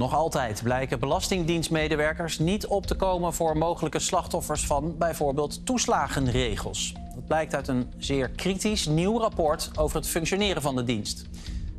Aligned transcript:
Nog 0.00 0.14
altijd 0.14 0.62
blijken 0.62 1.00
belastingdienstmedewerkers 1.00 2.38
niet 2.38 2.66
op 2.66 2.86
te 2.86 2.94
komen 2.94 3.32
voor 3.32 3.56
mogelijke 3.56 3.98
slachtoffers 3.98 4.66
van 4.66 4.98
bijvoorbeeld 4.98 5.66
toeslagenregels. 5.66 6.92
Dat 7.14 7.26
blijkt 7.26 7.54
uit 7.54 7.68
een 7.68 7.92
zeer 7.98 8.30
kritisch 8.30 8.86
nieuw 8.86 9.18
rapport 9.18 9.70
over 9.78 9.96
het 9.96 10.08
functioneren 10.08 10.62
van 10.62 10.76
de 10.76 10.84
dienst. 10.84 11.28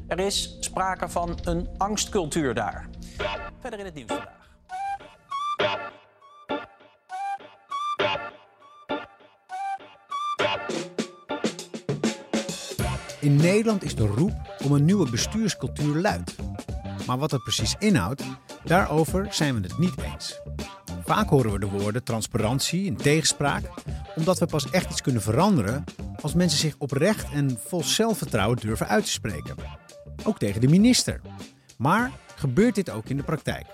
Er 0.07 0.19
is 0.19 0.57
sprake 0.59 1.09
van 1.09 1.39
een 1.43 1.69
angstcultuur 1.77 2.53
daar. 2.53 2.89
Verder 3.59 3.79
in 3.79 3.85
het 3.85 3.93
nieuws 3.93 4.11
vandaag. 4.11 4.39
In 13.19 13.35
Nederland 13.35 13.83
is 13.83 13.95
de 13.95 14.07
roep 14.07 14.33
om 14.63 14.71
een 14.71 14.85
nieuwe 14.85 15.09
bestuurscultuur 15.09 15.95
luid. 15.95 16.35
Maar 17.11 17.19
wat 17.19 17.29
dat 17.29 17.43
precies 17.43 17.75
inhoudt, 17.79 18.23
daarover 18.63 19.27
zijn 19.33 19.55
we 19.55 19.61
het 19.61 19.77
niet 19.77 20.01
eens. 20.01 20.39
Vaak 21.03 21.29
horen 21.29 21.51
we 21.51 21.59
de 21.59 21.65
woorden 21.65 22.03
transparantie 22.03 22.87
en 22.87 22.95
tegenspraak, 22.95 23.63
omdat 24.15 24.39
we 24.39 24.45
pas 24.45 24.69
echt 24.69 24.91
iets 24.91 25.01
kunnen 25.01 25.21
veranderen 25.21 25.83
als 26.21 26.33
mensen 26.33 26.59
zich 26.59 26.75
oprecht 26.77 27.31
en 27.31 27.59
vol 27.67 27.83
zelfvertrouwen 27.83 28.57
durven 28.57 28.87
uit 28.87 29.05
te 29.05 29.11
spreken. 29.11 29.55
Ook 30.23 30.39
tegen 30.39 30.61
de 30.61 30.67
minister. 30.67 31.21
Maar 31.77 32.11
gebeurt 32.35 32.75
dit 32.75 32.89
ook 32.89 33.09
in 33.09 33.17
de 33.17 33.23
praktijk? 33.23 33.65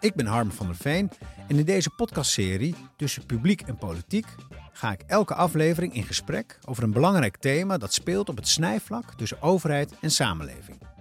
Ik 0.00 0.14
ben 0.14 0.26
Harm 0.26 0.50
van 0.50 0.66
der 0.66 0.76
Veen 0.76 1.10
en 1.48 1.58
in 1.58 1.64
deze 1.64 1.90
podcastserie 1.90 2.74
Tussen 2.96 3.26
Publiek 3.26 3.60
en 3.60 3.76
Politiek 3.76 4.26
ga 4.72 4.92
ik 4.92 5.02
elke 5.06 5.34
aflevering 5.34 5.94
in 5.94 6.04
gesprek 6.04 6.58
over 6.64 6.82
een 6.82 6.92
belangrijk 6.92 7.36
thema 7.36 7.78
dat 7.78 7.92
speelt 7.92 8.28
op 8.28 8.36
het 8.36 8.48
snijvlak 8.48 9.14
tussen 9.14 9.42
overheid 9.42 9.92
en 10.00 10.10
samenleving. 10.10 10.93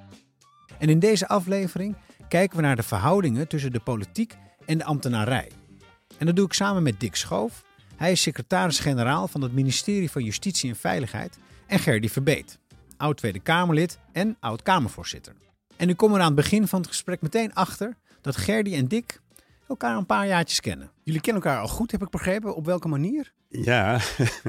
En 0.83 0.89
in 0.89 0.99
deze 0.99 1.27
aflevering 1.27 1.95
kijken 2.27 2.57
we 2.57 2.63
naar 2.63 2.75
de 2.75 2.83
verhoudingen 2.83 3.47
tussen 3.47 3.71
de 3.71 3.79
politiek 3.79 4.37
en 4.65 4.77
de 4.77 4.83
ambtenarij. 4.83 5.51
En 6.17 6.25
dat 6.25 6.35
doe 6.35 6.45
ik 6.45 6.53
samen 6.53 6.83
met 6.83 6.99
Dick 6.99 7.15
Schoof. 7.15 7.63
Hij 7.95 8.11
is 8.11 8.21
secretaris-generaal 8.21 9.27
van 9.27 9.41
het 9.41 9.53
ministerie 9.53 10.11
van 10.11 10.23
Justitie 10.23 10.69
en 10.69 10.75
Veiligheid. 10.75 11.37
En 11.67 11.79
Gerdy 11.79 12.07
Verbeet, 12.09 12.59
oud 12.97 13.17
Tweede 13.17 13.39
Kamerlid 13.39 13.99
en 14.11 14.37
oud 14.39 14.61
Kamervoorzitter. 14.61 15.33
En 15.75 15.87
nu 15.87 15.93
komen 15.93 16.15
we 16.17 16.21
aan 16.21 16.35
het 16.35 16.41
begin 16.41 16.67
van 16.67 16.79
het 16.79 16.89
gesprek 16.89 17.21
meteen 17.21 17.53
achter 17.53 17.97
dat 18.21 18.35
Gerdy 18.35 18.75
en 18.75 18.87
Dick 18.87 19.19
elkaar 19.67 19.97
een 19.97 20.05
paar 20.05 20.27
jaartjes 20.27 20.59
kennen. 20.59 20.91
Jullie 21.03 21.21
kennen 21.21 21.43
elkaar 21.43 21.61
al 21.61 21.67
goed, 21.67 21.91
heb 21.91 22.01
ik 22.01 22.09
begrepen. 22.09 22.55
Op 22.55 22.65
welke 22.65 22.87
manier? 22.87 23.33
Ja, 23.47 23.99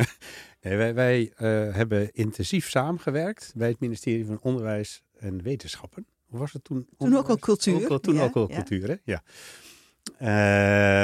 wij, 0.95 1.21
uh, 1.23 1.75
hebben 1.75 2.13
intensief 2.13 2.71
samengewerkt 2.71 3.53
bij 3.57 3.69
het 3.69 3.81
ministerie 3.81 4.27
van 4.27 4.39
Onderwijs 4.41 5.03
en 5.19 5.43
Wetenschappen. 5.43 6.07
Hoe 6.35 6.43
was 6.43 6.53
het 6.53 6.65
toen? 6.65 6.89
Toen 6.99 7.17
ook 7.17 7.29
al 7.29 7.39
cultuur. 7.39 7.91
Ook, 7.91 8.03
toen 8.03 8.15
ja, 8.15 8.23
ook 8.23 8.35
al 8.35 8.49
ja. 8.49 8.55
cultuur, 8.55 8.89
hè? 8.89 8.97
Ja. 9.05 9.23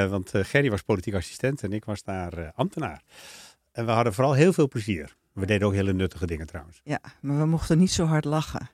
Uh, 0.04 0.10
want 0.10 0.34
uh, 0.34 0.44
Gerry 0.44 0.70
was 0.70 0.82
politiek 0.82 1.14
assistent 1.14 1.62
en 1.62 1.72
ik 1.72 1.84
was 1.84 2.02
daar 2.02 2.52
ambtenaar. 2.54 3.02
En 3.72 3.86
we 3.86 3.90
hadden 3.90 4.14
vooral 4.14 4.32
heel 4.32 4.52
veel 4.52 4.68
plezier. 4.68 5.16
We 5.32 5.46
deden 5.46 5.66
ook 5.66 5.74
hele 5.74 5.92
nuttige 5.92 6.26
dingen 6.26 6.46
trouwens. 6.46 6.80
Ja, 6.84 7.00
maar 7.20 7.38
we 7.38 7.46
mochten 7.46 7.78
niet 7.78 7.90
zo 7.90 8.04
hard 8.04 8.24
lachen. 8.24 8.70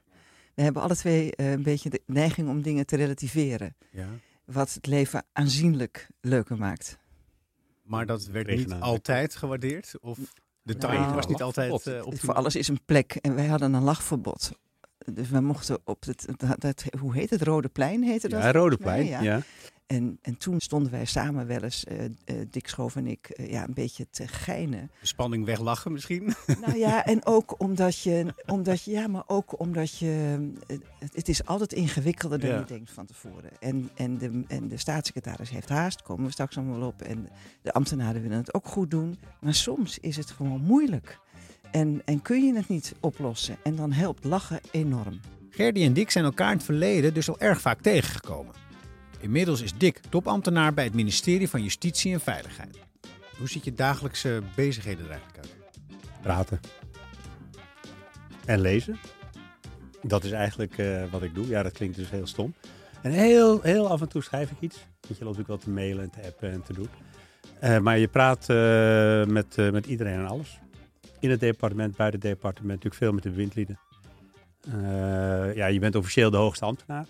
We 0.54 0.62
hebben 0.62 0.82
alle 0.82 0.96
twee 0.96 1.32
een 1.36 1.62
beetje 1.62 1.90
de 1.90 2.02
neiging 2.06 2.48
om 2.48 2.62
dingen 2.62 2.86
te 2.86 2.96
relativeren. 2.96 3.76
Ja. 3.90 4.08
Wat 4.44 4.74
het 4.74 4.86
leven 4.86 5.24
aanzienlijk 5.32 6.08
leuker 6.20 6.56
maakt. 6.56 6.98
Maar 7.82 8.06
dat 8.06 8.26
werd 8.26 8.56
niet 8.56 8.72
altijd 8.72 9.36
gewaardeerd? 9.36 9.94
Of 10.00 10.18
de 10.62 10.76
timing 10.76 11.00
Nou, 11.00 11.14
was 11.14 11.26
niet 11.26 11.42
altijd 11.42 11.68
uh, 11.68 11.72
optimaal? 11.72 12.16
Voor 12.16 12.34
alles 12.34 12.56
is 12.56 12.68
een 12.68 12.80
plek 12.84 13.14
en 13.14 13.34
wij 13.34 13.46
hadden 13.46 13.74
een 13.74 13.82
lachverbod. 13.82 14.52
Dus 15.12 15.28
we 15.28 15.40
mochten 15.40 15.78
op 15.84 16.04
het, 16.04 16.26
dat, 16.36 16.60
dat, 16.60 16.84
hoe 17.00 17.14
heet 17.14 17.30
het, 17.30 17.42
Rode 17.42 17.68
Plein 17.68 18.02
heette 18.02 18.28
dat? 18.28 18.42
Ja, 18.42 18.52
Rodeplein. 18.52 18.98
mij, 18.98 19.08
Ja. 19.08 19.20
ja. 19.22 19.40
En, 19.86 20.18
en 20.22 20.36
toen 20.38 20.60
stonden 20.60 20.92
wij 20.92 21.04
samen 21.04 21.46
wel 21.46 21.62
eens, 21.62 21.84
uh, 21.88 22.04
uh, 22.04 22.08
Dick 22.50 22.68
Schoof 22.68 22.96
en 22.96 23.06
ik, 23.06 23.34
uh, 23.36 23.50
ja, 23.50 23.64
een 23.64 23.74
beetje 23.74 24.06
te 24.10 24.28
geinen. 24.28 24.90
De 25.00 25.06
spanning 25.06 25.44
weglachen 25.44 25.92
misschien? 25.92 26.34
Nou 26.66 26.78
ja, 26.78 27.04
en 27.04 27.26
ook 27.26 27.60
omdat 27.60 27.98
je, 28.00 28.34
omdat 28.46 28.82
je 28.82 28.90
ja, 28.90 29.06
maar 29.06 29.22
ook 29.26 29.60
omdat 29.60 29.98
je, 29.98 30.38
het, 30.66 31.14
het 31.14 31.28
is 31.28 31.44
altijd 31.44 31.72
ingewikkelder 31.72 32.40
dan 32.40 32.50
Ja. 32.50 32.58
je 32.58 32.64
denkt 32.64 32.90
van 32.90 33.06
tevoren. 33.06 33.50
En, 33.60 33.90
en, 33.94 34.18
de, 34.18 34.44
en 34.48 34.68
de 34.68 34.76
staatssecretaris 34.76 35.50
heeft 35.50 35.68
haast, 35.68 36.02
komen 36.02 36.24
we 36.24 36.32
straks 36.32 36.56
allemaal 36.56 36.86
op. 36.88 37.02
En 37.02 37.28
de 37.62 37.72
ambtenaren 37.72 38.22
willen 38.22 38.36
het 38.36 38.54
ook 38.54 38.66
goed 38.66 38.90
doen. 38.90 39.18
Maar 39.40 39.54
soms 39.54 39.98
is 39.98 40.16
het 40.16 40.30
gewoon 40.30 40.60
moeilijk. 40.60 41.18
En, 41.70 42.02
en 42.04 42.22
kun 42.22 42.44
je 42.44 42.54
het 42.54 42.68
niet 42.68 42.94
oplossen. 43.00 43.56
En 43.62 43.76
dan 43.76 43.92
helpt 43.92 44.24
lachen 44.24 44.60
enorm. 44.70 45.20
Gerdy 45.50 45.82
en 45.82 45.92
Dick 45.92 46.10
zijn 46.10 46.24
elkaar 46.24 46.50
in 46.50 46.56
het 46.56 46.64
verleden 46.64 47.14
dus 47.14 47.28
al 47.28 47.40
erg 47.40 47.60
vaak 47.60 47.80
tegengekomen. 47.80 48.54
Inmiddels 49.20 49.62
is 49.62 49.74
Dick 49.74 50.00
topambtenaar 50.08 50.74
bij 50.74 50.84
het 50.84 50.94
ministerie 50.94 51.48
van 51.48 51.62
Justitie 51.62 52.12
en 52.12 52.20
Veiligheid. 52.20 52.78
Hoe 53.38 53.48
ziet 53.48 53.64
je 53.64 53.72
dagelijkse 53.72 54.42
bezigheden 54.54 55.04
er 55.04 55.10
eigenlijk 55.10 55.38
uit? 55.38 55.54
Praten. 56.22 56.60
En 58.44 58.60
lezen. 58.60 58.98
Dat 60.02 60.24
is 60.24 60.30
eigenlijk 60.30 60.78
uh, 60.78 61.02
wat 61.10 61.22
ik 61.22 61.34
doe. 61.34 61.46
Ja, 61.46 61.62
dat 61.62 61.72
klinkt 61.72 61.96
dus 61.96 62.10
heel 62.10 62.26
stom. 62.26 62.54
En 63.02 63.10
heel, 63.10 63.60
heel 63.60 63.88
af 63.88 64.00
en 64.00 64.08
toe 64.08 64.22
schrijf 64.22 64.50
ik 64.50 64.60
iets. 64.60 64.76
Want 64.76 65.18
je 65.18 65.24
loopt 65.24 65.38
natuurlijk 65.38 65.48
wel 65.48 65.58
te 65.58 65.70
mailen 65.70 66.02
en 66.02 66.10
te 66.10 66.28
appen 66.28 66.50
en 66.50 66.62
te 66.62 66.72
doen. 66.72 66.88
Uh, 67.62 67.78
maar 67.78 67.98
je 67.98 68.08
praat 68.08 68.46
uh, 68.50 69.24
met, 69.24 69.56
met 69.72 69.86
iedereen 69.86 70.18
en 70.18 70.26
alles. 70.26 70.60
In 71.26 71.32
het 71.32 71.40
departement, 71.40 71.96
buiten 71.96 72.20
het 72.20 72.28
departement, 72.28 72.68
natuurlijk 72.68 72.94
veel 72.94 73.12
met 73.12 73.22
de 73.22 73.30
bewindlieden. 73.30 73.78
ja, 75.54 75.66
je 75.66 75.78
bent 75.78 75.94
officieel 75.94 76.30
de 76.30 76.36
hoogste 76.36 76.64
ambtenaar. 76.64 77.06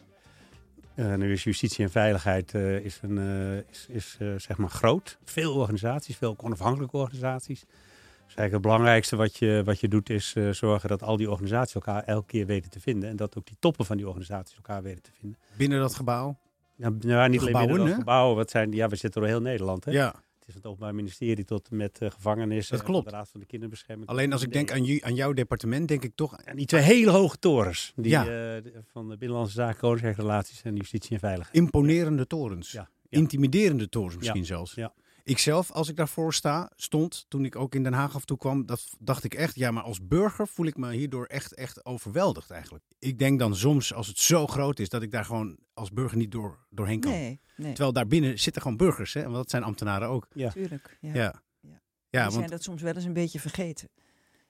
Uh, 0.94 1.14
nu 1.14 1.32
is 1.32 1.44
justitie 1.44 1.84
en 1.84 1.90
veiligheid 1.90 2.54
uh, 2.54 2.78
is, 2.84 2.98
een, 3.02 3.16
uh, 3.16 3.56
is, 3.56 3.86
is 3.88 4.16
zeg 4.36 4.56
maar 4.56 4.68
groot. 4.68 5.18
Veel 5.24 5.54
organisaties, 5.54 6.16
veel 6.16 6.34
onafhankelijke 6.42 6.96
organisaties. 6.96 7.60
Dus 7.60 8.34
eigenlijk 8.34 8.52
het 8.52 8.62
belangrijkste 8.62 9.16
wat 9.16 9.36
je, 9.36 9.62
wat 9.64 9.80
je 9.80 9.88
doet 9.88 10.10
is 10.10 10.36
zorgen 10.50 10.88
dat 10.88 11.02
al 11.02 11.16
die 11.16 11.30
organisaties 11.30 11.74
elkaar 11.74 12.04
elke 12.04 12.26
keer 12.26 12.46
weten 12.46 12.70
te 12.70 12.80
vinden. 12.80 13.08
En 13.08 13.16
dat 13.16 13.38
ook 13.38 13.46
die 13.46 13.56
toppen 13.58 13.86
van 13.86 13.96
die 13.96 14.06
organisaties 14.06 14.56
elkaar 14.56 14.82
weten 14.82 15.02
te 15.02 15.10
vinden. 15.20 15.38
Binnen 15.56 15.80
dat 15.80 15.94
gebouw? 15.94 16.38
Ja, 16.76 16.90
nou, 17.00 17.28
niet 17.28 17.40
alleen 17.40 17.52
binnen 17.52 17.78
dat 17.78 17.88
hè? 17.88 17.94
gebouw. 17.94 18.34
Wat 18.34 18.50
zijn, 18.50 18.72
ja, 18.72 18.88
we 18.88 18.96
zitten 18.96 19.20
door 19.20 19.30
heel 19.30 19.40
Nederland. 19.40 19.84
Hè? 19.84 19.90
Ja. 19.90 20.14
Is 20.46 20.52
van 20.52 20.62
het 20.62 20.70
Openbaar 20.70 20.94
Ministerie 20.94 21.44
tot 21.44 21.70
met 21.70 22.00
uh, 22.02 22.10
gevangenissen. 22.10 22.76
Dat 22.76 22.86
klopt. 22.86 23.04
De 23.04 23.10
Raad 23.10 23.28
van 23.28 23.40
de 23.40 23.46
Kinderbescherming. 23.46 24.08
Alleen 24.08 24.32
als 24.32 24.42
ik 24.42 24.52
denk 24.52 24.70
aan, 24.70 25.02
aan 25.02 25.14
jouw 25.14 25.32
departement, 25.32 25.88
denk 25.88 26.04
ik 26.04 26.12
toch... 26.14 26.36
En 26.36 26.56
die 26.56 26.66
twee 26.66 26.82
hele 26.82 27.10
hoge 27.10 27.38
torens. 27.38 27.92
Die, 27.96 28.10
Ja. 28.10 28.56
uh, 28.56 28.62
van 28.92 29.08
de 29.08 29.16
Binnenlandse 29.16 29.54
Zaken, 29.54 29.78
Koninkrijksrelaties 29.80 30.62
en 30.62 30.76
Justitie 30.76 31.12
en 31.12 31.18
Veiligheid. 31.18 31.56
Imponerende 31.56 32.26
torens. 32.26 32.72
Ja. 32.72 32.88
ja. 33.08 33.18
Intimiderende 33.18 33.88
torens 33.88 34.16
misschien 34.16 34.44
zelfs. 34.44 34.74
Ja. 34.74 34.92
Ik 35.24 35.38
zelf, 35.38 35.72
als 35.72 35.88
ik 35.88 35.96
daarvoor 35.96 36.34
sta, 36.34 36.70
stond, 36.76 37.24
toen 37.28 37.44
ik 37.44 37.56
ook 37.56 37.74
in 37.74 37.82
Den 37.82 37.92
Haag 37.92 38.14
af 38.14 38.24
toe 38.24 38.36
kwam, 38.38 38.66
dat 38.66 38.88
dacht 38.98 39.24
ik 39.24 39.34
echt, 39.34 39.54
ja, 39.54 39.70
maar 39.70 39.82
als 39.82 40.06
burger 40.06 40.48
voel 40.48 40.66
ik 40.66 40.76
me 40.76 40.92
hierdoor 40.92 41.26
echt, 41.26 41.54
echt 41.54 41.84
overweldigd 41.84 42.50
eigenlijk. 42.50 42.84
Ik 42.98 43.18
denk 43.18 43.38
dan 43.38 43.56
soms, 43.56 43.94
als 43.94 44.06
het 44.06 44.18
zo 44.18 44.46
groot 44.46 44.78
is, 44.78 44.88
dat 44.88 45.02
ik 45.02 45.10
daar 45.10 45.24
gewoon 45.24 45.58
als 45.76 45.92
burger 45.92 46.16
niet 46.16 46.32
door, 46.32 46.58
doorheen 46.70 47.00
kan. 47.00 47.10
Nee, 47.10 47.40
nee. 47.56 47.68
Terwijl 47.68 47.92
daarbinnen 47.92 48.38
zitten 48.38 48.62
gewoon 48.62 48.76
burgers, 48.76 49.12
hè? 49.14 49.22
want 49.22 49.34
dat 49.34 49.50
zijn 49.50 49.62
ambtenaren 49.62 50.08
ook. 50.08 50.28
Ja. 50.32 50.50
Tuurlijk. 50.50 50.98
Ja. 51.00 51.14
Ja, 51.14 51.22
Ja. 51.22 51.42
ja. 51.60 51.70
Die 52.10 52.20
want 52.20 52.32
zijn 52.32 52.46
dat 52.46 52.62
soms 52.62 52.82
wel 52.82 52.94
eens 52.94 53.04
een 53.04 53.12
beetje 53.12 53.40
vergeten. 53.40 53.88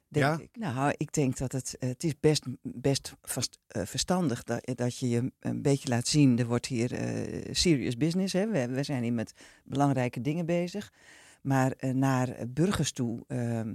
Denk 0.08 0.24
Ja? 0.26 0.38
ik. 0.38 0.56
Nou, 0.56 0.94
ik 0.96 1.12
denk 1.12 1.36
dat 1.36 1.52
het, 1.52 1.76
het 1.78 2.04
is 2.04 2.20
best, 2.20 2.44
best 2.62 3.14
vast, 3.22 3.58
uh, 3.76 3.82
verstandig 3.84 4.42
dat, 4.42 4.70
dat 4.74 4.98
je 4.98 5.08
je 5.08 5.32
een 5.40 5.62
beetje 5.62 5.88
laat 5.88 6.06
zien. 6.06 6.38
Er 6.38 6.46
wordt 6.46 6.66
hier 6.66 6.92
uh, 6.92 7.54
serious 7.54 7.96
business. 7.96 8.32
Hè? 8.32 8.46
We, 8.50 8.68
we 8.68 8.82
zijn 8.82 9.02
hier 9.02 9.12
met 9.12 9.32
belangrijke 9.64 10.20
dingen 10.20 10.46
bezig. 10.46 10.92
Maar 11.42 11.72
uh, 11.80 11.90
naar 11.90 12.36
burgers 12.48 12.92
toe 12.92 13.24
ehm, 13.26 13.74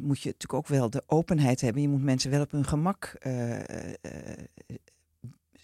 moet 0.00 0.20
je 0.20 0.28
natuurlijk 0.28 0.54
ook 0.54 0.68
wel 0.68 0.90
de 0.90 1.02
openheid 1.06 1.60
hebben. 1.60 1.82
Je 1.82 1.88
moet 1.88 2.02
mensen 2.02 2.30
wel 2.30 2.40
op 2.42 2.50
hun 2.50 2.64
gemak 2.64 3.04
eh, 3.18 3.58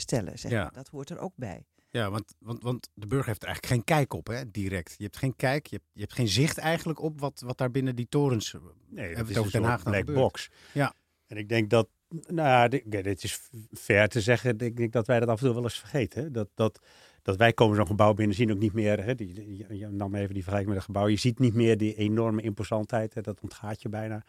stellen. 0.00 0.38
Zeg 0.38 0.50
Ja. 0.50 0.62
maar. 0.62 0.72
Dat 0.72 0.88
hoort 0.88 1.10
er 1.10 1.18
ook 1.18 1.32
bij. 1.36 1.66
Ja, 1.90 2.10
want, 2.10 2.34
want, 2.38 2.62
want 2.62 2.90
de 2.94 3.06
burger 3.06 3.26
heeft 3.26 3.42
er 3.42 3.48
eigenlijk 3.48 3.74
geen 3.74 3.96
kijk 3.96 4.12
op, 4.12 4.26
hè, 4.26 4.50
direct. 4.50 4.94
Je 4.96 5.04
hebt 5.04 5.16
geen 5.16 5.36
kijk, 5.36 5.66
je 5.66 5.76
hebt, 5.76 5.88
je 5.92 6.00
hebt 6.00 6.12
geen 6.12 6.28
zicht 6.28 6.58
eigenlijk 6.58 7.02
op 7.02 7.20
wat, 7.20 7.40
wat 7.40 7.58
daar 7.58 7.70
binnen 7.70 7.96
die 7.96 8.08
torens... 8.08 8.52
Nee, 8.88 9.06
hebben 9.06 9.16
dat 9.24 9.30
is 9.30 9.38
over 9.38 9.54
een 9.54 9.60
Den 9.60 9.70
Haag 9.70 9.80
soort 9.80 9.90
black 9.90 10.04
gebeurt. 10.04 10.18
box. 10.18 10.50
Ja. 10.72 10.94
En 11.26 11.36
ik 11.36 11.48
denk 11.48 11.70
dat, 11.70 11.88
nou 12.08 12.48
ja, 12.48 12.68
dit, 12.68 12.82
dit 12.90 13.24
is 13.24 13.40
fair 13.72 14.08
te 14.08 14.20
zeggen, 14.20 14.58
ik 14.58 14.76
denk 14.76 14.92
dat 14.92 15.06
wij 15.06 15.20
dat 15.20 15.28
af 15.28 15.38
en 15.40 15.44
toe 15.44 15.54
wel 15.54 15.62
eens 15.62 15.78
vergeten. 15.78 16.22
Hè? 16.22 16.30
Dat, 16.30 16.48
dat, 16.54 16.80
dat 17.22 17.36
wij 17.36 17.52
komen 17.52 17.76
zo'n 17.76 17.86
gebouw 17.86 18.14
binnen, 18.14 18.36
zien 18.36 18.52
ook 18.52 18.58
niet 18.58 18.72
meer, 18.72 19.04
hè, 19.04 19.14
die, 19.14 19.34
die, 19.34 19.78
je 19.78 19.88
nam 19.88 20.14
even 20.14 20.34
die 20.34 20.42
vergelijking 20.42 20.68
met 20.74 20.76
een 20.76 20.94
gebouw, 20.94 21.06
je 21.08 21.16
ziet 21.16 21.38
niet 21.38 21.54
meer 21.54 21.76
die 21.76 21.94
enorme 21.94 22.42
imposantheid, 22.42 23.14
hè, 23.14 23.20
dat 23.20 23.40
ontgaat 23.40 23.82
je 23.82 23.88
bijna. 23.88 24.24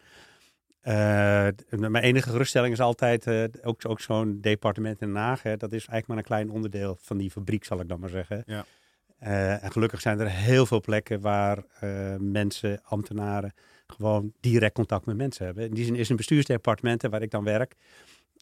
Uh, 0.88 1.48
mijn 1.70 2.04
enige 2.04 2.30
geruststelling 2.30 2.72
is 2.72 2.80
altijd, 2.80 3.26
uh, 3.26 3.44
ook, 3.62 3.80
ook 3.88 4.00
zo'n 4.00 4.38
departement 4.40 5.00
in 5.00 5.06
Den 5.06 5.16
Haag, 5.16 5.42
hè, 5.42 5.56
dat 5.56 5.72
is 5.72 5.86
eigenlijk 5.86 6.06
maar 6.06 6.16
een 6.16 6.22
klein 6.24 6.50
onderdeel 6.50 6.96
van 7.00 7.16
die 7.16 7.30
fabriek, 7.30 7.64
zal 7.64 7.80
ik 7.80 7.88
dan 7.88 8.00
maar 8.00 8.08
zeggen. 8.08 8.42
Ja. 8.46 8.64
Uh, 9.22 9.64
en 9.64 9.72
gelukkig 9.72 10.00
zijn 10.00 10.20
er 10.20 10.30
heel 10.30 10.66
veel 10.66 10.80
plekken 10.80 11.20
waar 11.20 11.64
mensen, 12.18 12.80
ambtenaren, 12.84 13.52
gewoon 13.86 14.32
direct 14.40 14.74
contact 14.74 15.06
met 15.06 15.16
mensen 15.16 15.44
hebben. 15.44 15.64
In 15.68 15.74
die 15.74 15.84
zin 15.84 15.96
is 15.96 16.08
een 16.08 16.16
bestuursdepartement 16.16 17.02
waar 17.02 17.22
ik 17.22 17.30
dan 17.30 17.44
werk. 17.44 17.74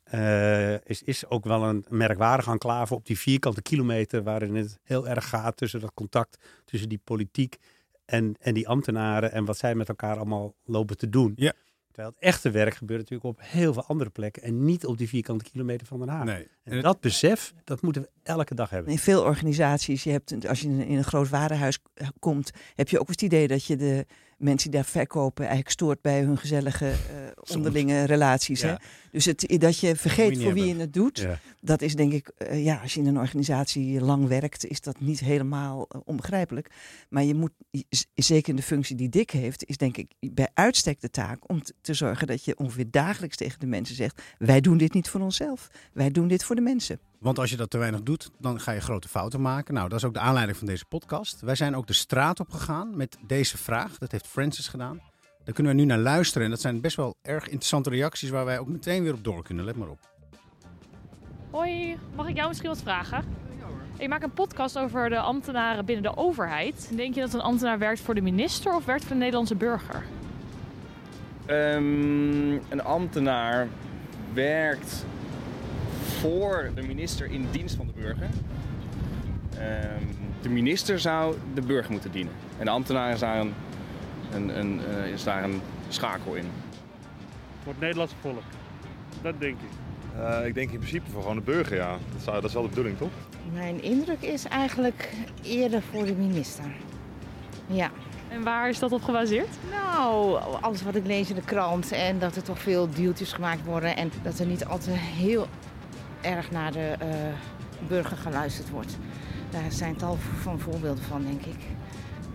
eh, 0.04 0.74
is, 0.74 1.02
is 1.02 1.26
ook 1.26 1.44
wel 1.44 1.62
een 1.62 1.84
merkwaardige 1.88 2.50
enclave 2.50 2.94
op 2.94 3.06
die 3.06 3.18
vierkante 3.18 3.62
kilometer 3.62 4.22
waarin 4.22 4.54
het 4.54 4.78
heel 4.82 5.08
erg 5.08 5.28
gaat 5.28 5.56
tussen 5.56 5.80
dat 5.80 5.94
contact 5.94 6.38
tussen 6.64 6.88
die 6.88 7.00
politiek 7.04 7.56
en, 8.04 8.36
en 8.40 8.54
die 8.54 8.68
ambtenaren 8.68 9.32
en 9.32 9.44
wat 9.44 9.58
zij 9.58 9.74
met 9.74 9.88
elkaar 9.88 10.16
allemaal 10.16 10.54
lopen 10.64 10.96
te 10.96 11.08
doen. 11.08 11.32
Ja. 11.36 11.52
Terwijl 11.94 12.14
het 12.14 12.24
echte 12.24 12.50
werk 12.50 12.74
gebeurt 12.74 13.00
natuurlijk 13.00 13.28
op 13.28 13.38
heel 13.42 13.72
veel 13.72 13.84
andere 13.84 14.10
plekken 14.10 14.42
en 14.42 14.64
niet 14.64 14.86
op 14.86 14.98
die 14.98 15.08
vierkante 15.08 15.44
kilometer 15.50 15.86
van 15.86 15.98
Den 15.98 16.08
Haag. 16.08 16.24
Nee. 16.24 16.48
En 16.64 16.80
dat 16.82 17.00
besef, 17.00 17.52
dat 17.64 17.82
moeten 17.82 18.02
we 18.02 18.08
elke 18.22 18.54
dag 18.54 18.70
hebben. 18.70 18.92
In 18.92 18.98
veel 18.98 19.22
organisaties, 19.22 20.04
je 20.04 20.10
hebt, 20.10 20.46
als 20.48 20.60
je 20.60 20.68
in 20.68 20.96
een, 20.96 21.04
groot 21.04 21.28
warenhuis 21.28 21.82
k- 21.82 21.88
komt, 22.18 22.50
heb 22.74 22.88
je 22.88 23.00
ook 23.00 23.08
het 23.08 23.22
idee 23.22 23.48
dat 23.48 23.64
je 23.64 23.76
de 23.76 24.06
mensen 24.44 24.70
die 24.70 24.80
daar 24.80 24.88
verkopen 24.88 25.42
eigenlijk 25.42 25.72
stoort 25.72 26.00
bij 26.00 26.20
hun 26.20 26.38
gezellige 26.38 26.86
eh, 26.86 26.96
onderlinge 27.56 28.04
relaties. 28.04 28.62
Hè? 28.62 28.74
Dus 29.10 29.24
het, 29.24 29.54
dat 29.58 29.78
je 29.78 29.96
vergeet 29.96 30.42
voor 30.42 30.52
wie 30.52 30.66
je 30.66 30.74
het 30.74 30.92
doet, 30.92 31.18
Ja. 31.18 31.38
dat 31.60 31.82
is 31.82 31.94
denk 31.94 32.12
ik, 32.12 32.28
eh, 32.28 32.64
ja, 32.64 32.76
als 32.82 32.94
je 32.94 33.00
in 33.00 33.06
een 33.06 33.18
organisatie 33.18 34.00
lang 34.00 34.28
werkt, 34.28 34.66
is 34.66 34.80
dat 34.80 35.00
niet 35.00 35.20
helemaal 35.20 35.86
eh, 35.88 36.00
onbegrijpelijk. 36.04 36.70
Maar 37.08 37.24
je 37.24 37.34
moet, 37.34 37.52
zeker 38.14 38.48
in 38.48 38.56
de 38.56 38.62
functie 38.62 38.96
die 38.96 39.08
Dick 39.08 39.30
heeft, 39.30 39.64
is 39.64 39.76
denk 39.76 39.96
ik 39.96 40.12
bij 40.20 40.48
uitstek 40.54 41.00
de 41.00 41.10
taak 41.10 41.50
om 41.50 41.62
te 41.80 41.94
zorgen 41.94 42.26
dat 42.26 42.44
je 42.44 42.58
ongeveer 42.58 42.90
dagelijks 42.90 43.36
tegen 43.36 43.60
de 43.60 43.66
mensen 43.66 43.96
zegt, 43.96 44.22
wij 44.38 44.60
doen 44.60 44.76
dit 44.76 44.92
niet 44.92 45.08
voor 45.08 45.20
onszelf, 45.20 45.68
wij 45.92 46.10
doen 46.10 46.28
dit 46.28 46.44
voor 46.44 46.56
de 46.56 46.62
mensen. 46.62 46.98
Want 47.24 47.38
als 47.38 47.50
je 47.50 47.56
dat 47.56 47.70
te 47.70 47.78
weinig 47.78 48.02
doet, 48.02 48.30
dan 48.38 48.60
ga 48.60 48.72
je 48.72 48.80
grote 48.80 49.08
fouten 49.08 49.40
maken. 49.40 49.74
Nou, 49.74 49.88
dat 49.88 49.98
is 49.98 50.04
ook 50.04 50.14
de 50.14 50.20
aanleiding 50.20 50.58
van 50.58 50.66
deze 50.66 50.84
podcast. 50.84 51.40
Wij 51.40 51.54
zijn 51.54 51.76
ook 51.76 51.86
de 51.86 51.92
straat 51.92 52.40
op 52.40 52.50
gegaan 52.50 52.96
met 52.96 53.16
deze 53.26 53.58
vraag. 53.58 53.98
Dat 53.98 54.12
heeft 54.12 54.26
Francis 54.26 54.68
gedaan. 54.68 55.00
Daar 55.44 55.54
kunnen 55.54 55.74
we 55.74 55.80
nu 55.80 55.86
naar 55.86 55.98
luisteren. 55.98 56.44
En 56.44 56.50
dat 56.50 56.60
zijn 56.60 56.80
best 56.80 56.96
wel 56.96 57.14
erg 57.22 57.44
interessante 57.44 57.90
reacties 57.90 58.30
waar 58.30 58.44
wij 58.44 58.58
ook 58.58 58.68
meteen 58.68 59.02
weer 59.02 59.12
op 59.12 59.24
door 59.24 59.42
kunnen. 59.42 59.64
Let 59.64 59.76
maar 59.76 59.88
op. 59.88 59.98
Hoi, 61.50 61.98
mag 62.14 62.28
ik 62.28 62.36
jou 62.36 62.48
misschien 62.48 62.68
wat 62.68 62.82
vragen? 62.82 63.24
Ik 63.98 64.08
maak 64.08 64.22
een 64.22 64.32
podcast 64.32 64.78
over 64.78 65.08
de 65.08 65.18
ambtenaren 65.18 65.84
binnen 65.84 66.12
de 66.12 66.16
overheid. 66.16 66.90
Denk 66.96 67.14
je 67.14 67.20
dat 67.20 67.34
een 67.34 67.40
ambtenaar 67.40 67.78
werkt 67.78 68.00
voor 68.00 68.14
de 68.14 68.20
minister 68.20 68.74
of 68.74 68.84
werkt 68.84 69.02
voor 69.02 69.12
de 69.12 69.18
Nederlandse 69.18 69.54
burger? 69.54 70.04
Ehm, 71.46 72.52
een 72.52 72.82
ambtenaar 72.82 73.68
werkt 74.32 75.04
voor 76.04 76.70
de 76.74 76.82
minister 76.82 77.30
in 77.30 77.46
dienst 77.50 77.74
van 77.74 77.86
de 77.86 77.92
burger. 78.00 78.28
Ehm, 79.58 80.04
de 80.42 80.48
minister 80.48 81.00
zou 81.00 81.36
de 81.54 81.60
burger 81.60 81.92
moeten 81.92 82.12
dienen. 82.12 82.32
En 82.58 82.64
de 82.64 82.70
ambtenaar 82.70 83.12
is 83.12 83.20
daar 83.20 83.40
een, 83.40 83.54
een, 84.32 84.58
een, 84.58 84.80
eh, 84.86 85.12
is 85.12 85.24
daar 85.24 85.44
een 85.44 85.60
schakel 85.88 86.34
in. 86.34 86.46
Voor 87.62 87.72
het 87.72 87.80
Nederlandse 87.80 88.16
volk. 88.20 88.42
Dat 89.22 89.34
denk 89.40 89.56
ik. 89.60 89.68
Eh, 90.18 90.46
ik 90.46 90.54
denk 90.54 90.70
in 90.70 90.78
principe 90.78 91.10
voor 91.10 91.20
gewoon 91.20 91.36
de 91.36 91.42
burger, 91.42 91.76
ja. 91.76 91.90
Dat, 92.12 92.22
zou, 92.22 92.34
dat 92.36 92.44
is 92.44 92.52
wel 92.52 92.62
de 92.62 92.68
bedoeling, 92.68 92.98
toch? 92.98 93.12
Mijn 93.52 93.82
indruk 93.82 94.20
is 94.20 94.44
eigenlijk 94.44 95.12
eerder 95.42 95.82
voor 95.82 96.04
de 96.04 96.14
minister. 96.14 96.64
Ja. 97.66 97.90
En 98.28 98.42
waar 98.42 98.68
is 98.68 98.78
dat 98.78 98.92
op 98.92 99.02
gebaseerd? 99.02 99.48
Nou, 99.70 100.40
alles 100.60 100.82
wat 100.82 100.94
ik 100.94 101.06
lees 101.06 101.28
in 101.28 101.34
de 101.34 101.44
krant 101.44 101.92
en 101.92 102.18
dat 102.18 102.36
er 102.36 102.42
toch 102.42 102.58
veel 102.58 102.88
deeltjes 102.90 103.32
gemaakt 103.32 103.64
worden 103.64 103.96
en 103.96 104.10
dat 104.22 104.38
er 104.38 104.46
niet 104.46 104.64
altijd 104.64 104.96
heel 104.96 105.46
erg 106.24 106.50
naar 106.50 106.72
de 106.72 106.94
eh, 106.98 107.08
burger 107.88 108.16
geluisterd 108.16 108.70
wordt. 108.70 108.96
Daar 109.50 109.72
zijn 109.72 109.96
tal 109.96 110.18
van 110.42 110.58
voorbeelden 110.58 111.04
van, 111.04 111.22
denk 111.22 111.44
ik. 111.44 111.60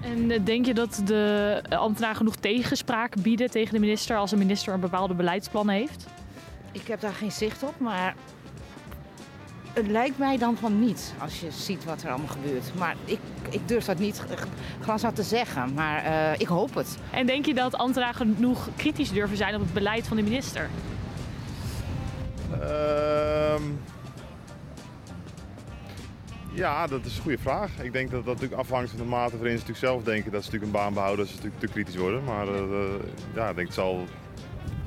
En 0.02 0.32
eh, 0.32 0.40
denk 0.44 0.66
je 0.66 0.74
dat 0.74 1.02
de 1.06 1.62
ambtenaren 1.70 2.18
genoeg 2.18 2.36
tegenspraak 2.36 3.22
bieden 3.22 3.52
tegen 3.52 3.74
de 3.74 3.80
minister 3.80 4.18
als 4.18 4.30
de 4.30 4.38
minister 4.38 4.74
een 4.74 4.80
bepaalde 4.80 5.14
beleidsplan 5.14 5.70
heeft? 5.70 6.08
Ik 6.72 6.88
heb 6.88 7.00
daar 7.02 7.14
geen 7.14 7.32
zicht 7.32 7.64
op, 7.64 7.80
maar 7.80 8.16
het 9.74 9.88
lijkt 9.88 10.18
mij 10.18 10.38
dan 10.38 10.58
van 10.58 10.80
niet 10.80 11.14
als 11.22 11.40
je 11.40 11.52
ziet 11.52 11.86
wat 11.86 12.04
er 12.04 12.10
allemaal 12.10 12.28
gebeurt. 12.28 12.76
Maar 12.78 12.96
ik, 13.06 13.20
ik 13.50 13.68
durf 13.68 13.86
dat 13.86 14.00
niet 14.00 14.24
glas 14.82 15.02
te 15.14 15.24
zeggen, 15.24 15.74
maar 15.74 16.04
eh, 16.04 16.40
ik 16.40 16.48
hoop 16.48 16.74
het. 16.74 16.98
En 17.12 17.26
denk 17.26 17.46
je 17.46 17.54
dat 17.54 17.76
ambtenaren 17.76 18.16
genoeg 18.16 18.70
kritisch 18.76 19.12
durven 19.12 19.38
zijn 19.38 19.56
op 19.56 19.62
het 19.62 19.74
beleid 19.74 20.08
van 20.08 20.18
de 20.18 20.24
minister? 20.24 20.70
Ehm, 22.62 23.64
ja, 26.54 26.88
dat 26.88 27.06
is 27.06 27.16
een 27.16 27.22
goede 27.22 27.38
vraag. 27.38 27.80
Ik 27.82 27.92
denk 27.92 28.12
dat 28.12 28.26
dat 28.26 28.34
natuurlijk 28.34 28.62
afhangt 28.62 28.90
van 28.90 29.00
de 29.00 29.06
mate 29.06 29.32
waarin 29.38 29.58
ze 29.58 29.66
natuurlijk 29.66 29.86
zelf 29.86 30.04
denken 30.04 30.32
dat 30.32 30.44
ze 30.44 30.52
natuurlijk 30.52 30.74
een 30.76 30.80
baan 30.82 30.94
behouden, 30.94 31.26
dat 31.26 31.28
ze 31.28 31.36
natuurlijk 31.36 31.62
te 31.62 31.68
kritisch 31.72 31.96
worden. 31.96 32.24
Maar 32.24 32.48
eh, 32.48 32.60
eh, 32.60 33.00
ja, 33.36 33.50
ik 33.50 33.56
denk 33.56 33.68
het 33.68 33.76
zal 33.76 34.06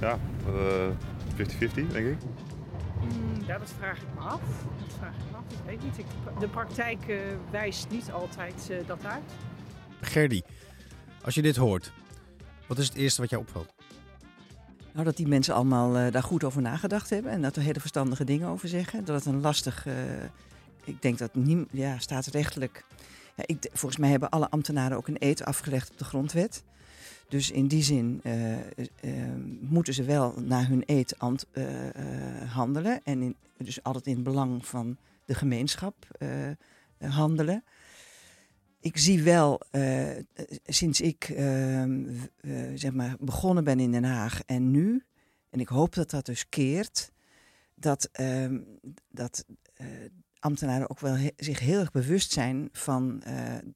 ja, 0.01 0.19
eh, 0.47 0.89
50-50, 1.37 1.93
denk 1.93 2.07
ik. 2.07 2.17
Mm, 3.01 3.43
Ja, 3.47 3.59
dat 3.59 3.73
vraag 3.79 3.97
ik 3.99 4.09
me 4.15 4.21
af. 4.21 4.41
Dat 4.79 4.97
vraag 4.99 5.15
ik 5.15 5.31
me 5.31 5.37
af. 5.37 5.43
Ik 5.53 5.59
weet 5.67 5.83
niet. 5.83 5.99
Ik, 5.99 6.07
de 6.41 6.49
praktijk 6.49 7.09
eh, 7.09 7.17
wijst 7.51 7.87
niet 7.91 8.11
altijd 8.13 8.71
eh, 8.71 8.87
dat 8.87 9.05
uit. 9.05 9.23
Gerdy, 10.01 10.43
als 11.25 11.35
je 11.35 11.43
dit 11.43 11.57
hoort, 11.57 11.93
wat 12.67 12.79
is 12.79 12.87
het 12.89 12.97
eerste 12.97 13.21
wat 13.21 13.31
jou 13.31 13.43
opvalt? 13.43 13.73
Nou, 14.93 15.05
dat 15.05 15.17
die 15.17 15.29
mensen 15.29 15.55
allemaal 15.55 15.97
eh, 15.97 16.13
daar 16.13 16.23
goed 16.23 16.45
over 16.45 16.63
nagedacht 16.63 17.11
hebben 17.11 17.33
en 17.33 17.43
dat 17.43 17.57
er 17.57 17.63
hele 17.63 17.81
verstandige 17.81 18.25
dingen 18.25 18.49
over 18.49 18.69
zeggen. 18.69 19.05
Dat 19.05 19.17
het 19.25 19.35
een 19.35 19.41
lastig, 19.41 19.87
eh, 19.87 19.95
ik 20.85 21.03
denk 21.03 21.19
dat 21.19 21.35
niem, 21.35 21.67
ja, 21.71 21.99
staatsrechtelijk. 21.99 22.85
Ja, 23.37 23.45
ik, 23.47 23.69
volgens 23.73 24.01
mij 24.01 24.11
hebben 24.11 24.31
alle 24.31 24.51
ambtenaren 24.51 24.97
ook 24.97 25.09
een 25.09 25.17
eed 25.19 25.45
afgelegd 25.45 25.91
op 25.91 25.99
de 25.99 26.05
grondwet. 26.05 26.63
Dus 27.29 27.51
in 27.51 27.67
die 27.67 27.83
zin 27.83 28.21
eh, 28.23 28.33
moeten 29.61 29.95
ze 29.95 30.03
wel 30.03 30.35
naar 30.39 30.69
hun 30.69 30.83
eed 30.87 31.17
handelen. 32.49 33.01
En 33.05 33.35
dus 33.57 33.83
altijd 33.83 34.07
in 34.07 34.15
het 34.15 34.25
belang 34.25 34.67
van 34.67 34.97
de 35.25 35.35
gemeenschap 35.35 35.95
handelen. 36.99 37.65
Ik 38.83 38.97
zie 38.97 39.23
wel, 39.23 39.61
eh, 39.71 40.19
eh, 40.19 40.25
sinds 40.67 41.01
ik 41.01 41.25
ehm, 41.25 42.05
eh, 42.41 42.53
zeg 42.75 42.93
maar 42.93 43.17
begonnen 43.21 43.65
ben 43.65 43.81
in 43.81 43.93
Den 43.93 44.05
Haag 44.05 44.43
en 44.47 44.71
nu, 44.71 45.05
en 45.51 45.61
ik 45.61 45.69
hoop 45.69 45.95
dat 45.95 46.11
dat 46.11 46.27
dus 46.27 46.49
keert, 46.49 47.13
dat, 47.75 48.09
ehm, 48.13 48.61
dat 49.11 49.45
ambtenaren 50.39 50.91
ook 50.91 51.01
wel 51.01 51.17
zich 51.37 51.59
heel 51.59 51.81
erg 51.81 51.91
bewust 51.91 52.33
zijn 52.33 52.69
van 52.73 53.23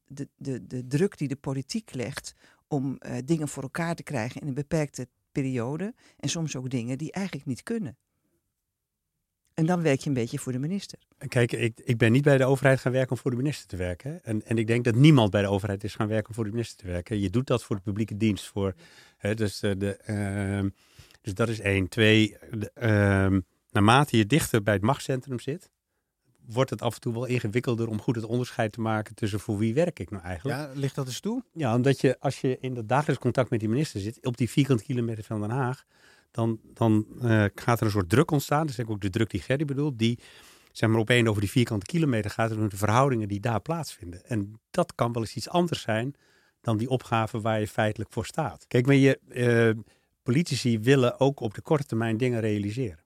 de, 0.07 0.27
de, 0.37 0.67
de 0.67 0.87
druk 0.87 1.17
die 1.17 1.27
de 1.27 1.35
politiek 1.35 1.93
legt 1.93 2.33
om 2.67 2.99
dingen 3.25 3.47
voor 3.47 3.63
elkaar 3.63 3.95
te 3.95 4.03
krijgen 4.03 4.41
in 4.41 4.47
een 4.47 4.53
beperkte 4.53 5.07
periode. 5.31 5.93
En 6.17 6.29
soms 6.29 6.55
ook 6.55 6.69
dingen 6.69 6.97
die 6.97 7.11
eigenlijk 7.11 7.45
niet 7.45 7.63
kunnen. 7.63 7.97
En 9.57 9.65
dan 9.65 9.81
werk 9.81 9.99
je 9.99 10.07
een 10.07 10.13
beetje 10.13 10.39
voor 10.39 10.51
de 10.51 10.59
minister. 10.59 10.99
Kijk, 11.27 11.51
ik, 11.51 11.79
ik 11.83 11.97
ben 11.97 12.11
niet 12.11 12.23
bij 12.23 12.37
de 12.37 12.45
overheid 12.45 12.79
gaan 12.79 12.91
werken 12.91 13.11
om 13.11 13.17
voor 13.17 13.31
de 13.31 13.37
minister 13.37 13.67
te 13.67 13.75
werken. 13.75 14.11
hè. 14.11 14.17
En, 14.17 14.45
en 14.45 14.57
ik 14.57 14.67
denk 14.67 14.83
dat 14.83 14.95
niemand 14.95 15.31
bij 15.31 15.41
de 15.41 15.47
overheid 15.47 15.83
is 15.83 15.95
gaan 15.95 16.07
werken 16.07 16.29
om 16.29 16.35
voor 16.35 16.43
de 16.43 16.49
minister 16.49 16.77
te 16.77 16.87
werken. 16.87 17.19
Je 17.19 17.29
doet 17.29 17.47
dat 17.47 17.63
voor 17.63 17.75
de 17.75 17.81
publieke 17.81 18.17
dienst. 18.17 18.45
Voor, 18.45 18.73
hè, 19.17 19.35
dus, 19.35 19.61
eh, 19.61 19.71
de, 19.77 19.95
ehm, 19.95 20.69
dus 21.21 21.33
dat 21.33 21.49
is 21.49 21.59
één. 21.59 21.87
Twee, 21.87 22.37
de, 22.51 22.71
ehm, 22.73 23.39
naarmate 23.71 24.17
je 24.17 24.25
dichter 24.25 24.63
bij 24.63 24.73
het 24.73 24.83
machtscentrum 24.83 25.39
zit, 25.39 25.69
wordt 26.45 26.69
het 26.69 26.81
af 26.81 26.93
en 26.95 27.01
toe 27.01 27.13
wel 27.13 27.25
ingewikkelder 27.25 27.87
om 27.87 28.01
goed 28.01 28.15
het 28.15 28.25
onderscheid 28.25 28.71
te 28.71 28.81
maken 28.81 29.15
tussen 29.15 29.39
voor 29.39 29.57
wie 29.57 29.73
werk 29.73 29.99
ik 29.99 30.09
nou 30.09 30.23
eigenlijk. 30.23 30.59
Ja, 30.59 30.71
ligt 30.73 30.95
dat 30.95 31.07
eens 31.07 31.19
toe? 31.19 31.43
Ja, 31.53 31.75
omdat 31.75 32.01
je 32.01 32.19
als 32.19 32.41
je 32.41 32.57
in 32.59 32.73
dat 32.73 32.87
dagelijks 32.87 33.21
contact 33.21 33.49
met 33.49 33.59
die 33.59 33.69
minister 33.69 33.99
zit, 33.99 34.25
op 34.25 34.37
die 34.37 34.49
vierkante 34.49 34.83
kilometer 34.83 35.23
van 35.23 35.41
Den 35.41 35.49
Haag, 35.49 35.85
dan, 36.37 36.59
dan 36.73 37.05
eh, 37.21 37.45
gaat 37.55 37.79
er 37.79 37.85
een 37.85 37.91
soort 37.91 38.09
druk 38.09 38.31
ontstaan. 38.31 38.67
Dat 38.67 38.77
is 38.77 38.85
ook 38.85 39.01
de 39.01 39.09
druk 39.09 39.29
die 39.29 39.41
Gerry 39.41 39.65
bedoelt, 39.65 39.99
die 39.99 40.19
zeg 40.71 40.89
maar 40.89 40.99
opeen 40.99 41.29
over 41.29 41.41
die 41.41 41.49
vierkante 41.49 41.85
kilometer 41.85 42.31
gaat 42.31 42.51
om 42.51 42.69
de 42.69 42.77
verhoudingen 42.77 43.27
die 43.27 43.39
daar 43.39 43.61
plaatsvinden. 43.61 44.25
En 44.25 44.59
dat 44.71 44.95
kan 44.95 45.13
wel 45.13 45.21
eens 45.21 45.35
iets 45.35 45.49
anders 45.49 45.81
zijn 45.81 46.15
dan 46.61 46.77
die 46.77 46.89
opgave 46.89 47.41
waar 47.41 47.59
je 47.59 47.67
feitelijk 47.67 48.11
voor 48.11 48.25
staat. 48.25 48.65
Kijk, 48.67 48.85
maar 48.85 48.95
je, 48.95 49.19
eh, 49.29 49.83
politici 50.23 50.79
willen 50.79 51.19
ook 51.19 51.39
op 51.39 51.53
de 51.53 51.61
korte 51.61 51.85
termijn 51.85 52.17
dingen 52.17 52.39
realiseren. 52.39 53.05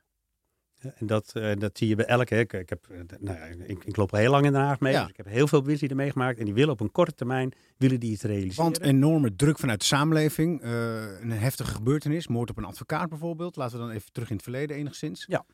En 0.82 1.08
dat, 1.08 1.32
eh, 1.34 1.56
dat 1.58 1.78
zie 1.78 1.88
je 1.88 1.96
bij 1.96 2.06
elke. 2.06 2.36
Ik, 2.40 2.54
ik, 2.54 2.70
heb, 2.70 2.88
eh, 2.90 2.98
nou, 3.20 3.38
ja, 3.38 3.46
ik, 3.66 3.84
ik 3.84 3.96
loop 3.96 4.14
al 4.14 4.20
heel 4.20 4.32
lang 4.32 4.46
in 4.46 4.52
Den 4.52 4.62
Haag 4.62 4.80
mee. 4.80 4.94
Ja. 4.94 5.02
Dus 5.02 5.10
ik 5.10 5.18
heb 5.18 5.26
heel 5.26 5.48
veel 5.48 5.62
mensen 5.62 5.88
die 5.88 5.98
meegemaakt. 5.98 6.40
En 6.40 6.46
die 6.46 6.54
willen 6.54 6.74
op 6.74 6.80
een 6.80 6.92
korte 6.92 7.14
termijn 7.14 7.52
willen 7.78 8.00
die 8.00 8.12
iets 8.12 8.24
realiseren. 8.24 8.64
Want 8.64 8.82
enorme 8.82 9.36
druk 9.36 9.60
vanuit 9.60 9.80
de 9.80 9.86
samenleving. 9.86 10.62
eh, 10.62 11.22
een 11.22 11.32
heftige 11.32 11.74
gebeurtenis, 11.74 12.28
moord 12.28 12.50
op 12.50 12.58
een 12.58 12.66
advocaat 12.66 13.10
bijvoorbeeld. 13.10 13.56
Laten 13.56 13.78
we 13.78 13.84
dan 13.86 13.94
even 13.94 14.12
terug 14.12 14.30
in 14.30 14.36
het 14.36 14.44
verleden 14.44 14.76
enigszins. 14.78 15.26
Ja. 15.28 15.46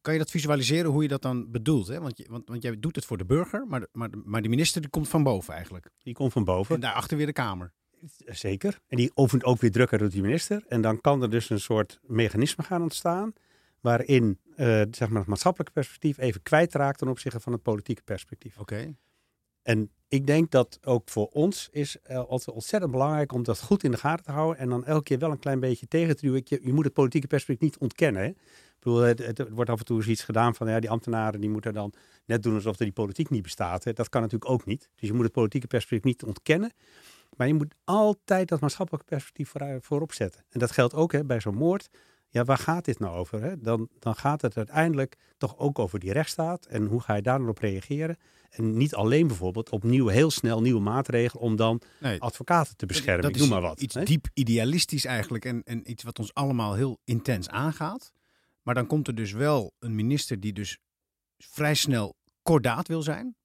Kan 0.00 0.12
je 0.12 0.18
dat 0.18 0.30
visualiseren 0.30 0.90
hoe 0.90 1.02
je 1.02 1.08
dat 1.08 1.22
dan 1.22 1.50
bedoelt? 1.50 1.86
Hè? 1.86 2.00
Want, 2.00 2.18
je, 2.18 2.26
want, 2.28 2.48
want 2.48 2.62
jij 2.62 2.78
doet 2.78 2.96
het 2.96 3.04
voor 3.04 3.16
de 3.16 3.24
burger, 3.24 3.66
maar 3.66 3.80
de, 3.80 3.88
maar, 3.92 4.10
maar 4.24 4.42
de 4.42 4.48
minister 4.48 4.80
die 4.80 4.90
komt 4.90 5.08
van 5.08 5.22
boven 5.22 5.54
eigenlijk. 5.54 5.90
Die 6.02 6.14
komt 6.14 6.32
van 6.32 6.44
boven. 6.44 6.74
En 6.74 6.80
daarachter 6.80 7.16
weer 7.16 7.26
de 7.26 7.32
Kamer. 7.32 7.72
Zeker. 8.26 8.80
En 8.88 8.96
die 8.96 9.10
oefent 9.16 9.44
ook 9.44 9.60
weer 9.60 9.70
drukker 9.70 9.98
door 9.98 10.10
die 10.10 10.22
minister. 10.22 10.64
En 10.68 10.80
dan 10.80 11.00
kan 11.00 11.22
er 11.22 11.30
dus 11.30 11.50
een 11.50 11.60
soort 11.60 11.98
mechanisme 12.02 12.64
gaan 12.64 12.82
ontstaan. 12.82 13.32
Waarin 13.84 14.38
eh, 14.56 14.82
zeg 14.90 15.08
maar 15.08 15.18
het 15.18 15.28
maatschappelijke 15.28 15.72
perspectief 15.72 16.18
even 16.18 16.42
kwijtraakt 16.42 16.98
ten 16.98 17.08
opzichte 17.08 17.40
van 17.40 17.52
het 17.52 17.62
politieke 17.62 18.02
perspectief. 18.02 18.58
Oké. 18.58 18.96
En 19.62 19.90
ik 20.08 20.26
denk 20.26 20.50
dat 20.50 20.78
ook 20.82 21.08
voor 21.08 21.26
ons 21.26 21.68
is 21.70 21.96
altijd 22.08 22.50
ontzettend 22.50 22.92
belangrijk 22.92 23.32
om 23.32 23.42
dat 23.42 23.60
goed 23.60 23.84
in 23.84 23.90
de 23.90 23.96
gaten 23.96 24.24
te 24.24 24.30
houden. 24.30 24.58
En 24.58 24.68
dan 24.68 24.84
elke 24.84 25.02
keer 25.02 25.18
wel 25.18 25.30
een 25.30 25.38
klein 25.38 25.60
beetje 25.60 25.88
tegen 25.88 26.16
te 26.16 26.26
duwen. 26.26 26.42
Je, 26.44 26.60
je 26.62 26.72
moet 26.72 26.84
het 26.84 26.92
politieke 26.92 27.26
perspectief 27.26 27.70
niet 27.70 27.78
ontkennen. 27.78 28.22
Hè? 28.22 28.32
bedoel, 28.84 29.00
het, 29.00 29.18
het 29.18 29.48
wordt 29.50 29.70
af 29.70 29.78
en 29.78 29.84
toe 29.84 29.96
eens 29.96 30.06
iets 30.06 30.22
gedaan 30.22 30.54
van 30.54 30.68
ja, 30.68 30.80
die 30.80 30.90
ambtenaren 30.90 31.40
die 31.40 31.50
moeten 31.50 31.72
dan 31.72 31.92
net 32.24 32.42
doen 32.42 32.54
alsof 32.54 32.78
er 32.78 32.84
die 32.84 32.94
politiek 32.94 33.30
niet 33.30 33.42
bestaat. 33.42 33.84
Hè. 33.84 33.92
Dat 33.92 34.08
kan 34.08 34.20
natuurlijk 34.20 34.50
ook 34.50 34.64
niet. 34.64 34.90
Dus 34.94 35.08
je 35.08 35.14
moet 35.14 35.24
het 35.24 35.32
politieke 35.32 35.66
perspectief 35.66 36.04
niet 36.04 36.24
ontkennen. 36.24 36.72
Maar 37.36 37.46
je 37.46 37.54
moet 37.54 37.74
altijd 37.84 38.48
dat 38.48 38.60
maatschappelijke 38.60 39.06
perspectief 39.06 39.48
voor, 39.48 39.78
voorop 39.80 40.12
zetten. 40.12 40.44
En 40.48 40.58
dat 40.58 40.70
geldt 40.70 40.94
ook 40.94 41.12
hè, 41.12 41.24
bij 41.24 41.40
zo'n 41.40 41.54
moord. 41.54 41.88
Ja, 42.34 42.44
waar 42.44 42.58
gaat 42.58 42.84
dit 42.84 42.98
nou 42.98 43.16
over? 43.16 43.42
Hè? 43.42 43.60
Dan, 43.60 43.88
dan 43.98 44.14
gaat 44.14 44.42
het 44.42 44.56
uiteindelijk 44.56 45.16
toch 45.38 45.58
ook 45.58 45.78
over 45.78 45.98
die 45.98 46.12
rechtsstaat. 46.12 46.66
En 46.66 46.86
hoe 46.86 47.00
ga 47.00 47.14
je 47.14 47.22
daar 47.22 47.38
dan 47.38 47.48
op 47.48 47.58
reageren? 47.58 48.16
En 48.50 48.76
niet 48.76 48.94
alleen 48.94 49.26
bijvoorbeeld 49.26 49.70
opnieuw 49.70 50.06
heel 50.06 50.30
snel 50.30 50.60
nieuwe 50.60 50.80
maatregelen 50.80 51.42
om 51.44 51.56
dan 51.56 51.80
Nee. 52.00 52.20
advocaten 52.20 52.76
te 52.76 52.86
beschermen. 52.86 53.22
Dat 53.32 53.40
noem 53.40 53.48
maar 53.48 53.60
wat. 53.60 53.80
Iets 53.80 53.94
hè? 53.94 54.04
diep 54.04 54.26
idealistisch 54.32 55.04
eigenlijk 55.04 55.44
en, 55.44 55.62
en 55.62 55.90
iets 55.90 56.02
wat 56.02 56.18
ons 56.18 56.34
allemaal 56.34 56.74
heel 56.74 56.98
intens 57.04 57.48
aangaat. 57.48 58.12
Maar 58.62 58.74
dan 58.74 58.86
komt 58.86 59.08
er 59.08 59.14
dus 59.14 59.32
wel 59.32 59.74
een 59.78 59.94
minister 59.94 60.40
die 60.40 60.52
dus 60.52 60.78
vrij 61.38 61.74
snel 61.74 62.16
kordaat 62.42 62.88
wil 62.88 63.02
zijn. 63.02 63.36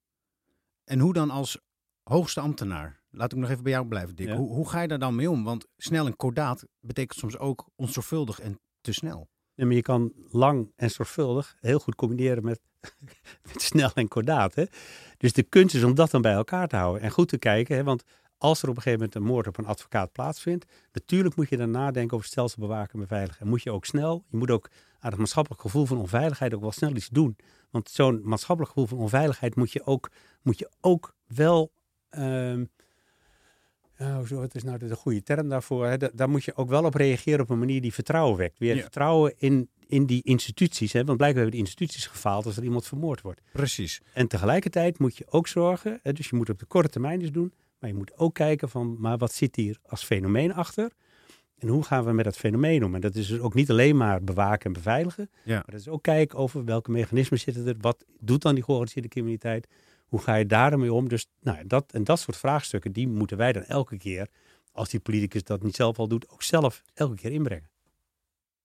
En 0.83 0.99
hoe 0.99 1.13
dan 1.13 1.29
als 1.29 1.59
hoogste 2.03 2.39
ambtenaar? 2.39 3.01
Laat 3.11 3.31
ik 3.31 3.37
nog 3.37 3.49
even 3.49 3.63
bij 3.63 3.71
jou 3.71 3.87
blijven, 3.87 4.15
Dick. 4.15 4.27
Ja. 4.27 4.35
Hoe, 4.35 4.49
hoe 4.49 4.69
ga 4.69 4.81
je 4.81 4.87
daar 4.87 4.99
dan 4.99 5.15
mee 5.15 5.29
om? 5.29 5.43
Want 5.43 5.65
snel 5.77 6.05
en 6.05 6.15
kordaat 6.15 6.65
betekent 6.79 7.19
soms 7.19 7.37
ook 7.37 7.69
onzorgvuldig 7.75 8.39
en 8.39 8.59
te 8.81 8.93
snel. 8.93 9.29
Ja, 9.53 9.65
maar 9.65 9.75
je 9.75 9.81
kan 9.81 10.13
lang 10.29 10.71
en 10.75 10.91
zorgvuldig 10.91 11.55
heel 11.59 11.79
goed 11.79 11.95
combineren 11.95 12.43
met, 12.43 12.61
met 13.53 13.61
snel 13.61 13.91
en 13.93 14.07
kordaat. 14.07 14.55
Hè? 14.55 14.63
Dus 15.17 15.33
de 15.33 15.43
kunst 15.43 15.75
is 15.75 15.83
om 15.83 15.95
dat 15.95 16.11
dan 16.11 16.21
bij 16.21 16.33
elkaar 16.33 16.67
te 16.67 16.75
houden 16.75 17.01
en 17.01 17.11
goed 17.11 17.27
te 17.27 17.37
kijken. 17.37 17.75
Hè? 17.75 17.83
Want 17.83 18.03
als 18.37 18.61
er 18.61 18.69
op 18.69 18.75
een 18.75 18.81
gegeven 18.81 19.05
moment 19.05 19.15
een 19.15 19.33
moord 19.33 19.47
op 19.47 19.57
een 19.57 19.65
advocaat 19.65 20.11
plaatsvindt, 20.11 20.65
natuurlijk 20.91 21.35
moet 21.35 21.49
je 21.49 21.57
dan 21.57 21.71
nadenken 21.71 22.13
over 22.13 22.25
het 22.25 22.31
stelsel 22.31 22.61
bewaken 22.61 22.93
en 22.93 22.99
beveiligen. 22.99 23.41
En 23.41 23.47
moet 23.47 23.63
je 23.63 23.71
ook 23.71 23.85
snel, 23.85 24.25
je 24.29 24.37
moet 24.37 24.51
ook 24.51 24.69
aan 24.99 25.09
het 25.09 25.19
maatschappelijk 25.19 25.61
gevoel 25.61 25.85
van 25.85 25.97
onveiligheid 25.97 26.53
ook 26.53 26.61
wel 26.61 26.71
snel 26.71 26.95
iets 26.95 27.09
doen. 27.09 27.37
Want 27.69 27.89
zo'n 27.89 28.21
maatschappelijk 28.23 28.73
gevoel 28.73 28.89
van 28.89 28.97
onveiligheid 28.97 29.55
moet 29.55 29.71
je 29.71 29.85
ook, 29.85 30.09
moet 30.41 30.59
je 30.59 30.69
ook 30.81 31.15
wel. 31.27 31.71
ehm, 32.09 32.65
ja, 33.99 34.17
hoezo, 34.17 34.35
wat 34.35 34.55
is 34.55 34.63
nou 34.63 34.77
de, 34.77 34.87
de 34.87 34.95
goede 34.95 35.23
term 35.23 35.49
daarvoor? 35.49 35.85
Hè? 35.85 35.97
Da- 35.97 36.09
daar 36.13 36.29
moet 36.29 36.43
je 36.43 36.55
ook 36.55 36.69
wel 36.69 36.83
op 36.83 36.93
reageren 36.93 37.39
op 37.39 37.49
een 37.49 37.59
manier 37.59 37.81
die 37.81 37.93
vertrouwen 37.93 38.37
wekt. 38.37 38.59
Weer 38.59 38.75
Ja. 38.75 38.81
vertrouwen 38.81 39.33
in, 39.37 39.69
in 39.87 40.05
die 40.05 40.21
instituties. 40.23 40.93
Hè? 40.93 41.03
Want 41.03 41.17
blijkbaar 41.17 41.41
hebben 41.43 41.59
die 41.59 41.67
instituties 41.69 42.05
gefaald 42.07 42.45
als 42.45 42.57
er 42.57 42.63
iemand 42.63 42.87
vermoord 42.87 43.21
wordt. 43.21 43.41
Precies. 43.51 44.01
En 44.13 44.27
tegelijkertijd 44.27 44.99
moet 44.99 45.17
je 45.17 45.25
ook 45.29 45.47
zorgen, 45.47 45.99
hè, 46.03 46.13
dus 46.13 46.29
je 46.29 46.35
moet 46.35 46.49
op 46.49 46.59
de 46.59 46.65
korte 46.65 46.89
termijn 46.89 47.21
iets 47.21 47.31
doen, 47.31 47.53
maar 47.79 47.89
je 47.89 47.95
moet 47.95 48.17
ook 48.17 48.33
kijken 48.33 48.69
van, 48.69 48.95
maar 48.99 49.17
wat 49.17 49.33
zit 49.33 49.55
hier 49.55 49.77
als 49.85 50.03
fenomeen 50.03 50.53
achter? 50.53 50.91
En 51.57 51.67
hoe 51.67 51.83
gaan 51.83 52.05
we 52.05 52.11
met 52.13 52.25
dat 52.25 52.37
fenomeen 52.37 52.85
om? 52.85 52.95
En 52.95 53.01
dat 53.01 53.15
is 53.15 53.27
dus 53.27 53.39
ook 53.39 53.53
niet 53.53 53.69
alleen 53.69 53.97
maar 53.97 54.23
bewaken 54.23 54.65
en 54.65 54.73
beveiligen, 54.73 55.29
Ja. 55.43 55.53
maar 55.55 55.65
dat 55.71 55.79
is 55.79 55.87
ook 55.87 56.03
kijken 56.03 56.37
over 56.37 56.65
welke 56.65 56.91
mechanismen 56.91 57.39
zitten 57.39 57.67
er, 57.67 57.75
wat 57.81 58.05
doet 58.19 58.41
dan 58.41 58.53
die 58.55 58.63
georganiseerde 58.63 59.07
criminaliteit, 59.07 59.67
hoe 60.09 60.19
ga 60.19 60.35
je 60.35 60.45
daarmee 60.45 60.93
om? 60.93 61.09
Dus 61.09 61.27
nou, 61.41 61.67
dat, 61.67 61.91
en 61.91 62.03
dat 62.03 62.19
soort 62.19 62.37
vraagstukken, 62.37 62.91
die 62.91 63.07
moeten 63.07 63.37
wij 63.37 63.51
dan 63.53 63.63
elke 63.63 63.97
keer, 63.97 64.27
als 64.71 64.89
die 64.89 64.99
politicus 64.99 65.43
dat 65.43 65.63
niet 65.63 65.75
zelf 65.75 65.99
al 65.99 66.07
doet, 66.07 66.29
ook 66.29 66.43
zelf 66.43 66.83
elke 66.93 67.15
keer 67.15 67.31
inbrengen. 67.31 67.69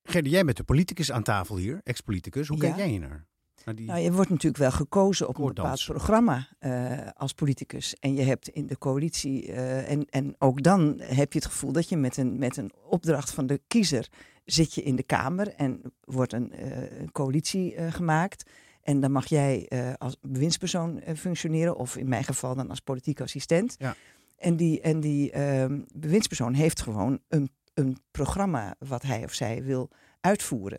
Gerda, 0.02 0.28
jij 0.28 0.44
bent 0.44 0.56
de 0.56 0.64
politicus 0.64 1.12
aan 1.12 1.22
tafel 1.22 1.56
hier, 1.56 1.80
ex-politicus. 1.84 2.48
Hoe 2.48 2.56
Ja. 2.56 2.62
kijk 2.62 2.76
jij 2.76 2.88
hier 2.88 3.00
naar? 3.00 3.26
Naar 3.64 3.74
die... 3.74 3.86
Nou, 3.86 4.00
je 4.00 4.12
wordt 4.12 4.30
natuurlijk 4.30 4.62
wel 4.62 4.70
gekozen 4.70 5.28
op 5.28 5.38
een 5.38 5.46
bepaald 5.46 5.84
programma 5.84 6.48
eh, 6.58 7.08
als 7.16 7.32
politicus. 7.32 7.94
En 7.94 8.14
je 8.14 8.22
hebt 8.22 8.48
in 8.48 8.66
de 8.66 8.78
coalitie, 8.78 9.52
eh, 9.52 9.90
en, 9.90 10.04
en 10.10 10.34
ook 10.38 10.62
dan 10.62 10.94
heb 11.00 11.32
je 11.32 11.38
het 11.38 11.48
gevoel 11.48 11.72
dat 11.72 11.88
je 11.88 11.96
met 11.96 12.16
een, 12.16 12.38
met 12.38 12.56
een 12.56 12.72
opdracht 12.88 13.30
van 13.30 13.46
de 13.46 13.60
kiezer 13.66 14.08
zit 14.44 14.74
je 14.74 14.82
in 14.82 14.96
de 14.96 15.02
Kamer 15.02 15.48
en 15.48 15.82
wordt 16.00 16.32
een, 16.32 16.52
eh, 16.52 17.00
een 17.00 17.12
coalitie 17.12 17.74
eh, 17.74 17.92
gemaakt. 17.92 18.50
En 18.84 19.00
dan 19.00 19.12
mag 19.12 19.26
jij 19.26 19.66
eh, 19.68 19.92
als 19.98 20.16
bewindspersoon 20.20 21.00
eh, 21.00 21.14
functioneren, 21.14 21.76
of 21.76 21.96
in 21.96 22.08
mijn 22.08 22.24
geval 22.24 22.54
dan 22.54 22.70
als 22.70 22.80
politiek 22.80 23.20
assistent. 23.20 23.74
Ja. 23.78 23.94
En 24.36 24.56
die, 24.56 24.80
en 24.80 25.00
die 25.00 25.30
ehm, 25.30 25.80
bewindspersoon 25.94 26.54
heeft 26.54 26.80
gewoon 26.80 27.18
een, 27.28 27.50
een 27.74 27.98
programma 28.10 28.74
wat 28.78 29.02
hij 29.02 29.24
of 29.24 29.32
zij 29.32 29.62
wil 29.62 29.90
uitvoeren. 30.20 30.78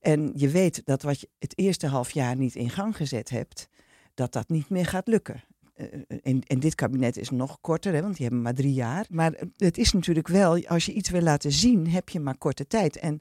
En 0.00 0.32
je 0.34 0.48
weet 0.48 0.82
dat 0.84 1.02
wat 1.02 1.20
je 1.20 1.28
het 1.38 1.58
eerste 1.58 1.86
half 1.86 2.10
jaar 2.10 2.36
niet 2.36 2.54
in 2.54 2.70
gang 2.70 2.96
gezet 2.96 3.28
hebt, 3.28 3.68
dat 4.14 4.32
dat 4.32 4.48
niet 4.48 4.68
meer 4.68 4.86
gaat 4.86 5.06
lukken. 5.06 5.44
Eh, 5.74 5.86
En, 6.22 6.42
en 6.46 6.60
dit 6.60 6.74
kabinet 6.74 7.16
is 7.16 7.30
nog 7.30 7.58
korter, 7.60 7.94
hè, 7.94 8.02
want 8.02 8.16
die 8.16 8.24
hebben 8.24 8.42
maar 8.42 8.54
drie 8.54 8.74
jaar. 8.74 9.06
Maar 9.10 9.32
het 9.56 9.78
is 9.78 9.92
natuurlijk 9.92 10.28
wel, 10.28 10.66
als 10.66 10.86
je 10.86 10.92
iets 10.92 11.10
wil 11.10 11.22
laten 11.22 11.52
zien, 11.52 11.88
heb 11.88 12.08
je 12.08 12.20
maar 12.20 12.38
korte 12.38 12.66
tijd. 12.66 12.96
En 12.96 13.20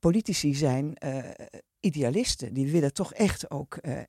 politici 0.00 0.54
zijn 0.54 0.94
eh, 0.94 1.46
idealisten. 1.80 2.54
Die 2.54 2.70
willen 2.70 2.92
toch 2.92 3.12
echt 3.12 3.50
ook 3.50 3.76
eh, 3.76 4.00
eh, 4.00 4.06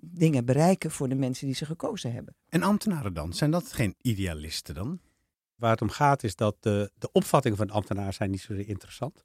dingen 0.00 0.44
bereiken 0.44 0.90
voor 0.90 1.08
de 1.08 1.14
mensen 1.14 1.46
die 1.46 1.54
ze 1.54 1.66
gekozen 1.66 2.12
hebben. 2.12 2.34
En 2.48 2.62
ambtenaren 2.62 3.14
dan? 3.14 3.32
Zijn 3.32 3.50
dat 3.50 3.72
geen 3.72 3.94
idealisten 4.00 4.74
dan? 4.74 5.00
Waar 5.54 5.70
het 5.70 5.82
om 5.82 5.90
gaat 5.90 6.22
is 6.22 6.36
dat 6.36 6.56
de, 6.60 6.90
de 6.98 7.12
opvattingen 7.12 7.56
van 7.56 7.66
de 7.66 7.72
ambtenaar 7.72 8.12
zijn 8.12 8.30
niet 8.30 8.40
zo 8.40 8.52
interessant. 8.52 9.22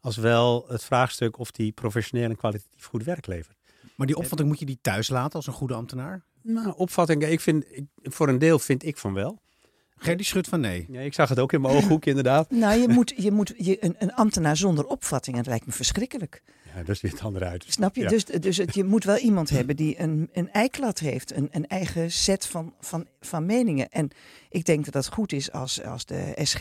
Als 0.00 0.16
wel 0.16 0.64
het 0.68 0.84
vraagstuk 0.84 1.38
of 1.38 1.50
die 1.50 1.72
professioneel 1.72 2.30
en 2.30 2.36
kwalitatief 2.36 2.84
goed 2.84 3.04
werk 3.04 3.26
levert. 3.26 3.56
Maar 3.96 4.06
die 4.06 4.16
opvatting 4.16 4.48
moet 4.48 4.58
je 4.58 4.66
die 4.66 4.78
thuis 4.80 5.08
laten 5.08 5.32
als 5.32 5.46
een 5.46 5.52
goede 5.52 5.74
ambtenaar? 5.74 6.24
Nou, 6.42 6.72
opvattingen, 6.76 7.32
ik 7.32 7.40
vind, 7.40 7.64
ik, 7.70 7.84
voor 8.02 8.28
een 8.28 8.38
deel 8.38 8.58
vind 8.58 8.84
ik 8.84 8.96
van 8.96 9.14
wel. 9.14 9.40
Gerdy 9.98 10.22
schudt 10.22 10.48
van 10.48 10.60
nee. 10.60 10.86
Ja, 10.90 11.00
ik 11.00 11.14
zag 11.14 11.28
het 11.28 11.38
ook 11.38 11.52
in 11.52 11.60
mijn 11.60 11.74
ooghoek 11.74 12.04
inderdaad. 12.04 12.50
Nou, 12.58 12.80
je 12.80 12.88
moet, 12.88 13.14
je 13.16 13.30
moet 13.30 13.54
je, 13.56 13.84
een, 13.84 13.94
een 13.98 14.14
ambtenaar 14.14 14.56
zonder 14.56 14.86
opvattingen, 14.86 15.38
dat 15.38 15.48
lijkt 15.48 15.66
me 15.66 15.72
verschrikkelijk. 15.72 16.42
Ja, 16.74 16.78
dat 16.78 16.88
is 16.88 17.00
weer 17.00 17.10
het 17.10 17.22
andere 17.22 17.44
uit. 17.44 17.64
Snap 17.68 17.94
je? 17.94 18.02
Ja. 18.02 18.08
Dus, 18.08 18.24
dus 18.24 18.56
het, 18.56 18.74
je 18.74 18.84
moet 18.84 19.04
wel 19.04 19.16
iemand 19.16 19.50
hebben 19.58 19.76
die 19.76 20.00
een, 20.00 20.28
een 20.32 20.50
eiklad 20.50 20.98
heeft, 20.98 21.36
een, 21.36 21.48
een 21.50 21.66
eigen 21.66 22.10
set 22.10 22.46
van, 22.46 22.74
van, 22.80 23.06
van 23.20 23.46
meningen. 23.46 23.88
En 23.90 24.10
ik 24.48 24.64
denk 24.64 24.84
dat 24.84 24.94
dat 24.94 25.08
goed 25.08 25.32
is 25.32 25.52
als, 25.52 25.82
als 25.82 26.04
de 26.04 26.32
SG 26.42 26.60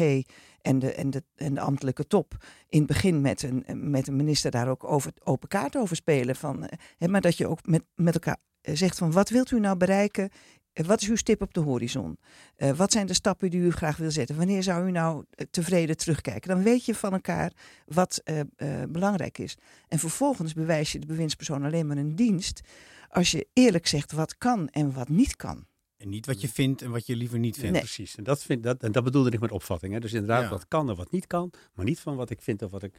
en 0.61 0.79
de, 0.79 0.93
en, 0.93 1.09
de, 1.09 1.23
en 1.35 1.53
de 1.53 1.61
ambtelijke 1.61 2.07
top 2.07 2.35
in 2.69 2.77
het 2.79 2.87
begin 2.87 3.21
met 3.21 3.43
een, 3.43 3.89
met 3.89 4.07
een 4.07 4.15
minister 4.15 4.51
daar 4.51 4.69
ook 4.69 4.83
over, 4.83 5.11
open 5.23 5.47
kaart 5.47 5.77
over 5.77 5.95
spelen. 5.95 6.35
Van, 6.35 6.65
eh, 6.65 6.77
hè, 6.97 7.07
maar 7.07 7.21
dat 7.21 7.37
je 7.37 7.47
ook 7.47 7.65
met, 7.65 7.83
met 7.95 8.13
elkaar 8.13 8.37
eh, 8.67 8.75
zegt 8.75 8.97
van 8.97 9.11
wat 9.11 9.29
wilt 9.29 9.51
u 9.51 9.59
nou 9.59 9.77
bereiken? 9.77 10.29
Eh, 10.77 10.85
Wat 10.85 11.01
is 11.01 11.09
uw 11.09 11.15
stip 11.15 11.41
op 11.41 11.53
de 11.53 11.59
horizon? 11.59 12.17
Eh, 12.55 12.71
wat 12.71 12.91
zijn 12.91 13.07
de 13.07 13.13
stappen 13.13 13.49
die 13.49 13.59
u 13.59 13.71
graag 13.71 13.97
wil 13.97 14.11
zetten? 14.11 14.35
Wanneer 14.37 14.63
zou 14.63 14.87
u 14.87 14.91
nou 14.91 15.25
eh, 15.29 15.45
tevreden 15.51 15.97
terugkijken? 15.97 16.49
Dan 16.49 16.63
weet 16.63 16.85
je 16.85 16.95
van 16.95 17.13
elkaar 17.13 17.51
wat 17.85 18.21
eh, 18.23 18.39
eh, 18.39 18.89
belangrijk 18.89 19.37
is. 19.37 19.57
En 19.87 19.99
vervolgens 19.99 20.53
bewijs 20.53 20.91
je 20.91 20.99
de 20.99 21.05
bewindspersoon 21.05 21.63
alleen 21.63 21.87
maar 21.87 21.97
een 21.97 22.15
dienst 22.15 22.61
als 23.09 23.31
je 23.31 23.47
eerlijk 23.53 23.87
zegt 23.87 24.11
wat 24.11 24.37
kan 24.37 24.67
en 24.69 24.93
wat 24.93 25.09
niet 25.09 25.35
kan. 25.35 25.65
En 25.97 26.09
niet 26.09 26.25
wat 26.25 26.41
je 26.41 26.49
vindt 26.49 26.81
en 26.81 26.91
wat 26.91 27.05
je 27.05 27.15
liever 27.15 27.39
niet 27.39 27.55
vindt. 27.55 27.71
Nee. 27.71 27.81
Precies, 27.81 28.15
en 28.15 28.23
dat, 28.23 28.43
vind, 28.43 28.63
dat, 28.63 28.83
en 28.83 28.91
dat 28.91 29.03
bedoelde 29.03 29.29
ik 29.31 29.39
met 29.39 29.51
opvatting. 29.51 29.93
Hè. 29.93 29.99
Dus 29.99 30.13
inderdaad, 30.13 30.43
Ja. 30.43 30.49
wat 30.49 30.67
kan 30.67 30.89
en 30.89 30.95
wat 30.95 31.11
niet 31.11 31.27
kan, 31.27 31.51
maar 31.73 31.85
niet 31.85 31.99
van 31.99 32.15
wat 32.15 32.29
ik 32.29 32.41
vind 32.41 32.61
of 32.61 32.71
wat 32.71 32.83
ik. 32.83 32.93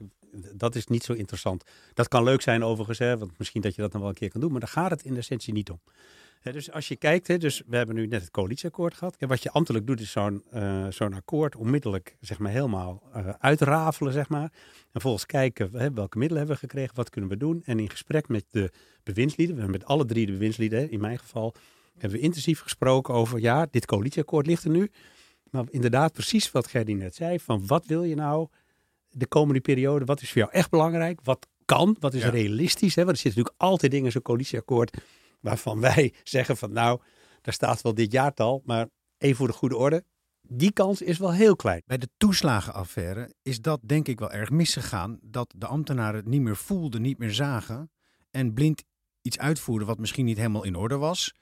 Dat 0.55 0.75
is 0.75 0.87
niet 0.87 1.05
zo 1.05 1.13
interessant. 1.13 1.65
Dat 1.95 2.09
kan 2.09 2.23
leuk 2.25 2.41
zijn 2.41 2.63
overigens, 2.65 2.99
hè, 2.99 3.19
want 3.19 3.39
misschien 3.39 3.61
dat 3.61 3.75
je 3.75 3.83
dat 3.83 3.93
nog 3.93 4.01
wel 4.01 4.11
een 4.11 4.17
keer 4.17 4.31
kan 4.31 4.41
doen, 4.41 4.51
maar 4.51 4.61
daar 4.61 4.69
gaat 4.69 4.91
het 4.91 5.03
in 5.03 5.17
essentie 5.17 5.53
niet 5.53 5.71
om. 5.71 5.81
Dus 6.43 6.71
als 6.73 6.89
je 6.89 6.97
kijkt, 6.97 7.27
hè, 7.27 7.39
dus 7.39 7.63
we 7.67 7.77
hebben 7.77 7.95
nu 7.95 8.07
net 8.07 8.21
het 8.21 8.31
coalitieakkoord 8.31 8.95
gehad. 8.95 9.17
En 9.17 9.29
wat 9.29 9.43
je 9.43 9.51
ambtelijk 9.51 9.87
doet, 9.87 10.01
is 10.01 10.11
zo'n 10.11 10.43
eh, 10.51 10.87
zo'n 10.91 11.13
akkoord 11.15 11.57
onmiddellijk 11.57 12.17
zeg 12.21 12.39
maar, 12.39 12.53
helemaal 12.53 13.03
eh, 13.13 13.29
uitrafelen. 13.39 14.13
Zeg 14.13 14.29
maar. 14.29 14.43
En 14.43 14.51
vervolgens 14.91 15.27
kijken 15.27 15.71
hè, 15.73 15.93
welke 15.93 16.19
middelen 16.19 16.39
hebben 16.47 16.61
we 16.61 16.67
gekregen, 16.69 16.95
wat 16.95 17.11
kunnen 17.11 17.31
we 17.31 17.37
doen. 17.37 17.63
En 17.65 17.79
in 17.79 17.91
gesprek 17.91 18.29
met 18.29 18.45
de 18.51 18.71
bewindslieden, 19.03 19.55
we 19.57 19.63
hebben 19.63 19.81
met 19.81 19.89
alle 19.89 20.05
drie 20.05 20.27
de 20.27 20.33
bewindslieden, 20.33 20.91
in 20.91 21.01
mijn 21.01 21.19
geval, 21.19 21.55
hebben 21.99 22.19
we 22.19 22.25
intensief 22.25 22.61
gesproken 22.61 23.15
over, 23.15 23.39
ja, 23.41 23.67
dit 23.71 23.87
coalitieakkoord 23.87 24.47
ligt 24.47 24.65
er 24.65 24.71
nu. 24.71 24.91
Maar 25.51 25.65
inderdaad, 25.71 26.13
precies 26.13 26.51
wat 26.53 26.67
Gerdy 26.67 26.93
net 26.93 27.15
zei, 27.15 27.41
van 27.41 27.67
wat 27.67 27.87
wil 27.87 28.03
je 28.05 28.15
nou 28.15 28.49
de 29.09 29.27
komende 29.27 29.61
periode, 29.61 30.05
wat 30.05 30.21
is 30.23 30.29
voor 30.33 30.41
jou 30.41 30.53
echt 30.53 30.71
belangrijk, 30.71 31.21
wat 31.23 31.47
kan, 31.65 31.97
wat 32.01 32.15
is 32.15 32.23
Ja. 32.23 32.29
realistisch. 32.29 32.95
Hè? 32.95 33.05
Want 33.05 33.17
er 33.17 33.23
zitten 33.23 33.41
natuurlijk 33.41 33.71
altijd 33.71 33.91
dingen 33.91 34.07
in 34.07 34.13
zo'n 34.13 34.23
coalitieakkoord 34.23 34.97
waarvan 35.41 35.81
wij 35.81 36.15
zeggen 36.23 36.57
van 36.57 36.73
nou, 36.73 37.01
daar 37.41 37.55
staat 37.55 37.83
wel 37.83 37.95
dit 37.95 38.13
jaartal, 38.13 38.63
maar 38.65 38.89
even 39.19 39.37
voor 39.37 39.47
de 39.47 39.53
goede 39.53 39.77
orde, 39.77 40.05
die 40.51 40.73
kans 40.73 41.03
is 41.03 41.19
wel 41.19 41.33
heel 41.33 41.57
klein. 41.57 41.83
Bij 41.87 41.99
de 41.99 42.09
toeslagenaffaire 42.17 43.35
is 43.43 43.61
dat 43.61 43.81
denk 43.83 44.09
ik 44.09 44.19
wel 44.19 44.31
erg 44.31 44.51
misgegaan. 44.51 45.19
Dat 45.23 45.55
de 45.57 45.67
ambtenaren 45.67 46.17
het 46.17 46.29
niet 46.29 46.41
meer 46.41 46.57
voelden, 46.57 47.03
niet 47.03 47.19
meer 47.19 47.35
zagen. 47.35 47.91
En 48.31 48.55
blind 48.55 48.85
iets 49.23 49.39
uitvoerden 49.39 49.87
wat 49.87 49.99
misschien 49.99 50.25
niet 50.25 50.37
helemaal 50.37 50.65
in 50.65 50.77
orde 50.77 50.97
was. 50.97 51.35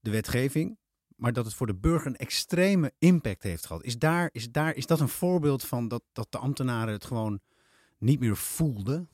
De 0.00 0.10
wetgeving. 0.10 0.78
Maar 1.16 1.32
dat 1.32 1.44
het 1.44 1.54
voor 1.54 1.66
de 1.66 1.74
burger 1.74 2.06
een 2.06 2.16
extreme 2.16 2.92
impact 2.98 3.42
heeft 3.42 3.66
gehad. 3.66 3.84
Is, 3.84 3.98
daar, 3.98 4.28
is, 4.32 4.50
daar, 4.50 4.74
is 4.74 4.86
dat 4.86 5.00
een 5.00 5.08
voorbeeld 5.08 5.64
van 5.64 5.88
dat, 5.88 6.02
dat 6.12 6.26
de 6.32 6.38
ambtenaren 6.38 6.92
het 6.92 7.04
gewoon 7.04 7.40
niet 7.98 8.20
meer 8.20 8.36
voelden? 8.36 9.08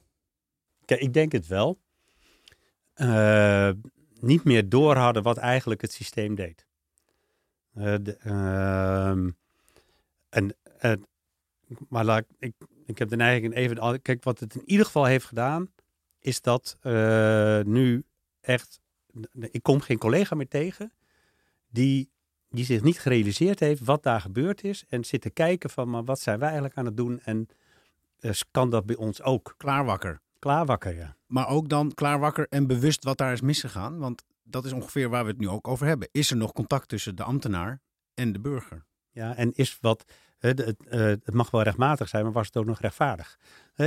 Kijk, 0.85 1.01
ik 1.01 1.13
denk 1.13 1.33
het 1.33 1.47
wel. 1.47 1.81
Eh, 2.95 3.71
niet 4.23 4.45
meer 4.45 4.69
door 4.69 4.97
hadden 4.97 5.23
wat 5.23 5.37
eigenlijk 5.37 5.81
het 5.81 5.93
systeem 5.93 6.35
deed. 6.35 6.67
Eh, 7.75 7.95
de, 8.03 8.17
ehm, 8.17 9.31
en, 10.29 10.57
eh, 10.79 10.93
maar 11.89 12.05
laat, 12.05 12.25
ik, 12.39 12.55
ik, 12.87 12.99
heb 12.99 13.09
de 13.09 13.17
neiging 13.17 13.55
even. 13.55 14.03
Kijk, 14.03 14.25
wat 14.25 14.41
het 14.41 14.55
in 14.55 14.69
ieder 14.69 14.87
geval 14.87 15.05
heeft 15.05 15.25
gedaan, 15.25 15.71
is 16.19 16.41
dat 16.41 16.77
eh, 16.81 17.61
nu 17.61 18.05
echt. 18.41 18.81
Ik 19.41 19.63
kom 19.63 19.81
geen 19.81 19.99
collega 19.99 20.35
meer 20.35 20.49
tegen 20.49 20.93
die, 21.69 22.11
die 22.49 22.65
zich 22.65 22.83
niet 22.83 23.01
gerealiseerd 23.01 23.61
heeft 23.61 23.85
wat 23.85 24.03
daar 24.03 24.21
gebeurd 24.21 24.65
is. 24.65 24.85
En 24.89 25.05
zit 25.05 25.21
te 25.21 25.31
kijken 25.31 25.71
van, 25.71 25.91
maar 25.91 26.05
wat 26.05 26.21
zijn 26.21 26.39
wij 26.39 26.49
eigenlijk 26.49 26.79
aan 26.79 26.85
het 26.85 26.97
doen? 26.97 27.21
En 27.21 27.49
kan 28.51 28.71
dat 28.71 28.87
bij 28.87 28.97
ons 28.97 29.23
ook? 29.23 29.55
Klaarwakker. 29.57 30.21
Klaarwakker, 30.39 30.95
ja. 30.95 31.17
Maar 31.31 31.49
ook 31.49 31.69
dan 31.69 31.95
klaarwakker 31.95 32.47
en 32.49 32.67
bewust 32.67 33.05
wat 33.05 33.19
daar 33.19 33.33
is 33.33 33.41
misgegaan. 33.41 33.99
Want 33.99 34.23
dat 34.43 34.65
is 34.65 34.73
ongeveer 34.73 35.09
waar 35.09 35.25
we 35.25 35.31
het 35.31 35.41
nu 35.41 35.49
ook 35.49 35.69
over 35.69 35.87
hebben. 35.87 36.09
Is 36.13 36.31
er 36.31 36.37
nog 36.37 36.53
contact 36.53 36.89
tussen 36.89 37.17
de 37.17 37.23
ambtenaar 37.23 37.81
en 38.15 38.33
de 38.33 38.41
burger? 38.41 38.85
Ja, 39.11 39.37
en 39.37 39.53
is 39.53 39.79
wat, 39.81 40.05
het, 40.39 40.59
het, 40.59 40.77
het 41.25 41.35
mag 41.35 41.51
wel 41.51 41.63
rechtmatig 41.63 42.09
zijn, 42.09 42.25
maar 42.25 42.33
was 42.33 42.47
het 42.47 42.57
ook 42.57 42.65
nog 42.65 42.81
rechtvaardig? 42.81 43.39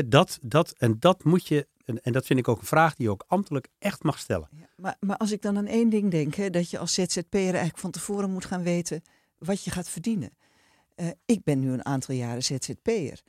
Dat, 0.05 0.39
dat, 0.41 0.71
en 0.77 0.99
dat 0.99 1.23
moet 1.23 1.47
je, 1.47 1.67
en, 1.85 2.01
en 2.01 2.11
dat 2.11 2.25
vind 2.25 2.39
ik 2.39 2.47
ook 2.47 2.59
een 2.59 2.65
vraag 2.65 2.95
die 2.95 3.05
je 3.05 3.11
ook 3.11 3.25
ambtelijk 3.27 3.67
echt 3.79 4.03
mag 4.03 4.19
stellen. 4.19 4.47
Ja, 4.51 4.67
maar, 4.75 4.95
maar 4.99 5.17
als 5.17 5.31
ik 5.31 5.41
dan 5.41 5.57
aan 5.57 5.67
één 5.67 5.89
ding 5.89 6.11
denk, 6.11 6.35
hè, 6.35 6.49
dat 6.49 6.69
je 6.69 6.79
als 6.79 6.93
ZZP'er 6.93 7.41
eigenlijk 7.41 7.77
van 7.77 7.91
tevoren 7.91 8.31
moet 8.31 8.45
gaan 8.45 8.63
weten 8.63 9.01
wat 9.37 9.63
je 9.63 9.71
gaat 9.71 9.89
verdienen. 9.89 10.37
Uh, 10.95 11.07
ik 11.25 11.43
ben 11.43 11.59
nu 11.59 11.71
een 11.71 11.85
aantal 11.85 12.15
jaren 12.15 12.43
ZZP'er. 12.43 13.21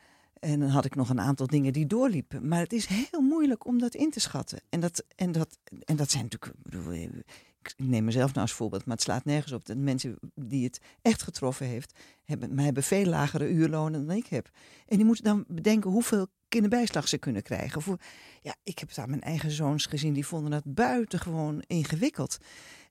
En 0.44 0.60
dan 0.60 0.68
had 0.68 0.84
ik 0.84 0.94
nog 0.94 1.08
een 1.08 1.20
aantal 1.20 1.46
dingen 1.46 1.72
die 1.72 1.86
doorliepen. 1.86 2.48
Maar 2.48 2.60
het 2.60 2.72
is 2.72 2.86
heel 2.86 3.20
moeilijk 3.20 3.66
om 3.66 3.78
dat 3.78 3.94
in 3.94 4.10
te 4.10 4.20
schatten. 4.20 4.60
En 4.68 4.80
dat, 4.80 5.04
en 5.16 5.32
dat, 5.32 5.58
en 5.84 5.96
dat 5.96 6.10
zijn 6.10 6.22
natuurlijk. 6.22 6.52
Ik 7.60 7.74
neem 7.76 8.04
mezelf 8.04 8.28
nou 8.28 8.40
als 8.40 8.52
voorbeeld, 8.52 8.84
maar 8.84 8.94
het 8.94 9.04
slaat 9.04 9.24
nergens 9.24 9.52
op. 9.52 9.64
De 9.64 9.76
mensen 9.76 10.18
die 10.34 10.64
het 10.64 10.80
echt 11.02 11.22
getroffen 11.22 11.66
heeft, 11.66 11.98
hebben, 12.24 12.54
maar 12.54 12.64
hebben 12.64 12.82
veel 12.82 13.04
lagere 13.04 13.48
uurlonen 13.48 14.06
dan 14.06 14.16
ik 14.16 14.26
heb. 14.26 14.50
En 14.86 14.96
die 14.96 15.06
moeten 15.06 15.24
dan 15.24 15.44
bedenken 15.48 15.90
hoeveel 15.90 16.26
kinderbijslag 16.48 17.08
ze 17.08 17.18
kunnen 17.18 17.42
krijgen. 17.42 17.82
Voor, 17.82 18.00
ja, 18.42 18.54
ik 18.62 18.78
heb 18.78 18.94
daar 18.94 19.08
mijn 19.08 19.22
eigen 19.22 19.50
zoons 19.50 19.86
gezien, 19.86 20.12
die 20.12 20.26
vonden 20.26 20.50
dat 20.50 20.74
buitengewoon 20.74 21.62
ingewikkeld. 21.66 22.38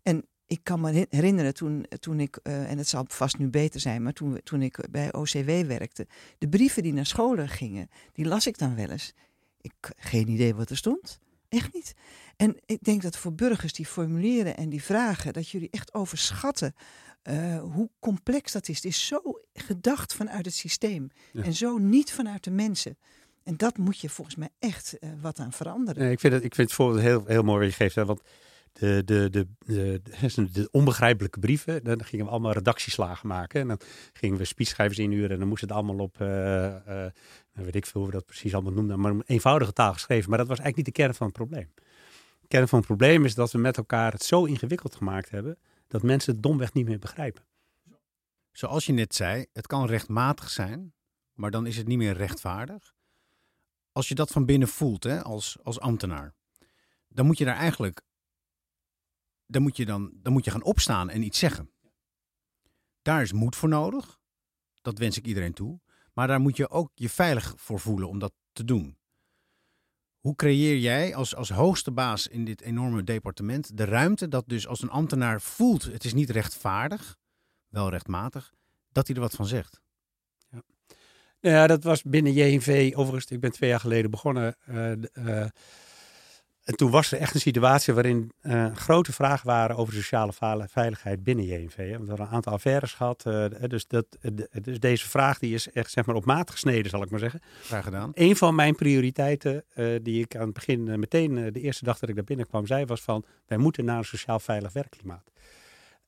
En 0.04 0.26
ik 0.54 0.64
kan 0.64 0.82
me 0.82 1.08
herinneren 1.10 1.54
toen, 1.54 1.86
toen 2.00 2.20
ik, 2.20 2.40
uh, 2.44 2.72
en 2.72 2.78
het 2.78 2.88
zal 2.88 3.06
vast 3.08 3.38
nu 3.38 3.50
beter 3.50 3.80
zijn, 3.80 4.04
maar 4.04 4.14
toen, 4.14 4.40
toen 4.44 4.62
ik 4.62 4.88
bij 4.92 5.14
OCW 5.14 5.50
werkte, 5.68 6.08
de 6.38 6.50
brieven 6.50 6.84
die 6.84 6.94
naar 6.94 7.06
scholen 7.06 7.50
gingen, 7.50 7.90
die 8.12 8.26
las 8.26 8.48
ik 8.48 8.58
dan 8.58 8.76
wel 8.76 8.90
eens. 8.90 9.14
Ik 9.62 9.74
geen 9.98 10.28
idee 10.28 10.56
wat 10.56 10.70
er 10.70 10.78
stond. 10.78 11.20
Echt 11.50 11.74
niet. 11.74 11.94
En 12.36 12.58
ik 12.66 12.84
denk 12.84 13.02
dat 13.02 13.18
voor 13.18 13.34
burgers 13.34 13.74
die 13.74 13.86
formuleren 13.86 14.58
en 14.58 14.70
die 14.70 14.84
vragen, 14.84 15.34
dat 15.34 15.50
jullie 15.50 15.70
echt 15.72 15.94
overschatten 15.94 16.76
uh, 17.24 17.62
hoe 17.62 17.90
complex 18.00 18.52
dat 18.52 18.68
is. 18.68 18.76
Het 18.76 18.86
is 18.86 19.06
zo 19.08 19.22
gedacht 19.54 20.14
vanuit 20.14 20.46
het 20.46 20.56
systeem 20.56 21.10
ja. 21.32 21.44
en 21.44 21.54
zo 21.54 21.78
niet 21.78 22.12
vanuit 22.12 22.44
de 22.44 22.52
mensen. 22.52 22.98
En 23.44 23.58
dat 23.58 23.78
moet 23.78 24.00
je 24.00 24.10
volgens 24.10 24.36
mij 24.36 24.50
echt 24.60 24.98
uh, 25.00 25.10
wat 25.22 25.40
aan 25.40 25.54
veranderen. 25.54 26.04
Nee, 26.04 26.12
ik, 26.12 26.20
vind 26.20 26.34
het, 26.34 26.44
ik 26.44 26.56
vind 26.56 26.68
het 26.68 26.78
voorbeeld 26.78 27.02
heel, 27.02 27.24
heel 27.26 27.44
mooi 27.44 27.60
wat 27.60 27.70
je 27.70 27.76
geeft. 27.76 27.96
Hè, 27.96 28.06
want 28.06 28.22
de, 28.74 29.02
de, 29.06 29.30
de, 29.30 30.02
de, 30.52 30.68
onbegrijpelijke 30.72 31.40
brieven. 31.40 31.84
Dan 31.84 32.04
gingen 32.04 32.26
we 32.26 32.32
allemaal 32.32 32.52
redactieslagen 32.52 33.28
maken. 33.28 33.62
En 33.62 33.68
dan 33.68 33.80
gingen 34.14 34.38
we 34.38 34.46
speechschrijvers 34.46 35.00
inhuren. 35.00 35.30
En 35.30 35.40
dan 35.40 35.48
moest 35.48 35.62
het 35.62 35.72
allemaal 35.72 36.00
op, 36.00 36.20
uh, 36.22 36.28
uh, 36.28 37.06
weet 37.52 37.76
ik 37.76 37.86
veel 37.86 38.02
hoe 38.02 38.10
we 38.10 38.16
dat 38.16 38.26
precies 38.26 38.54
allemaal 38.54 38.74
noemden, 38.74 39.00
maar 39.00 39.12
een 39.12 39.24
eenvoudige 39.26 39.74
taal 39.74 39.94
geschreven. 39.94 40.30
Maar 40.30 40.38
dat 40.38 40.48
was 40.48 40.60
eigenlijk 40.60 40.88
niet 40.88 40.96
de 40.96 41.02
kern 41.02 41.16
van 41.16 41.28
het 41.28 41.36
probleem. 41.36 41.72
De 42.42 42.48
kern 42.48 42.68
van 42.68 42.78
het 42.78 42.88
probleem 42.88 43.26
is 43.26 43.36
dat 43.36 43.52
we 43.52 43.58
met 43.58 43.78
elkaar 43.78 44.12
het 44.12 44.24
zo 44.24 44.46
ingewikkeld 44.46 44.96
gemaakt 44.96 45.30
hebben, 45.30 45.58
dat 45.88 46.04
mensen 46.04 46.34
het 46.34 46.44
domweg 46.44 46.74
niet 46.74 46.86
meer 46.86 47.00
begrijpen. 47.00 47.44
Zoals 48.52 48.86
je 48.86 48.94
net 48.94 49.16
zei, 49.16 49.46
het 49.54 49.68
kan 49.68 49.86
rechtmatig 49.86 50.50
zijn, 50.50 50.94
maar 51.34 51.52
dan 51.52 51.66
is 51.66 51.78
het 51.78 51.88
niet 51.88 51.98
meer 51.98 52.14
rechtvaardig. 52.14 52.94
Als 53.92 54.08
je 54.08 54.16
dat 54.16 54.32
van 54.32 54.46
binnen 54.46 54.68
voelt, 54.68 55.04
hè, 55.04 55.24
als, 55.24 55.58
als 55.64 55.80
ambtenaar, 55.80 56.34
dan 57.08 57.26
moet 57.26 57.38
je 57.38 57.46
daar 57.46 57.56
eigenlijk 57.56 58.02
dan 59.54 59.62
moet 59.62 59.78
je, 59.78 59.86
dan, 59.86 60.12
dan 60.14 60.34
moet 60.34 60.46
je 60.46 60.52
gaan 60.52 60.64
opstaan 60.64 61.10
en 61.10 61.24
iets 61.24 61.40
zeggen. 61.40 61.70
Daar 63.02 63.22
is 63.22 63.32
moed 63.32 63.56
voor 63.56 63.70
nodig. 63.70 64.20
Dat 64.82 64.98
wens 64.98 65.18
ik 65.18 65.26
iedereen 65.26 65.54
toe. 65.54 65.80
Maar 66.14 66.28
daar 66.28 66.40
moet 66.40 66.58
je 66.58 66.70
ook 66.70 66.92
je 66.94 67.10
veilig 67.10 67.54
voor 67.58 67.80
voelen 67.80 68.10
om 68.10 68.20
dat 68.20 68.34
te 68.52 68.64
doen. 68.64 68.98
Hoe 70.20 70.36
creëer 70.36 70.78
jij 70.78 71.16
als, 71.16 71.36
als 71.36 71.50
hoogste 71.50 71.92
baas 71.92 72.28
in 72.28 72.46
dit 72.46 72.62
enorme 72.62 73.04
departement 73.04 73.78
de 73.78 73.84
ruimte 73.84 74.28
dat 74.28 74.44
dus 74.48 74.68
als 74.68 74.82
een 74.82 74.90
ambtenaar 74.90 75.42
voelt 75.42 75.84
het 75.84 76.04
is 76.04 76.14
niet 76.14 76.30
rechtvaardig, 76.30 77.18
wel 77.68 77.90
rechtmatig, 77.90 78.54
dat 78.92 79.08
hij 79.08 79.16
er 79.16 79.22
wat 79.22 79.36
van 79.36 79.46
zegt? 79.46 79.82
Ja, 80.50 80.64
ja 81.40 81.68
dat 81.68 81.84
was 81.84 82.02
binnen 82.02 82.34
JNV, 82.34 82.92
overigens, 82.96 83.32
ik 83.32 83.40
ben 83.40 83.52
twee 83.52 83.70
jaar 83.70 83.80
geleden 83.80 84.12
begonnen. 84.12 84.56
Uh, 84.70 84.92
uh, 85.14 85.46
en 86.64 86.76
toen 86.76 86.92
was 86.92 87.12
er 87.12 87.20
echt 87.20 87.34
een 87.34 87.40
situatie 87.40 87.94
waarin 87.94 88.32
uh, 88.42 88.76
grote 88.76 89.14
vragen 89.14 89.48
waren 89.48 89.76
over 89.76 89.94
sociale 89.94 90.34
veiligheid 90.68 91.24
binnen 91.24 91.46
JNV. 91.46 91.76
Hè. 91.76 92.00
We 92.00 92.08
hadden 92.08 92.26
een 92.26 92.32
aantal 92.32 92.54
affaires 92.54 92.94
gehad. 92.94 93.24
Uh, 93.28 93.46
dus, 93.68 93.88
dat, 93.88 94.06
dus 94.62 94.80
deze 94.80 95.10
vraag 95.10 95.40
die 95.40 95.54
is 95.54 95.72
echt 95.72 95.92
zeg 95.92 96.06
maar, 96.06 96.16
op 96.16 96.26
maat 96.26 96.52
gesneden, 96.52 96.90
zal 96.90 97.04
ik 97.04 97.10
maar 97.10 97.20
zeggen. 97.20 97.42
Graag 97.62 97.84
gedaan. 97.84 98.12
Een 98.14 98.36
van 98.36 98.56
mijn 98.56 98.76
prioriteiten, 98.76 99.64
die 100.02 100.24
ik 100.24 100.36
aan 100.36 100.46
het 100.46 100.54
begin 100.54 101.00
meteen 101.00 101.52
de 101.52 101.62
eerste 101.62 101.84
dag 101.84 102.00
dat 102.00 102.10
ik 102.10 102.16
daar 102.16 102.24
binnenkwam 102.24 102.66
zei, 102.66 102.86
was 102.86 103.02
van 103.02 103.26
wij 103.46 103.58
moeten 103.58 103.86
naar 103.86 103.98
een 103.98 104.06
sociaal 104.06 104.40
veilig 104.40 104.74
werkklimaat. 104.74 105.32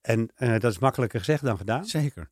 En 0.01 0.31
dat 0.37 0.71
is 0.71 0.79
makkelijker 0.79 1.19
gezegd 1.19 1.43
dan 1.43 1.57
gedaan. 1.57 1.85
Zeker. 1.85 2.29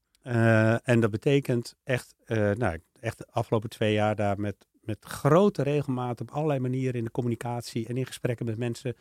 en 0.84 1.00
dat 1.00 1.12
betekent 1.12 1.76
echt, 1.84 2.16
nou, 2.54 2.80
echt 3.00 3.18
de 3.18 3.28
afgelopen 3.32 3.70
twee 3.70 3.94
jaar 3.94 4.16
daar 4.16 4.40
met 4.40 4.56
met 4.84 5.06
grote 5.06 5.64
regelmaat 5.64 6.22
op 6.22 6.32
allerlei 6.32 6.60
manieren 6.60 6.94
in 6.94 7.04
de 7.04 7.12
communicatie 7.12 7.88
en 7.88 7.98
in 7.98 8.06
gesprekken 8.06 8.46
met 8.46 8.58
mensen 8.58 8.96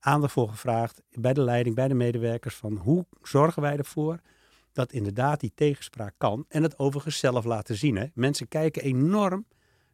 aandacht 0.00 0.32
voor 0.32 0.48
gevraagd. 0.48 1.02
Bij 1.10 1.32
de 1.32 1.40
leiding, 1.40 1.74
bij 1.74 1.88
de 1.88 1.94
medewerkers. 1.94 2.54
Van 2.54 2.76
hoe 2.76 3.06
zorgen 3.22 3.62
wij 3.62 3.76
ervoor 3.76 4.20
dat 4.72 4.92
inderdaad 4.92 5.40
die 5.40 5.52
tegenspraak 5.54 6.14
kan. 6.18 6.44
En 6.48 6.62
het 6.62 6.78
overigens 6.78 7.18
zelf 7.18 7.44
laten 7.44 7.76
zien. 7.76 7.96
Hè. 7.96 8.06
Mensen 8.14 8.48
kijken 8.48 8.82
enorm 8.82 9.46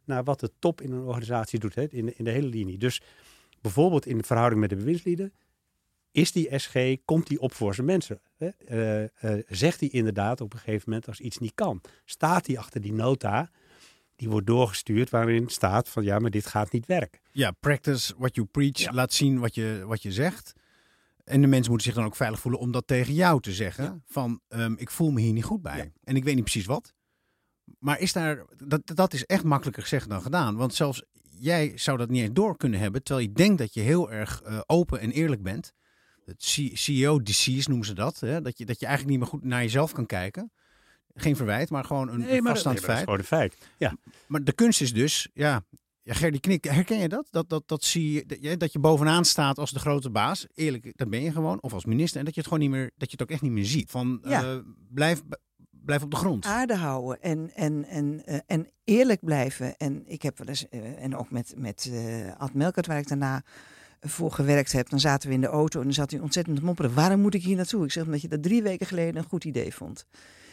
naar 0.03 0.23
wat 0.23 0.39
de 0.39 0.51
top 0.59 0.81
in 0.81 0.91
een 0.91 1.03
organisatie 1.03 1.59
doet. 1.59 1.75
Hè, 1.75 1.87
in, 1.89 2.05
de, 2.05 2.13
in 2.15 2.23
de 2.23 2.31
hele 2.31 2.47
linie. 2.47 2.77
Dus 2.77 3.01
bijvoorbeeld 3.61 4.05
in 4.05 4.17
de 4.17 4.23
verhouding 4.23 4.61
met 4.61 4.69
de 4.69 4.75
bewindslieden. 4.75 5.33
Is 6.11 6.31
die 6.31 6.59
SG, 6.59 6.95
komt 7.05 7.27
die 7.27 7.39
op 7.39 7.53
voor 7.53 7.75
zijn 7.75 7.87
mensen? 7.87 8.21
Hè? 8.37 8.49
Uh, 8.69 9.33
uh, 9.37 9.43
zegt 9.47 9.79
hij 9.79 9.89
inderdaad 9.89 10.41
op 10.41 10.53
een 10.53 10.59
gegeven 10.59 10.89
moment 10.89 11.07
als 11.07 11.19
iets 11.19 11.37
niet 11.37 11.53
kan? 11.55 11.81
Staat 12.05 12.47
hij 12.47 12.57
achter 12.57 12.81
die 12.81 12.93
nota 12.93 13.49
die 14.19 14.29
wordt 14.29 14.47
doorgestuurd 14.47 15.09
waarin 15.09 15.49
staat 15.49 15.89
van 15.89 16.03
ja, 16.03 16.19
maar 16.19 16.31
dit 16.31 16.45
gaat 16.45 16.71
niet 16.71 16.85
werken. 16.85 17.19
Ja, 17.31 17.51
practice 17.51 18.13
what 18.17 18.35
you 18.35 18.47
preach. 18.47 18.91
Laat 18.91 19.13
zien 19.13 19.39
wat 19.39 19.55
je, 19.55 19.83
wat 19.85 20.01
je 20.01 20.11
zegt. 20.11 20.53
En 21.23 21.41
de 21.41 21.47
mensen 21.47 21.71
moeten 21.71 21.87
zich 21.87 21.97
dan 21.97 22.05
ook 22.05 22.15
veilig 22.15 22.39
voelen 22.39 22.59
om 22.59 22.71
dat 22.71 22.87
tegen 22.87 23.13
jou 23.13 23.41
te 23.41 23.53
zeggen. 23.53 24.03
Van 24.05 24.41
um, 24.49 24.75
ik 24.77 24.89
voel 24.89 25.11
me 25.11 25.21
hier 25.21 25.33
niet 25.33 25.43
goed 25.43 25.61
bij. 25.61 25.91
En 26.03 26.15
ik 26.15 26.23
weet 26.23 26.35
niet 26.35 26.43
precies 26.43 26.65
wat. 26.65 26.93
Maar 27.79 27.99
is 27.99 28.13
daar, 28.13 28.45
dat, 28.65 28.81
dat 28.95 29.13
is 29.13 29.25
echt 29.25 29.43
makkelijker 29.43 29.83
gezegd 29.83 30.09
dan 30.09 30.21
gedaan. 30.21 30.55
Want 30.55 30.73
zelfs 30.73 31.03
jij 31.29 31.71
zou 31.75 31.97
dat 31.97 32.09
niet 32.09 32.21
eens 32.21 32.33
door 32.33 32.57
kunnen 32.57 32.79
hebben. 32.79 33.03
Terwijl 33.03 33.27
je 33.27 33.33
denkt 33.33 33.57
dat 33.57 33.73
je 33.73 33.81
heel 33.81 34.11
erg 34.11 34.41
uh, 34.43 34.59
open 34.65 34.99
en 34.99 35.11
eerlijk 35.11 35.43
bent. 35.43 35.73
Het 36.25 36.43
CEO 36.73 37.21
disease 37.21 37.69
noemen 37.69 37.87
ze 37.87 37.93
dat. 37.93 38.19
Hè? 38.19 38.41
Dat, 38.41 38.57
je, 38.57 38.65
dat 38.65 38.79
je 38.79 38.85
eigenlijk 38.85 39.17
niet 39.17 39.25
meer 39.25 39.39
goed 39.39 39.49
naar 39.49 39.61
jezelf 39.61 39.91
kan 39.91 40.05
kijken. 40.05 40.51
Geen 41.21 41.35
verwijt, 41.35 41.69
maar 41.69 41.83
gewoon 41.83 42.09
een 42.09 42.19
nee, 42.19 42.41
vaststaand 42.41 42.75
nee, 42.75 42.85
feit. 42.85 43.03
gewoon 43.03 43.19
een 43.19 43.25
feit. 43.25 43.57
Ja. 43.77 43.97
Maar 44.27 44.43
de 44.43 44.51
kunst 44.51 44.81
is 44.81 44.93
dus, 44.93 45.29
ja, 45.33 45.63
ja 46.03 46.13
Gerdy 46.13 46.39
Knik, 46.39 46.63
herken 46.63 46.97
je 46.97 47.09
dat? 47.09 47.27
Dat, 47.31 47.49
dat, 47.49 47.63
dat 47.65 47.83
zie 47.83 48.11
je, 48.11 48.25
dat 48.25 48.37
je, 48.41 48.57
dat 48.57 48.73
je 48.73 48.79
bovenaan 48.79 49.25
staat 49.25 49.57
als 49.57 49.71
de 49.71 49.79
grote 49.79 50.09
baas. 50.09 50.47
Eerlijk, 50.53 50.97
dat 50.97 51.09
ben 51.09 51.21
je 51.21 51.31
gewoon. 51.31 51.61
Of 51.61 51.73
als 51.73 51.85
minister. 51.85 52.19
En 52.19 52.25
dat 52.25 52.33
je 52.33 52.39
het 52.39 52.49
gewoon 52.49 52.63
niet 52.63 52.77
meer, 52.77 52.91
dat 52.97 53.11
je 53.11 53.17
het 53.17 53.21
ook 53.21 53.31
echt 53.31 53.41
niet 53.41 53.51
meer 53.51 53.65
ziet. 53.65 53.91
Van, 53.91 54.21
ja. 54.23 54.43
uh, 54.43 54.59
blijf, 54.89 55.21
blijf 55.71 56.03
op 56.03 56.11
de 56.11 56.17
grond. 56.17 56.45
Aarde 56.45 56.75
houden 56.75 57.21
en, 57.21 57.51
en, 57.55 57.85
en, 57.85 58.21
uh, 58.25 58.39
en 58.45 58.67
eerlijk 58.83 59.19
blijven. 59.23 59.77
En 59.77 60.03
ik 60.05 60.21
heb 60.21 60.37
wel 60.37 60.47
eens, 60.47 60.65
uh, 60.69 61.03
en 61.03 61.15
ook 61.15 61.31
met, 61.31 61.53
met 61.57 61.91
Ad 62.37 62.53
Melkert, 62.53 62.87
waar 62.87 62.97
ik 62.97 63.07
daarna 63.07 63.43
voor 64.01 64.31
gewerkt 64.31 64.71
heb, 64.71 64.89
dan 64.89 64.99
zaten 64.99 65.29
we 65.29 65.35
in 65.35 65.41
de 65.41 65.47
auto 65.47 65.79
en 65.79 65.85
dan 65.85 65.93
zat 65.93 66.11
hij 66.11 66.19
ontzettend 66.19 66.57
te 66.57 66.63
mopperen. 66.63 66.93
Waarom 66.93 67.21
moet 67.21 67.33
ik 67.33 67.43
hier 67.43 67.55
naartoe? 67.55 67.83
Ik 67.83 67.91
zeg 67.91 68.05
omdat 68.05 68.21
je 68.21 68.27
dat 68.27 68.43
drie 68.43 68.63
weken 68.63 68.87
geleden 68.87 69.15
een 69.15 69.29
goed 69.29 69.43
idee 69.43 69.73
vond. 69.73 70.05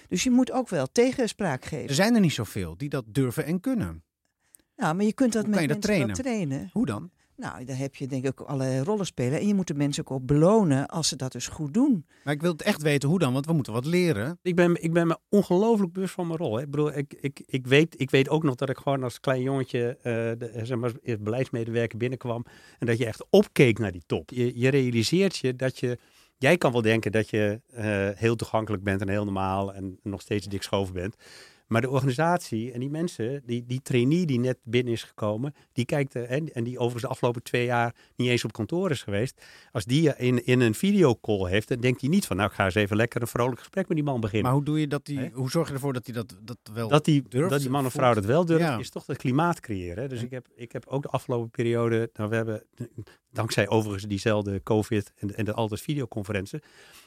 Dus 0.08 0.22
je 0.22 0.30
moet 0.30 0.52
ook 0.52 0.68
wel 0.68 0.86
tegenspraak 0.92 1.64
geven. 1.64 1.88
Er 1.88 1.94
zijn 1.94 2.14
er 2.14 2.20
niet 2.20 2.32
zoveel 2.32 2.76
die 2.76 2.88
dat 2.88 3.04
durven 3.06 3.44
en 3.44 3.60
kunnen. 3.60 4.04
Nou, 4.76 4.94
maar 4.94 5.04
je 5.04 5.12
kunt 5.12 5.32
dat 5.32 5.44
Hoe 5.44 5.52
met 5.52 5.60
je 5.60 5.68
dat 5.68 5.82
trainen? 5.82 6.14
trainen. 6.14 6.70
Hoe 6.72 6.86
dan? 6.86 7.10
Nou, 7.36 7.64
daar 7.64 7.78
heb 7.78 7.94
je 7.94 8.06
denk 8.06 8.24
ik 8.24 8.40
ook 8.40 8.48
alle 8.48 8.82
rollen 8.82 9.06
spelen. 9.06 9.40
En 9.40 9.46
je 9.46 9.54
moet 9.54 9.66
de 9.66 9.74
mensen 9.74 10.04
ook 10.04 10.16
op 10.16 10.26
belonen 10.26 10.86
als 10.86 11.08
ze 11.08 11.16
dat 11.16 11.32
dus 11.32 11.46
goed 11.46 11.74
doen. 11.74 12.06
Maar 12.24 12.34
ik 12.34 12.40
wil 12.40 12.52
het 12.52 12.62
echt 12.62 12.82
weten 12.82 13.08
hoe 13.08 13.18
dan, 13.18 13.32
want 13.32 13.46
we 13.46 13.52
moeten 13.52 13.72
wat 13.72 13.84
leren. 13.84 14.38
Ik 14.42 14.54
ben, 14.54 14.82
ik 14.82 14.92
ben 14.92 15.06
me 15.06 15.18
ongelooflijk 15.28 15.92
bewust 15.92 16.14
van 16.14 16.26
mijn 16.26 16.38
rol. 16.38 16.56
Hè. 16.56 16.62
Ik, 16.62 16.70
bedoel, 16.70 16.96
ik, 16.96 17.14
ik, 17.20 17.42
ik, 17.46 17.66
weet, 17.66 18.00
ik 18.00 18.10
weet 18.10 18.28
ook 18.28 18.42
nog 18.42 18.54
dat 18.54 18.68
ik 18.68 18.76
gewoon 18.76 19.02
als 19.02 19.20
klein 19.20 19.42
jongetje, 19.42 19.96
uh, 19.98 20.02
de, 20.02 20.60
zeg 20.62 20.78
maar, 20.78 20.92
beleidsmedewerker 21.18 21.98
binnenkwam. 21.98 22.44
En 22.78 22.86
dat 22.86 22.98
je 22.98 23.06
echt 23.06 23.26
opkeek 23.30 23.78
naar 23.78 23.92
die 23.92 24.04
top. 24.06 24.30
Je, 24.30 24.58
je 24.58 24.68
realiseert 24.68 25.36
je 25.36 25.56
dat 25.56 25.78
je 25.78 25.98
Jij 26.38 26.56
kan 26.56 26.72
wel 26.72 26.82
denken 26.82 27.12
dat 27.12 27.30
je 27.30 27.60
uh, 27.74 27.80
heel 28.18 28.36
toegankelijk 28.36 28.82
bent 28.82 29.00
en 29.00 29.08
heel 29.08 29.24
normaal 29.24 29.74
en 29.74 29.98
nog 30.02 30.20
steeds 30.20 30.46
dik 30.46 30.62
schoven 30.62 30.94
bent. 30.94 31.16
Maar 31.66 31.80
de 31.80 31.90
organisatie 31.90 32.72
en 32.72 32.80
die 32.80 32.90
mensen, 32.90 33.42
die, 33.44 33.64
die 33.66 33.82
trainee 33.82 34.26
die 34.26 34.40
net 34.40 34.58
binnen 34.62 34.92
is 34.92 35.02
gekomen, 35.02 35.54
die 35.72 35.84
kijkt, 35.84 36.14
eh, 36.14 36.30
en, 36.30 36.52
en 36.52 36.64
die 36.64 36.74
overigens 36.74 37.02
de 37.02 37.08
afgelopen 37.08 37.42
twee 37.42 37.64
jaar 37.64 37.94
niet 38.16 38.28
eens 38.28 38.44
op 38.44 38.52
kantoor 38.52 38.90
is 38.90 39.02
geweest. 39.02 39.44
Als 39.72 39.84
die 39.84 40.16
in, 40.16 40.44
in 40.46 40.60
een 40.60 40.74
videocall 40.74 41.50
heeft, 41.50 41.68
dan 41.68 41.80
denkt 41.80 42.00
hij 42.00 42.10
niet 42.10 42.26
van, 42.26 42.36
nou 42.36 42.48
ik 42.48 42.54
ga 42.54 42.64
eens 42.64 42.74
even 42.74 42.96
lekker 42.96 43.20
een 43.20 43.26
vrolijk 43.26 43.58
gesprek 43.58 43.88
met 43.88 43.96
die 43.96 44.06
man 44.06 44.20
beginnen. 44.20 44.44
Maar 44.44 44.54
hoe 44.54 44.64
doe 44.64 44.80
je 44.80 44.86
dat? 44.86 45.06
Die, 45.06 45.30
hoe 45.32 45.50
zorg 45.50 45.68
je 45.68 45.74
ervoor 45.74 45.92
dat 45.92 46.06
hij 46.06 46.14
dat, 46.14 46.36
dat 46.42 46.58
wel 46.74 46.88
dat 46.88 47.04
die, 47.04 47.22
durft? 47.28 47.50
dat 47.50 47.60
die 47.60 47.70
man 47.70 47.86
of 47.86 47.92
vrouw 47.92 48.14
dat 48.14 48.24
wel 48.24 48.44
durft, 48.44 48.64
Ja. 48.64 48.78
is 48.78 48.90
toch 48.90 49.06
het 49.06 49.16
klimaat 49.16 49.60
creëren. 49.60 50.08
Dus 50.08 50.22
ik 50.22 50.30
heb, 50.30 50.46
ik 50.54 50.72
heb 50.72 50.86
ook 50.86 51.02
de 51.02 51.08
afgelopen 51.08 51.50
periode, 51.50 52.10
nou 52.12 52.30
we 52.30 52.36
hebben, 52.36 52.62
dankzij 53.36 53.68
overigens 53.68 54.04
diezelfde 54.04 54.62
COVID 54.62 55.12
en, 55.16 55.36
en 55.36 55.44
de 55.44 55.52
altijd 55.52 55.80
videoconferenties, 55.80 56.60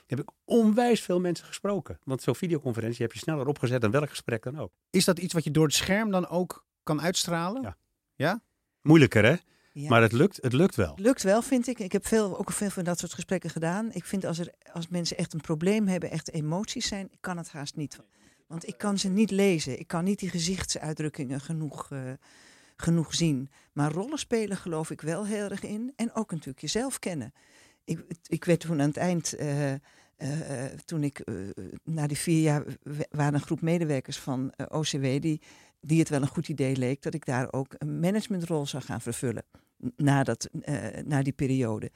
heb 0.07 0.19
ik 0.19 0.29
onwijs 0.45 1.01
veel 1.01 1.19
mensen 1.19 1.45
gesproken. 1.45 1.99
Want 2.03 2.21
zo'n 2.21 2.35
videoconferentie 2.35 3.01
heb 3.01 3.13
je 3.13 3.19
sneller 3.19 3.47
opgezet 3.47 3.81
dan 3.81 3.91
welk 3.91 4.09
gesprek 4.09 4.43
dan 4.43 4.59
ook. 4.59 4.71
Is 4.89 5.05
dat 5.05 5.19
iets 5.19 5.33
wat 5.33 5.43
je 5.43 5.51
door 5.51 5.65
het 5.65 5.73
scherm 5.73 6.11
dan 6.11 6.27
ook 6.27 6.65
kan 6.83 7.01
uitstralen? 7.01 7.61
Ja. 7.61 7.77
Ja? 8.15 8.41
Moeilijker 8.81 9.23
hè? 9.25 9.35
Ja. 9.71 9.89
Maar 9.89 10.01
het 10.01 10.11
lukt, 10.11 10.37
het 10.41 10.53
lukt 10.53 10.75
wel. 10.75 10.93
Lukt 10.95 11.23
wel, 11.23 11.41
vind 11.41 11.67
ik. 11.67 11.79
Ik 11.79 11.91
heb 11.91 12.07
veel, 12.07 12.39
ook 12.39 12.51
veel 12.51 12.69
van 12.69 12.83
dat 12.83 12.99
soort 12.99 13.13
gesprekken 13.13 13.49
gedaan. 13.49 13.91
Ik 13.91 14.05
vind 14.05 14.25
als, 14.25 14.39
er, 14.39 14.53
als 14.73 14.87
mensen 14.87 15.17
echt 15.17 15.33
een 15.33 15.41
probleem 15.41 15.87
hebben, 15.87 16.11
echt 16.11 16.31
emoties 16.31 16.87
zijn, 16.87 17.07
ik 17.11 17.17
kan 17.19 17.37
het 17.37 17.51
haast 17.51 17.75
niet. 17.75 17.99
Want 18.47 18.67
ik 18.67 18.77
kan 18.77 18.97
ze 18.97 19.09
niet 19.09 19.31
lezen. 19.31 19.79
Ik 19.79 19.87
kan 19.87 20.03
niet 20.03 20.19
die 20.19 20.29
gezichtsuitdrukkingen 20.29 21.41
genoeg, 21.41 21.91
eh, 21.91 21.99
genoeg 22.81 23.15
zien. 23.15 23.49
Maar 23.73 23.91
rollen 23.91 24.17
spelen 24.17 24.57
geloof 24.57 24.89
ik 24.89 25.01
wel 25.01 25.25
heel 25.25 25.49
erg 25.49 25.63
in. 25.63 25.93
En 25.95 26.13
ook 26.13 26.31
natuurlijk 26.31 26.59
jezelf 26.59 26.99
kennen. 26.99 27.33
Ik, 27.83 28.05
ik 28.27 28.45
werd 28.45 28.59
toen 28.59 28.81
aan 28.81 28.87
het 28.87 28.97
eind, 28.97 29.33
eh, 29.33 29.73
eh, 29.73 29.79
toen 30.85 31.03
ik 31.03 31.19
eh, 31.19 31.35
na 31.83 32.07
die 32.07 32.17
vier 32.17 32.41
jaar, 32.41 32.63
waren 33.09 33.33
een 33.33 33.41
groep 33.41 33.61
medewerkers 33.61 34.19
van 34.19 34.53
OCW 34.67 35.01
die, 35.01 35.41
die 35.81 35.99
het 35.99 36.09
wel 36.09 36.21
een 36.21 36.27
goed 36.27 36.49
idee 36.49 36.75
leek 36.75 37.01
dat 37.01 37.13
ik 37.13 37.25
daar 37.25 37.53
ook 37.53 37.75
een 37.77 37.99
managementrol 37.99 38.65
zou 38.65 38.83
gaan 38.83 39.01
vervullen. 39.01 39.43
Na, 39.95 40.23
dat, 40.23 40.49
na 41.05 41.23
die 41.23 41.33
periode. 41.33 41.91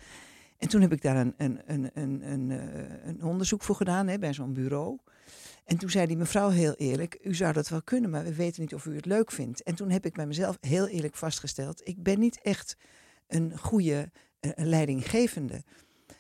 En 0.58 0.70
toen 0.70 0.82
heb 0.82 0.92
ik 0.92 1.02
daar 1.02 1.16
een, 1.16 1.34
een, 1.38 1.92
een, 1.94 2.50
een 3.08 3.24
onderzoek 3.24 3.64
voor 3.64 3.76
gedaan 3.76 4.08
hè, 4.08 4.20
bij 4.20 4.34
zo'n 4.34 4.54
bureau. 4.54 4.98
En 5.66 5.78
toen 5.78 5.90
zei 5.90 6.08
die 6.08 6.18
mevrouw 6.18 6.50
heel 6.50 6.74
eerlijk, 6.74 7.20
u 7.24 7.36
zou 7.36 7.54
dat 7.54 7.70
wel 7.70 7.82
kunnen, 7.82 8.10
maar 8.10 8.24
we 8.24 8.34
weten 8.34 8.62
niet 8.62 8.74
of 8.74 8.86
u 8.86 8.96
het 8.96 9.06
leuk 9.06 9.32
vindt. 9.32 9.64
En 9.64 9.76
toen 9.76 9.90
heb 9.90 10.06
ik 10.06 10.14
bij 10.14 10.26
mezelf 10.26 10.58
heel 10.62 10.88
eerlijk 10.88 11.16
vastgesteld, 11.16 11.88
ik 11.88 12.04
ben 12.04 12.20
niet 12.20 12.42
echt 12.42 12.78
een 13.28 13.58
goede 13.58 14.12
eh, 14.40 14.52
leidinggevende. 14.56 15.64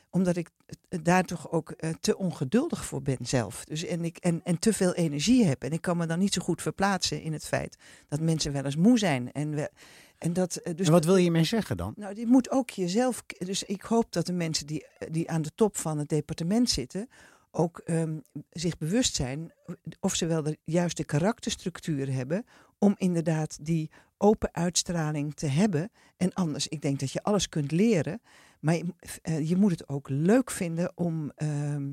Omdat 0.09 0.35
ik 0.35 0.49
eh, 0.65 0.99
daar 1.03 1.23
toch 1.23 1.51
ook 1.51 1.71
eh, 1.71 1.89
te 1.99 2.17
ongeduldig 2.17 2.85
voor 2.85 3.01
ben 3.01 3.17
zelf. 3.21 3.65
Dus 3.65 3.85
en, 3.85 4.03
ik, 4.03 4.17
en, 4.17 4.41
en 4.43 4.59
te 4.59 4.73
veel 4.73 4.93
energie 4.93 5.45
heb. 5.45 5.63
En 5.63 5.71
ik 5.71 5.81
kan 5.81 5.97
me 5.97 6.05
dan 6.05 6.19
niet 6.19 6.33
zo 6.33 6.41
goed 6.41 6.61
verplaatsen 6.61 7.21
in 7.21 7.33
het 7.33 7.45
feit 7.45 7.77
dat 8.07 8.19
mensen 8.19 8.51
wel 8.51 8.65
eens 8.65 8.75
moe 8.75 8.97
zijn. 8.97 9.31
En, 9.31 9.55
we, 9.55 9.71
en, 10.17 10.33
dat, 10.33 10.59
dus 10.75 10.87
en 10.87 10.91
wat 10.91 11.05
wil 11.05 11.15
je 11.15 11.21
hiermee 11.21 11.43
zeggen 11.43 11.77
dan? 11.77 11.93
nou, 11.95 12.13
die 12.13 12.27
moet 12.27 12.51
ook 12.51 12.69
jezelf. 12.69 13.23
Dus 13.37 13.63
ik 13.63 13.81
hoop 13.81 14.11
dat 14.11 14.25
de 14.25 14.33
mensen 14.33 14.67
die, 14.67 14.85
die 15.09 15.29
aan 15.29 15.41
de 15.41 15.51
top 15.55 15.77
van 15.77 15.97
het 15.97 16.09
departement 16.09 16.69
zitten. 16.69 17.09
Ook 17.55 17.77
ehm, 17.79 18.17
zich 18.49 18.77
bewust 18.77 19.15
zijn 19.15 19.51
of 19.99 20.15
ze 20.15 20.25
wel 20.25 20.43
de 20.43 20.57
juiste 20.63 21.03
karakterstructuur 21.03 22.13
hebben. 22.13 22.45
om 22.77 22.95
inderdaad 22.97 23.57
die 23.65 23.91
open 24.17 24.53
uitstraling 24.53 25.33
te 25.35 25.45
hebben. 25.47 25.91
En 26.17 26.33
anders, 26.33 26.67
ik 26.67 26.81
denk 26.81 26.99
dat 26.99 27.11
je 27.11 27.23
alles 27.23 27.49
kunt 27.49 27.71
leren. 27.71 28.21
Maar 28.59 28.75
je, 28.75 28.85
eh, 29.21 29.49
je 29.49 29.55
moet 29.55 29.71
het 29.71 29.89
ook 29.89 30.09
leuk 30.09 30.51
vinden 30.51 30.91
om, 30.95 31.31
ehm, 31.35 31.91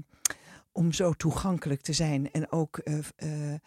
om 0.73 0.92
zo 0.92 1.12
toegankelijk 1.12 1.81
te 1.81 1.92
zijn. 1.92 2.31
En 2.31 2.53
ook. 2.53 2.79
eh, 2.79 2.99
eh, 3.16 3.61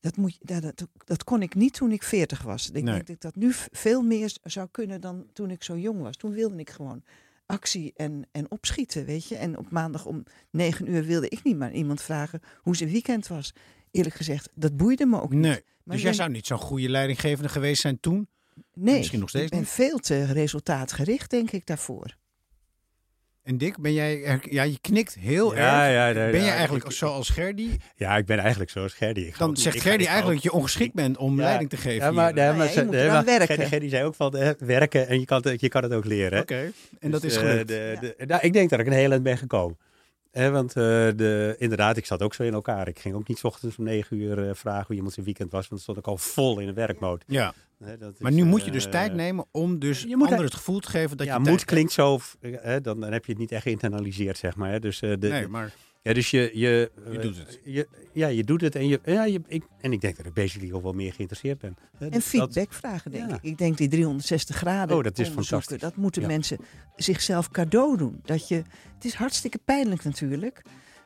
dat, 0.00 0.16
moet, 0.16 0.38
dat, 0.40 0.62
dat, 0.62 0.86
dat 1.04 1.24
kon 1.24 1.42
ik 1.42 1.54
niet 1.54 1.74
toen 1.74 1.92
ik 1.92 2.02
40 2.02 2.42
was. 2.42 2.66
Ik 2.70 2.72
Nee. 2.72 2.82
denk 2.84 2.98
dat 3.06 3.08
ik 3.08 3.20
dat 3.20 3.36
nu 3.36 3.50
veel 3.72 4.02
meer 4.02 4.36
zou 4.42 4.68
kunnen 4.70 5.00
dan 5.00 5.26
toen 5.32 5.50
ik 5.50 5.62
zo 5.62 5.78
jong 5.78 6.00
was. 6.02 6.16
Toen 6.16 6.32
wilde 6.32 6.56
ik 6.56 6.70
gewoon 6.70 7.02
actie 7.50 7.92
en, 7.96 8.28
en 8.32 8.50
opschieten, 8.50 9.04
weet 9.04 9.28
je. 9.28 9.36
En 9.36 9.58
op 9.58 9.70
maandag 9.70 10.06
om 10.06 10.24
negen 10.50 10.90
uur 10.90 11.04
wilde 11.04 11.28
ik 11.28 11.42
niet 11.42 11.56
maar 11.56 11.72
iemand 11.72 12.02
vragen 12.02 12.40
hoe 12.56 12.76
zijn 12.76 12.90
weekend 12.90 13.26
was. 13.26 13.52
Eerlijk 13.90 14.14
gezegd, 14.14 14.48
dat 14.54 14.76
boeide 14.76 15.06
me 15.06 15.20
ook 15.20 15.32
niet. 15.32 15.42
Maar 15.42 15.96
dus 15.96 16.02
jij 16.02 16.12
zou 16.12 16.30
niet 16.30 16.46
zo'n 16.46 16.58
goede 16.58 16.88
leidinggevende 16.88 17.48
geweest 17.48 17.80
zijn 17.80 18.00
toen? 18.00 18.28
Nee, 18.74 18.96
misschien 18.96 19.20
nog 19.20 19.28
steeds 19.28 19.44
ik 19.44 19.50
ben 19.50 19.60
niet. 19.60 19.68
veel 19.68 19.98
te 19.98 20.24
resultaatgericht, 20.24 21.30
denk 21.30 21.50
ik, 21.50 21.66
daarvoor. 21.66 22.16
En 23.50 23.58
Dick, 23.58 23.78
ben 23.78 23.92
jij, 23.92 24.40
ja, 24.50 24.62
je 24.62 24.78
knikt 24.80 25.14
heel 25.20 25.54
Ja, 25.56 25.84
erg. 25.84 25.94
ja, 26.16 26.20
nee, 26.22 26.30
ben 26.30 26.40
jij 26.44 26.54
eigenlijk 26.54 26.84
ik- 26.84 26.90
zoals 26.92 27.28
Gerdy? 27.28 27.68
Ja, 27.96 28.16
ik 28.16 28.26
ben 28.26 28.38
eigenlijk 28.38 28.70
zoals 28.70 28.92
Gerdy. 28.94 29.20
Ik 29.20 29.38
Dan 29.38 29.48
ook- 29.48 29.56
zegt 29.56 29.80
Gerdy 29.80 30.04
eigenlijk 30.04 30.26
ook- 30.26 30.32
dat 30.32 30.42
je 30.42 30.52
ongeschikt 30.52 30.94
bent 30.94 31.16
om 31.16 31.36
Ja, 31.36 31.42
leiding 31.44 31.70
te 31.70 31.76
geven. 31.76 32.06
Ja, 32.06 32.10
maar, 32.10 32.32
nee, 32.34 32.52
maar, 32.52 32.68
ze- 32.68 32.78
je 32.78 32.84
moet 32.84 32.94
nee, 32.94 33.08
maar 33.08 33.24
werken. 33.24 33.66
Gerdy, 33.66 33.88
zei 33.88 34.04
ook 34.04 34.14
van 34.14 34.36
eh, 34.36 34.50
werken 34.58 35.08
en 35.08 35.18
je 35.20 35.24
kan, 35.26 35.42
het, 35.44 35.60
je 35.60 35.68
kan 35.68 35.82
het 35.82 35.92
ook 35.92 36.04
leren. 36.04 36.40
Oké, 36.40 36.72
en 37.00 37.10
dat 37.10 37.20
Dus, 37.22 37.30
is 37.36 37.42
eh, 37.42 37.48
gelukt. 37.48 37.68
de, 37.68 37.96
de, 38.18 38.26
nou, 38.26 38.40
ik 38.42 38.52
denk 38.52 38.70
dat 38.70 38.80
ik 38.80 38.86
een 38.86 38.92
heel 38.92 39.10
eind 39.10 39.22
ben 39.22 39.38
gekomen. 39.38 39.78
Hè, 40.30 40.50
want 40.50 40.68
eh, 40.68 40.82
de, 41.16 41.54
inderdaad, 41.58 41.96
ik 41.96 42.06
zat 42.06 42.22
ook 42.22 42.34
zo 42.34 42.42
in 42.42 42.52
elkaar. 42.52 42.88
Ik 42.88 42.98
ging 42.98 43.14
ook 43.14 43.28
niet 43.28 43.38
's 43.38 43.44
ochtends 43.44 43.76
om 43.76 43.84
negen 43.84 44.16
uur 44.16 44.48
eh, 44.48 44.54
vragen 44.54 44.84
hoe 44.86 44.96
iemand 44.96 45.12
zijn 45.14 45.26
weekend 45.26 45.50
was. 45.50 45.60
Want 45.68 45.70
dan 45.70 45.80
stond 45.80 45.98
ik 45.98 46.06
al 46.06 46.16
vol 46.16 46.58
in 46.58 46.68
een 46.68 46.74
werkmode. 46.74 47.22
ja. 47.26 47.54
Hè, 47.84 47.96
dat 47.98 48.20
Maar 48.20 48.30
is, 48.30 48.36
nu 48.36 48.42
eh, 48.42 48.48
moet 48.48 48.64
je 48.64 48.70
dus 48.70 48.84
tijd 48.90 49.14
nemen 49.14 49.44
om 49.50 49.78
dus 49.78 50.00
je 50.00 50.06
moet 50.08 50.14
anderen 50.16 50.38
er- 50.38 50.44
het 50.44 50.54
gevoel 50.54 50.78
te 50.80 50.88
geven 50.90 51.16
dat 51.16 51.26
ja, 51.26 51.32
je 51.32 51.38
moed 51.38 51.48
tijd 51.48 51.64
klinkt 51.64 51.92
zo, 51.92 52.18
eh, 52.40 52.52
hè, 52.60 52.80
dan, 52.80 53.00
dan 53.00 53.12
heb 53.12 53.24
je 53.24 53.30
het 53.32 53.40
niet 53.40 53.52
echt 53.52 53.62
geïnternaliseerd, 53.62 54.38
zeg 54.38 54.56
maar. 54.56 54.70
Hè. 54.70 54.78
Dus, 54.78 55.00
eh, 55.00 55.12
de, 55.18 55.28
Nee, 55.28 55.48
maar 55.48 55.72
ja, 56.02 56.12
dus 56.12 56.30
je, 56.30 56.38
je, 56.54 56.90
Je 57.10 57.16
eh, 57.16 57.22
doet 57.22 57.36
het. 57.38 57.60
Je, 57.64 57.88
ja, 58.12 58.26
je 58.28 58.44
doet 58.44 58.60
het 58.60 58.74
en, 58.74 58.88
je, 58.88 59.00
ja, 59.04 59.24
je, 59.24 59.40
ik, 59.46 59.62
en 59.80 59.92
ik 59.92 60.00
denk 60.00 60.16
dat 60.16 60.26
ik 60.26 60.34
basically 60.34 60.72
ook 60.72 60.82
wel 60.82 60.92
meer 60.92 61.12
geïnteresseerd 61.12 61.58
ben. 61.58 61.76
En 61.98 62.10
dat- 62.10 62.22
feedback 62.22 62.72
vragen, 62.72 63.10
denk 63.10 63.28
ja. 63.28 63.34
ik. 63.34 63.42
Ik 63.42 63.58
denk 63.58 63.76
die 63.76 63.88
360 63.88 64.56
graden 64.56 64.96
Oh, 64.96 65.02
dat 65.02 65.18
is 65.18 65.28
onderzoeken, 65.28 65.44
fantastisch. 65.66 65.80
dat 65.80 65.96
moeten 65.96 66.22
Ja. 66.22 66.28
mensen 66.28 66.58
zichzelf 66.96 67.48
cadeau 67.50 67.96
doen. 67.96 68.20
Dat 68.24 68.48
je, 68.48 68.54
het 68.94 69.04
is 69.04 69.14
hartstikke 69.14 69.58
pijnlijk 69.64 70.04
natuurlijk. 70.04 70.62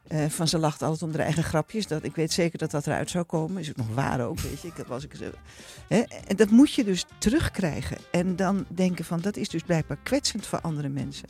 Eh, 0.08 0.26
van 0.28 0.48
ze 0.48 0.58
lacht 0.58 0.82
altijd 0.82 1.02
om 1.02 1.10
haar 1.10 1.18
eigen 1.20 1.44
grapjes. 1.44 1.86
Dat, 1.86 2.04
ik 2.04 2.14
weet 2.16 2.32
zeker 2.32 2.58
dat 2.58 2.70
dat 2.70 2.86
eruit 2.86 3.10
zou 3.10 3.24
komen. 3.24 3.60
Is 3.60 3.68
het 3.68 3.76
nog 3.76 3.88
waar 3.94 4.20
ook, 4.26 4.40
weet 4.40 4.60
je. 4.60 4.70
Heb- 4.74 4.86
was 4.86 5.04
ik, 5.04 5.14
zo- 5.14 5.30
hè? 5.88 5.98
En 6.00 6.36
dat 6.36 6.50
moet 6.50 6.72
je 6.74 6.84
dus 6.84 7.04
terugkrijgen. 7.18 7.96
En 8.10 8.36
dan 8.36 8.64
denken 8.68 9.04
van, 9.04 9.20
dat 9.20 9.36
is 9.36 9.48
dus 9.48 9.62
blijkbaar 9.62 9.98
kwetsend 10.02 10.46
voor 10.46 10.60
andere 10.60 10.88
mensen. 10.88 11.28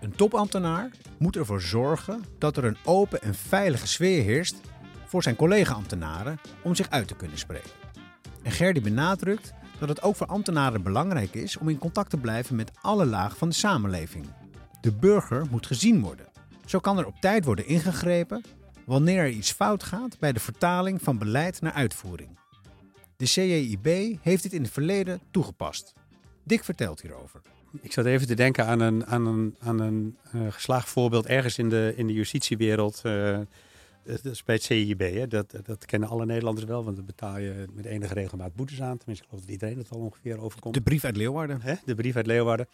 Een 0.00 0.14
topambtenaar 0.16 0.90
moet 1.18 1.36
ervoor 1.36 1.60
zorgen 1.60 2.24
dat 2.38 2.56
er 2.56 2.64
een 2.64 2.76
open 2.84 3.22
en 3.22 3.34
veilige 3.34 3.86
sfeer 3.86 4.22
heerst 4.22 4.56
voor 5.06 5.22
zijn 5.22 5.36
collega-ambtenaren 5.36 6.40
om 6.62 6.74
zich 6.74 6.90
uit 6.90 7.08
te 7.08 7.14
kunnen 7.16 7.38
spreken. 7.38 7.70
En 8.42 8.52
Gerdy 8.52 8.80
benadrukt 8.80 9.52
dat 9.78 9.88
het 9.88 10.02
ook 10.02 10.16
voor 10.16 10.26
ambtenaren 10.26 10.82
belangrijk 10.82 11.34
is 11.34 11.56
om 11.56 11.68
in 11.68 11.78
contact 11.78 12.10
te 12.10 12.16
blijven 12.16 12.56
met 12.56 12.70
alle 12.80 13.06
lagen 13.06 13.36
van 13.38 13.48
de 13.48 13.54
samenleving. 13.54 14.26
De 14.80 14.92
burger 14.92 15.46
moet 15.50 15.66
gezien 15.66 16.00
worden. 16.00 16.26
Zo 16.70 16.78
kan 16.78 16.98
er 16.98 17.06
op 17.06 17.20
tijd 17.20 17.44
worden 17.44 17.66
ingegrepen 17.66 18.42
wanneer 18.86 19.18
er 19.18 19.28
iets 19.28 19.52
fout 19.52 19.82
gaat 19.82 20.18
bij 20.18 20.32
de 20.32 20.40
vertaling 20.40 21.02
van 21.02 21.18
beleid 21.18 21.60
naar 21.60 21.72
uitvoering. 21.72 22.38
De 23.16 23.24
CJIB 23.24 24.16
heeft 24.22 24.42
dit 24.42 24.52
in 24.52 24.62
het 24.62 24.70
verleden 24.72 25.20
toegepast. 25.30 25.92
Dick 26.44 26.64
vertelt 26.64 27.00
hierover. 27.00 27.40
Ik 27.80 27.92
zat 27.92 28.06
even 28.06 28.26
te 28.26 28.34
denken 28.34 28.66
aan 28.66 28.80
een, 28.80 29.06
aan 29.06 29.26
een, 29.26 29.56
aan 29.58 29.80
een 29.80 30.16
eh, 30.32 30.40
geslaagd 30.50 30.88
voorbeeld 30.88 31.26
ergens 31.26 31.58
in 31.58 31.68
de, 31.68 31.92
in 31.96 32.06
de 32.06 32.12
justitiewereld. 32.12 33.00
eh, 33.02 33.38
dat 34.04 34.24
is 34.24 34.44
bij 34.44 34.54
het 34.54 34.64
CIB. 34.64 35.00
Hè. 35.00 35.28
Dat, 35.28 35.54
dat 35.62 35.84
kennen 35.84 36.08
alle 36.08 36.26
Nederlanders 36.26 36.66
wel, 36.66 36.84
want 36.84 36.96
dan 36.96 37.06
betaal 37.06 37.38
je 37.38 37.66
met 37.72 37.84
enige 37.84 38.14
regelmaat 38.14 38.54
boetes 38.54 38.82
aan. 38.82 38.96
Tenminste, 38.96 39.24
ik 39.24 39.30
geloof 39.30 39.44
dat 39.44 39.54
iedereen 39.54 39.78
het 39.78 39.90
al 39.90 40.00
ongeveer 40.00 40.40
overkomt. 40.40 40.74
De 40.74 40.80
brief 40.80 41.04
uit 41.04 41.16
Leeuwarden. 41.16 41.60
Hè, 41.62 41.74
de 41.84 41.94
brief 41.94 42.16
uit 42.16 42.26
Leeuwarden. 42.26 42.66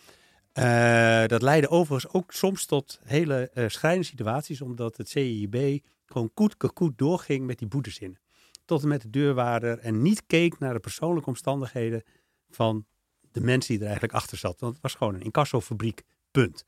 Eh, 0.57 1.27
dat 1.27 1.43
leidde 1.43 1.69
overigens 1.69 2.13
ook 2.13 2.33
soms 2.33 2.67
tot 2.67 3.01
hele 3.05 3.51
eh 3.55 3.69
schrijnende 3.69 4.07
situaties, 4.07 4.61
omdat 4.61 4.97
het 4.97 5.09
CIB 5.09 5.83
gewoon 6.07 6.31
koet 6.35 6.57
koet 6.57 6.99
doorging 6.99 7.47
met 7.47 7.59
die 7.59 7.69
boetes 7.69 7.99
in. 7.99 8.19
Tot 8.65 8.83
en 8.83 8.89
met 8.89 9.03
de 9.03 9.11
deurwaarder 9.11 9.79
en 9.79 10.03
niet 10.03 10.23
keek 10.27 10.59
naar 10.59 10.73
de 10.73 10.81
persoonlijke 10.81 11.29
omstandigheden 11.29 12.03
van 12.51 12.87
de 13.33 13.41
mensen 13.41 13.71
die 13.71 13.79
er 13.79 13.85
eigenlijk 13.85 14.15
achter 14.15 14.39
zat. 14.39 14.61
Want 14.61 14.73
het 14.73 14.83
was 14.83 14.95
gewoon 14.95 15.15
een 15.15 15.23
incassofabriek, 15.23 16.03
punt. 16.31 16.65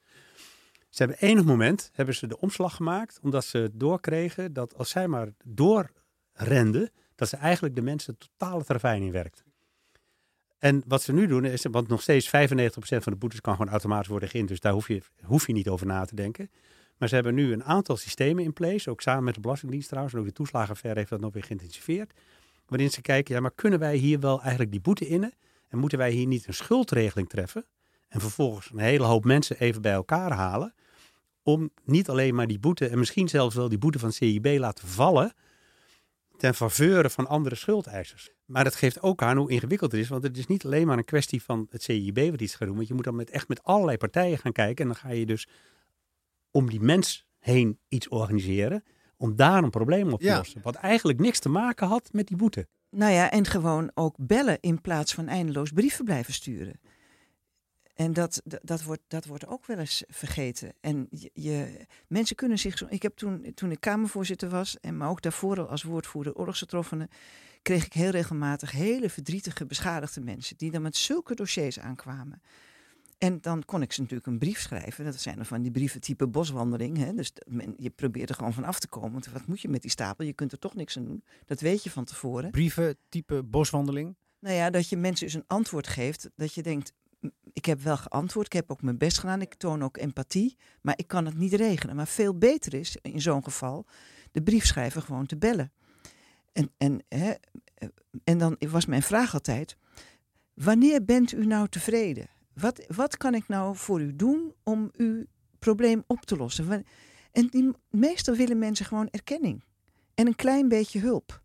Ze 0.89 1.03
hebben 1.03 1.19
enig 1.19 1.45
moment 1.45 1.91
hebben 1.93 2.15
ze 2.15 2.27
de 2.27 2.41
omslag 2.41 2.77
gemaakt, 2.77 3.19
omdat 3.23 3.45
ze 3.45 3.71
doorkregen 3.73 4.53
dat 4.53 4.75
als 4.75 4.91
zij 4.91 5.09
maar 5.09 5.29
doorrenden, 5.45 6.91
dat 7.15 7.29
ze 7.29 7.37
eigenlijk 7.37 7.75
de 7.75 7.83
mensen 7.83 8.19
totale 8.19 8.63
ravijn 8.67 9.03
in. 9.03 9.48
En 10.59 10.83
wat 10.87 11.03
ze 11.03 11.13
nu 11.13 11.27
doen 11.27 11.45
is, 11.45 11.65
want 11.71 11.89
nog 11.89 12.03
steeds 12.03 12.27
95% 12.27 12.31
van 12.79 13.13
de 13.13 13.19
boetes 13.19 13.41
kan 13.41 13.57
gewoon 13.57 13.71
automatisch 13.71 14.09
worden 14.09 14.29
geïnd, 14.29 14.49
dus 14.49 14.61
daar 14.61 14.73
hoef 14.73 14.89
je, 14.89 15.03
hoef 15.23 15.47
je 15.47 15.53
niet 15.53 15.69
over 15.69 15.87
na 15.87 16.05
te 16.05 16.15
denken. 16.15 16.51
Maar 16.97 17.09
ze 17.09 17.15
hebben 17.15 17.35
nu 17.35 17.53
een 17.53 17.65
aantal 17.65 17.97
systemen 17.97 18.45
in 18.45 18.53
place, 18.53 18.91
ook 18.91 19.01
samen 19.01 19.25
met 19.25 19.35
de 19.35 19.41
Belastingdienst 19.41 19.89
trouwens, 19.89 20.15
en 20.15 20.21
ook 20.21 20.27
de 20.27 20.33
toeslagenaffaire 20.33 20.99
heeft 20.99 21.11
dat 21.11 21.21
nog 21.21 21.33
weer 21.33 21.45
geïntensiveerd, 21.45 22.13
waarin 22.67 22.91
ze 22.91 23.01
kijken, 23.01 23.35
ja, 23.35 23.41
maar 23.41 23.55
kunnen 23.55 23.79
wij 23.79 23.97
hier 23.97 24.21
wel 24.21 24.41
eigenlijk 24.41 24.71
die 24.71 24.81
boete 24.81 25.07
innen? 25.07 25.33
En 25.69 25.79
moeten 25.79 25.99
wij 25.99 26.11
hier 26.11 26.27
niet 26.27 26.47
een 26.47 26.55
schuldregeling 26.55 27.29
treffen? 27.29 27.67
En 28.09 28.21
vervolgens 28.21 28.71
een 28.73 28.79
hele 28.79 29.05
hoop 29.05 29.25
mensen 29.25 29.59
even 29.59 29.83
bij 29.83 29.93
elkaar 29.93 30.33
halen, 30.33 30.75
om 31.43 31.71
niet 31.85 32.09
alleen 32.09 32.35
maar 32.35 32.47
die 32.47 32.59
boete, 32.59 32.89
en 32.89 32.99
misschien 32.99 33.29
zelfs 33.29 33.55
wel 33.55 33.69
die 33.69 33.79
boete 33.79 33.99
van 33.99 34.13
CIB 34.13 34.47
laten 34.59 34.89
vallen, 34.89 35.33
ten 36.39 36.55
faveur 36.55 37.11
van 37.11 37.27
andere 37.27 37.55
schuldeisers. 37.55 38.31
Maar 38.45 38.65
dat 38.65 38.75
geeft 38.75 39.03
ook 39.03 39.23
aan 39.23 39.37
hoe 39.37 39.51
ingewikkeld 39.51 39.93
het 39.93 40.01
is. 40.01 40.09
Want 40.09 40.23
het 40.23 40.37
is 40.37 40.47
niet 40.47 40.65
alleen 40.65 40.87
maar 40.87 40.99
een 40.99 41.05
kwestie 41.05 41.43
van 41.43 41.67
het 41.71 41.83
CIB 41.83 42.31
wat 42.31 42.41
iets 42.41 42.55
gaat 42.55 42.67
doen. 42.69 42.77
Want 42.77 42.89
je 42.89 42.95
moet 42.95 43.05
dan 43.05 43.17
met, 43.17 43.31
echt 43.31 43.49
met 43.49 43.63
allerlei 43.63 43.97
partijen 43.97 44.39
gaan 44.39 44.53
kijken. 44.53 44.85
En 44.85 44.91
dan 44.93 45.01
ga 45.01 45.09
je 45.11 45.27
dus 45.27 45.49
om 46.51 46.71
die 46.71 46.81
mens 46.81 47.27
heen 47.39 47.79
iets 47.89 48.09
organiseren. 48.09 48.85
Om 49.17 49.37
daar 49.37 49.63
een 49.63 49.71
probleem 49.71 50.13
op 50.13 50.21
te 50.21 50.27
Ja. 50.27 50.37
lossen. 50.37 50.61
Wat 50.63 50.75
eigenlijk 50.75 51.19
niks 51.19 51.39
te 51.39 51.49
maken 51.49 51.87
had 51.87 52.09
met 52.13 52.27
die 52.27 52.37
boete. 52.37 52.67
Nou 52.91 53.13
ja, 53.13 53.31
en 53.31 53.47
gewoon 53.47 53.91
ook 53.95 54.15
bellen 54.19 54.59
in 54.61 54.81
plaats 54.81 55.15
van 55.15 55.29
eindeloos 55.29 55.71
brieven 55.71 56.05
blijven 56.05 56.33
sturen. 56.33 56.81
En 57.99 58.13
dat, 58.13 58.41
dat, 58.45 58.61
dat, 58.63 58.83
wordt, 58.83 59.03
dat 59.09 59.25
wordt 59.27 59.47
ook 59.47 59.67
wel 59.67 59.79
eens 59.79 60.05
vergeten. 60.09 60.73
En 60.81 61.07
je, 61.11 61.31
je- 61.35 61.87
mensen 62.09 62.37
kunnen 62.37 62.59
zich 62.59 62.79
zo. 62.79 62.87
Ik 62.89 63.03
heb 63.03 63.17
toen, 63.17 63.53
toen 63.55 63.71
ik 63.71 63.81
Kamervoorzitter 63.81 64.49
was, 64.49 64.81
en 64.81 64.97
maar 64.97 65.09
ook 65.09 65.23
daarvoor 65.23 65.59
al 65.61 65.69
als 65.69 65.83
woordvoerder 65.83 66.35
oorlogsgetroffenen, 66.35 67.09
kreeg 67.63 67.85
ik 67.87 67.93
heel 67.93 68.11
regelmatig 68.11 68.71
hele 68.71 69.11
verdrietige, 69.11 69.67
beschadigde 69.67 70.21
mensen 70.21 70.57
die 70.57 70.71
dan 70.71 70.83
met 70.83 70.97
zulke 70.97 71.35
dossiers 71.35 71.79
aankwamen. 71.79 72.43
En 73.19 73.41
dan 73.41 73.65
kon 73.65 73.83
ik 73.83 73.93
ze 73.93 74.01
natuurlijk 74.01 74.29
een 74.29 74.39
brief 74.39 74.61
schrijven. 74.61 75.05
Dat 75.05 75.21
zijn 75.21 75.37
dan 75.37 75.47
van 75.47 75.63
die 75.63 75.71
brieven 75.71 76.01
type 76.01 76.27
boswandeling. 76.27 76.97
Hè? 76.97 77.15
Dus 77.15 77.33
men- 77.47 77.75
je 77.79 77.91
probeert 77.91 78.29
er 78.29 78.35
gewoon 78.35 78.53
van 78.53 78.65
af 78.65 78.79
te 78.79 78.89
komen. 78.89 79.13
Want 79.13 79.27
wat 79.27 79.47
moet 79.47 79.61
je 79.61 79.69
met 79.69 79.83
die 79.83 79.91
stapel? 79.91 80.25
Je 80.27 80.33
kunt 80.33 80.53
er 80.53 80.59
toch 80.59 80.75
niks 80.75 80.97
aan 80.97 81.05
doen. 81.05 81.25
Dat 81.47 81.61
weet 81.61 81.83
je 81.83 81.91
van 81.91 82.05
tevoren. 82.05 82.51
Brieven, 82.51 82.97
type 83.09 83.43
boswandeling. 83.43 84.17
Nou 84.39 84.55
ja, 84.55 84.71
dat 84.71 84.89
je 84.89 84.97
mensen 84.97 85.27
dus 85.27 85.35
een 85.35 85.45
antwoord 85.47 85.87
geeft. 85.87 86.31
Dat 86.37 86.55
je 86.55 86.63
denkt, 86.63 86.93
"M, 87.08 87.08
ik 87.53 87.65
heb 87.65 87.81
wel 87.81 87.97
geantwoord. 87.97 88.47
Ik 88.47 88.53
heb 88.53 88.71
ook 88.71 88.83
mijn 88.83 88.99
best 88.99 89.19
gedaan. 89.19 89.41
Ik 89.41 89.55
toon 89.55 89.83
ook 89.83 89.97
empathie. 89.97 90.57
Maar 90.81 90.95
ik 90.99 91.07
kan 91.07 91.25
het 91.25 91.37
niet 91.37 91.53
regelen. 91.53 91.97
Maar 91.97 92.07
veel 92.07 92.39
beter 92.39 92.75
is 92.75 92.97
in 93.03 93.21
zo'n 93.21 93.45
geval 93.45 93.87
de 94.33 94.43
briefschrijver 94.43 95.03
gewoon 95.03 95.27
te 95.27 95.37
bellen. 95.37 95.73
En, 96.53 96.71
en, 96.77 97.05
hè, 97.09 97.33
en 98.25 98.39
dan 98.39 98.57
was 98.59 98.87
mijn 98.87 99.03
vraag 99.03 99.35
altijd: 99.35 99.77
wanneer 100.55 101.05
bent 101.05 101.33
u 101.33 101.47
nou 101.47 101.69
tevreden? 101.69 102.29
Wat, 102.55 102.85
wat 102.89 103.17
kan 103.17 103.35
ik 103.35 103.49
nou 103.49 103.77
voor 103.77 104.01
u 104.01 104.17
doen 104.17 104.55
om 104.63 104.91
uw 104.93 105.25
probleem 105.59 106.05
op 106.07 106.21
te 106.21 106.37
lossen? 106.37 106.85
En 107.33 107.77
meestal 107.91 108.35
willen 108.35 108.59
mensen 108.59 108.87
gewoon 108.87 109.09
erkenning 109.11 109.65
en 110.15 110.27
een 110.27 110.37
klein 110.37 110.69
beetje 110.69 111.01
hulp. 111.01 111.43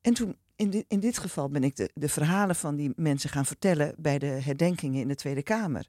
En 0.00 0.14
toen, 0.14 0.36
in, 0.60 0.70
dit 0.70 0.84
in 0.88 1.00
dit 1.00 1.18
geval 1.18 1.48
ben 1.48 1.64
ik 1.64 1.76
de, 1.76 1.90
de 1.94 2.08
verhalen 2.08 2.56
van 2.56 2.76
die 2.76 2.92
mensen 2.96 3.30
gaan 3.30 3.46
vertellen 3.46 3.94
bij 3.98 4.18
de 4.18 4.26
herdenkingen 4.26 5.00
in 5.00 5.08
de 5.08 5.14
Tweede 5.14 5.42
Kamer. 5.42 5.86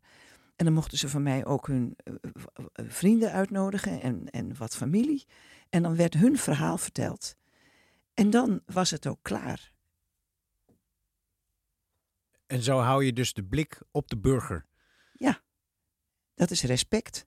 En 0.56 0.66
dan 0.66 0.74
mochten 0.74 0.98
ze 0.98 1.10
van 1.10 1.24
mij 1.24 1.46
ook 1.46 1.68
hun 1.68 1.96
eh, 2.04 2.14
eh, 2.14 2.86
vrienden 2.88 3.32
uitnodigen 3.32 4.02
en, 4.02 4.30
en 4.30 4.58
wat 4.58 4.76
familie. 4.76 5.26
En 5.70 5.84
dan 5.84 5.96
werd 5.96 6.14
hun 6.14 6.38
verhaal 6.38 6.78
verteld. 6.78 7.36
En 8.14 8.30
dan 8.30 8.62
was 8.66 8.92
het 8.92 9.08
ook 9.08 9.20
klaar. 9.22 9.74
En 12.48 12.62
zo 12.62 12.78
hou 12.78 13.06
je 13.06 13.14
dus 13.14 13.34
de 13.34 13.44
blik 13.44 13.82
op 13.92 14.10
de 14.10 14.18
burger. 14.18 14.66
Dat 16.42 16.52
is 16.52 16.64
respect. 16.64 17.26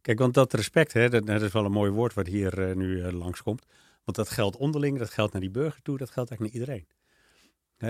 Kijk, 0.00 0.18
want 0.18 0.34
dat 0.34 0.52
respect, 0.52 0.92
hè, 0.92 1.08
dat, 1.08 1.26
dat 1.26 1.42
is 1.42 1.52
wel 1.52 1.64
een 1.64 1.72
mooi 1.72 1.90
woord 1.90 2.14
wat 2.14 2.26
hier 2.26 2.68
eh, 2.68 2.76
nu 2.76 3.12
langskomt. 3.12 3.66
Want 4.04 4.16
dat 4.16 4.28
geldt 4.28 4.56
onderling, 4.56 4.98
dat 4.98 5.10
geldt 5.10 5.32
naar 5.32 5.40
die 5.40 5.50
burger 5.50 5.82
toe, 5.82 5.98
dat 5.98 6.10
geldt 6.10 6.30
eigenlijk 6.30 6.58
naar 6.58 6.66
iedereen. 6.66 6.86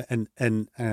En 0.07 0.31
en 0.35 0.69
eh 0.73 0.87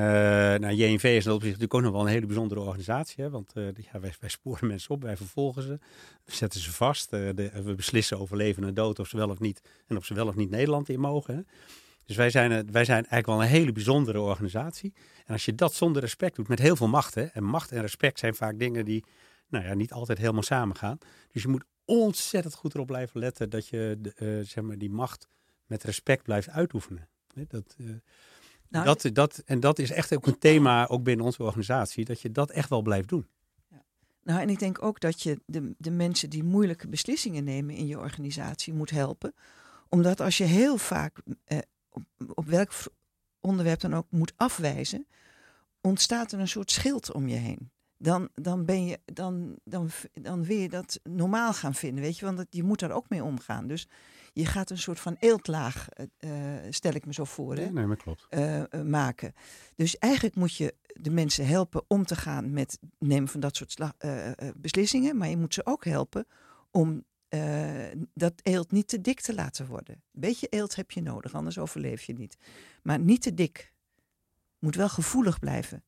nou, 0.59 0.73
JNV 0.73 1.03
is 1.03 1.25
in 1.25 1.45
natuurlijk 1.45 1.73
ook 1.73 1.81
nog 1.81 1.91
wel 1.91 2.01
een 2.01 2.07
hele 2.07 2.25
bijzondere 2.25 2.59
organisatie. 2.59 3.23
Hè, 3.23 3.29
want 3.29 3.53
eh, 3.53 3.63
ja, 3.91 3.99
wij, 3.99 4.29
sporen 4.29 4.67
mensen 4.73 4.91
op, 4.91 5.03
wij 5.03 5.17
vervolgen 5.17 5.63
ze, 5.63 5.79
we 6.25 6.35
zetten 6.35 6.59
ze 6.59 6.71
vast. 6.71 7.13
eh, 7.13 7.61
we 7.63 7.75
beslissen 7.75 8.19
over 8.19 8.37
leven 8.37 8.63
en 8.63 8.73
dood 8.73 8.99
of 8.99 9.07
ze 9.07 9.17
wel 9.17 9.29
of 9.29 9.39
niet, 9.39 9.61
en 9.87 9.97
of 9.97 10.05
ze 10.05 10.13
wel 10.13 10.27
of 10.27 10.35
niet 10.35 10.49
Nederland 10.49 10.89
in 10.89 10.99
mogen. 10.99 11.35
Hè. 11.35 11.41
Dus 12.05 12.15
wij 12.15 12.29
zijn, 12.29 12.71
wij 12.71 12.85
zijn 12.85 12.97
eigenlijk 12.97 13.25
wel 13.25 13.41
een 13.41 13.59
hele 13.59 13.71
bijzondere 13.71 14.19
organisatie. 14.19 14.93
En 15.25 15.33
als 15.33 15.45
je 15.45 15.55
dat 15.55 15.73
zonder 15.73 16.01
respect 16.01 16.35
doet, 16.35 16.47
met 16.47 16.59
heel 16.59 16.75
veel 16.75 16.87
macht. 16.87 17.15
Hè, 17.15 17.23
en 17.23 17.43
macht 17.43 17.71
en 17.71 17.81
respect 17.81 18.19
zijn 18.19 18.35
vaak 18.35 18.59
dingen 18.59 18.85
die 18.85 19.03
nou 19.47 19.65
ja, 19.65 19.73
niet 19.73 19.91
altijd 19.91 20.17
helemaal 20.17 20.43
samen 20.43 20.75
gaan. 20.75 20.97
Dus 21.31 21.41
je 21.41 21.47
moet 21.47 21.63
ontzettend 21.87 22.53
goed 22.53 22.73
erop 22.73 22.87
blijven 22.87 23.19
letten 23.19 23.49
dat 23.49 23.67
je 23.67 23.97
de, 23.99 24.13
eh, 24.13 24.47
zeg 24.47 24.63
maar 24.63 24.77
die 24.77 24.89
macht 24.89 25.27
met 25.65 25.83
respect 25.83 26.23
blijft 26.23 26.49
uitoefenen. 26.49 27.09
Dat, 27.47 27.75
eh, 27.77 27.85
Nou, 28.69 28.85
dat, 28.85 29.09
dat, 29.13 29.37
en 29.45 29.59
dat 29.59 29.79
is 29.79 29.91
echt 29.91 30.15
ook 30.15 30.27
een 30.27 30.39
thema, 30.39 30.87
ook 30.87 31.03
binnen 31.03 31.25
onze 31.25 31.43
organisatie, 31.43 32.05
dat 32.05 32.21
je 32.21 32.31
dat 32.31 32.51
echt 32.51 32.69
wel 32.69 32.81
blijft 32.81 33.09
doen. 33.09 33.27
Nou, 34.23 34.41
en 34.41 34.49
ik 34.49 34.59
denk 34.59 34.83
ook 34.83 34.99
dat 34.99 35.21
je 35.21 35.41
de, 35.45 35.75
de 35.77 35.91
mensen 35.91 36.29
die 36.29 36.43
moeilijke 36.43 36.87
beslissingen 36.87 37.43
nemen 37.43 37.75
in 37.75 37.87
je 37.87 37.99
organisatie 37.99 38.73
moet 38.73 38.89
helpen. 38.89 39.33
Omdat 39.89 40.19
als 40.19 40.37
je 40.37 40.43
heel 40.43 40.77
vaak 40.77 41.17
eh, 41.43 41.57
op, 41.89 42.03
op 42.33 42.45
welk 42.45 42.71
onderwerp 43.39 43.79
dan 43.79 43.93
ook 43.93 44.05
moet 44.09 44.33
afwijzen, 44.35 45.07
ontstaat 45.81 46.31
er 46.31 46.39
een 46.39 46.47
soort 46.47 46.71
schild 46.71 47.11
om 47.11 47.27
je 47.27 47.35
heen. 47.35 47.71
Dan, 47.97 48.29
dan, 48.33 48.65
ben 48.65 48.85
je, 48.85 48.99
dan, 49.05 49.55
dan, 49.63 49.89
dan 50.13 50.43
wil 50.43 50.57
je 50.57 50.69
dat 50.69 50.99
normaal 51.03 51.53
gaan 51.53 51.73
vinden, 51.73 52.03
weet 52.03 52.17
je, 52.17 52.25
want 52.25 52.37
dat, 52.37 52.47
je 52.49 52.63
moet 52.63 52.79
daar 52.79 52.91
ook 52.91 53.09
mee 53.09 53.23
omgaan. 53.23 53.67
Dus 53.67 53.87
je 54.33 54.45
gaat 54.45 54.69
een 54.69 54.77
soort 54.77 54.99
van 54.99 55.15
eeltlaag, 55.19 55.89
eh, 55.89 56.05
eh, 56.17 56.63
stel 56.69 56.93
ik 56.93 57.05
me 57.05 57.13
zo 57.13 57.23
voor. 57.23 57.55
Hè? 57.55 57.63
Ja, 57.63 57.71
nee, 57.71 57.85
maar 57.85 57.97
klopt. 57.97 58.25
eh, 58.29 58.63
maken. 58.81 59.33
Dus 59.75 59.97
eigenlijk 59.97 60.35
moet 60.35 60.55
je 60.55 60.75
de 60.93 61.09
mensen 61.09 61.47
helpen 61.47 61.83
om 61.87 62.05
te 62.05 62.15
gaan 62.15 62.53
met 62.53 62.79
nemen 62.99 63.27
van 63.29 63.39
dat 63.39 63.55
soort 63.55 63.77
beslissingen. 64.55 65.17
Maar 65.17 65.29
je 65.29 65.37
moet 65.37 65.53
ze 65.53 65.65
ook 65.65 65.85
helpen 65.85 66.27
om 66.71 67.05
dat 68.13 68.33
eelt 68.43 68.71
niet 68.71 68.87
te 68.87 69.01
dik 69.01 69.21
te 69.21 69.33
laten 69.33 69.67
worden. 69.67 69.95
Een 69.95 70.21
beetje 70.21 70.47
eelt 70.47 70.75
heb 70.75 70.91
je 70.91 71.01
nodig, 71.01 71.33
anders 71.33 71.57
overleef 71.57 72.01
je 72.03 72.13
niet. 72.13 72.37
Maar 72.83 72.99
niet 72.99 73.21
te 73.21 73.33
dik. 73.33 73.73
Moet 74.59 74.75
wel 74.75 74.89
gevoelig 74.89 75.39
blijven. 75.39 75.83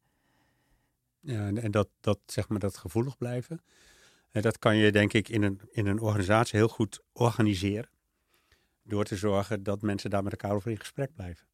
Ja, 1.22 1.48
en, 1.54 1.72
dat, 1.72 1.90
dat, 2.00 2.20
zeg 2.26 2.50
maar, 2.50 2.60
dat 2.60 2.78
gevoelig 2.78 3.18
blijven, 3.18 3.62
en 4.32 4.42
dat 4.42 4.60
kan 4.60 4.76
je 4.76 4.92
denk 4.92 5.14
ik 5.14 5.30
in 5.30 5.44
een, 5.44 5.62
in 5.72 5.86
een 5.88 6.00
organisatie 6.00 6.58
heel 6.60 6.68
goed 6.68 7.02
organiseren. 7.12 7.90
Door 8.84 9.04
te 9.04 9.16
zorgen 9.16 9.64
dat 9.64 9.82
mensen 9.82 10.10
daar 10.10 10.24
met 10.24 10.32
elkaar 10.32 10.56
over 10.56 10.72
in 10.72 10.80
gesprek 10.80 11.14
blijven. 11.14 11.48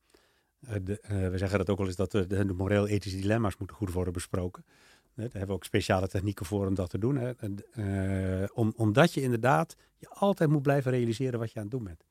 Eh, 0.59 0.75
eh, 0.75 1.31
we 1.31 1.37
zeggen 1.37 1.57
dat 1.57 1.69
ook 1.69 1.77
wel 1.77 1.87
eens 1.87 1.95
dat 1.95 2.11
de, 2.11 2.53
moreel-ethische 2.55 3.19
dilemma's 3.19 3.57
moeten 3.57 3.75
goed 3.75 3.91
worden 3.91 4.13
besproken. 4.13 4.63
Eh, 4.65 5.15
daar 5.15 5.23
hebben 5.23 5.47
we 5.47 5.53
ook 5.53 5.63
speciale 5.63 6.07
technieken 6.07 6.45
voor 6.45 6.67
om 6.67 6.75
dat 6.75 6.89
te 6.89 6.97
doen. 6.97 7.17
Hè. 7.17 8.45
Om, 8.53 8.73
omdat 8.75 9.13
je 9.13 9.21
inderdaad 9.21 9.75
je 9.97 10.09
altijd 10.09 10.49
moet 10.49 10.61
blijven 10.61 10.91
realiseren 10.91 11.39
wat 11.39 11.51
je 11.51 11.55
aan 11.55 11.61
het 11.61 11.71
doen 11.71 11.83
bent. 11.83 12.03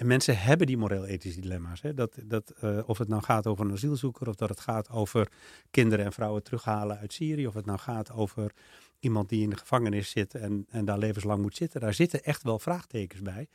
En 0.00 0.06
mensen 0.06 0.38
hebben 0.38 0.66
die 0.66 0.76
moreel-ethische 0.76 1.40
dilemma's. 1.40 1.82
Hè. 1.82 1.94
Dat, 1.94 2.14
dat, 2.24 2.50
eh, 2.60 2.78
of 2.86 2.98
het 2.98 3.08
nou 3.08 3.22
gaat 3.22 3.46
over 3.46 3.64
een 3.64 3.72
asielzoeker, 3.72 4.28
of 4.28 4.34
dat 4.34 4.48
het 4.48 4.60
gaat 4.60 4.90
over 4.90 5.28
kinderen 5.70 6.04
en 6.04 6.12
vrouwen 6.12 6.42
terughalen 6.42 6.98
uit 6.98 7.12
Syrië, 7.12 7.46
of 7.46 7.54
het 7.54 7.66
nou 7.66 7.78
gaat 7.78 8.12
over 8.12 8.52
iemand 8.98 9.28
die 9.28 9.42
in 9.42 9.50
de 9.50 9.56
gevangenis 9.56 10.10
zit 10.10 10.34
en, 10.34 10.66
en 10.70 10.84
daar 10.84 10.98
levenslang 10.98 11.42
moet 11.42 11.56
zitten. 11.56 11.80
Daar 11.80 11.94
zitten 11.94 12.24
echt 12.24 12.42
wel 12.42 12.58
vraagtekens 12.58 13.22
bij, 13.22 13.48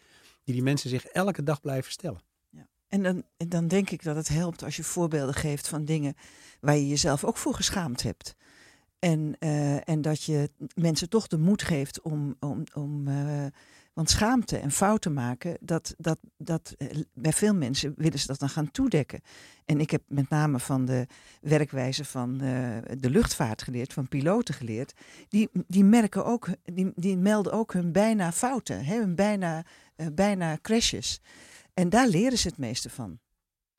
die 0.44 0.54
die 0.54 0.64
mensen 0.64 0.90
zich 0.90 1.06
elke 1.06 1.44
dag 1.44 1.62
blijven 1.62 1.92
stellen. 1.92 2.22
En 2.88 3.04
dan, 3.04 3.24
dan 3.38 3.68
denk 3.68 3.90
ik 3.90 4.04
dat 4.04 4.16
het 4.16 4.28
helpt 4.28 4.64
als 4.64 4.76
je 4.76 4.84
voorbeelden 4.84 5.36
geeft 5.36 5.68
van 5.68 5.86
dingen 5.86 6.16
waar 6.60 6.76
je 6.76 6.88
jezelf 6.88 7.24
ook 7.24 7.38
voor 7.38 7.54
geschaamd 7.54 8.04
hebt. 8.04 8.36
En, 9.00 9.36
eh, 9.40 9.90
en 9.90 10.02
dat 10.02 10.24
je 10.24 10.50
mensen 10.76 11.10
toch 11.10 11.28
de 11.28 11.38
moed 11.38 11.64
geeft 11.64 12.02
om. 12.02 12.36
om, 12.40 12.64
om 12.74 13.08
eh, 13.08 13.46
want 13.96 14.10
schaamte 14.10 14.58
en 14.58 14.72
fouten 14.72 15.14
maken, 15.14 15.58
dat, 15.60 15.96
dat, 15.98 16.20
dat, 16.38 16.74
eh, 16.78 16.88
bij 17.14 17.34
veel 17.34 17.54
mensen 17.54 17.94
willen 17.98 18.20
ze 18.20 18.28
dat 18.28 18.40
dan 18.40 18.50
gaan 18.50 18.72
toedekken. 18.72 19.22
En 19.66 19.80
ik 19.80 19.92
heb 19.92 20.02
met 20.08 20.30
name 20.30 20.60
van 20.60 20.86
de 20.86 21.08
werkwijze 21.42 22.06
van 22.06 22.42
eh, 22.42 22.78
de 22.98 23.10
luchtvaart 23.10 23.62
geleerd, 23.62 23.94
van 23.94 24.08
piloten 24.08 24.54
geleerd. 24.54 24.94
Die, 25.28 25.50
die 25.68 25.84
merken 25.84 26.26
ook, 26.26 26.48
die, 26.64 26.92
die 26.96 27.18
melden 27.18 27.52
ook 27.52 27.74
hun 27.74 27.92
bijna 27.92 28.32
fouten, 28.32 28.86
hè, 28.86 28.98
hun 28.98 29.16
bijna, 29.16 29.64
eh, 29.96 30.08
bijna 30.14 30.58
crashes. 30.62 31.22
En 31.74 31.90
daar 31.90 32.08
leren 32.08 32.38
ze 32.38 32.48
het 32.48 32.58
meeste 32.58 32.90
van. 32.90 33.20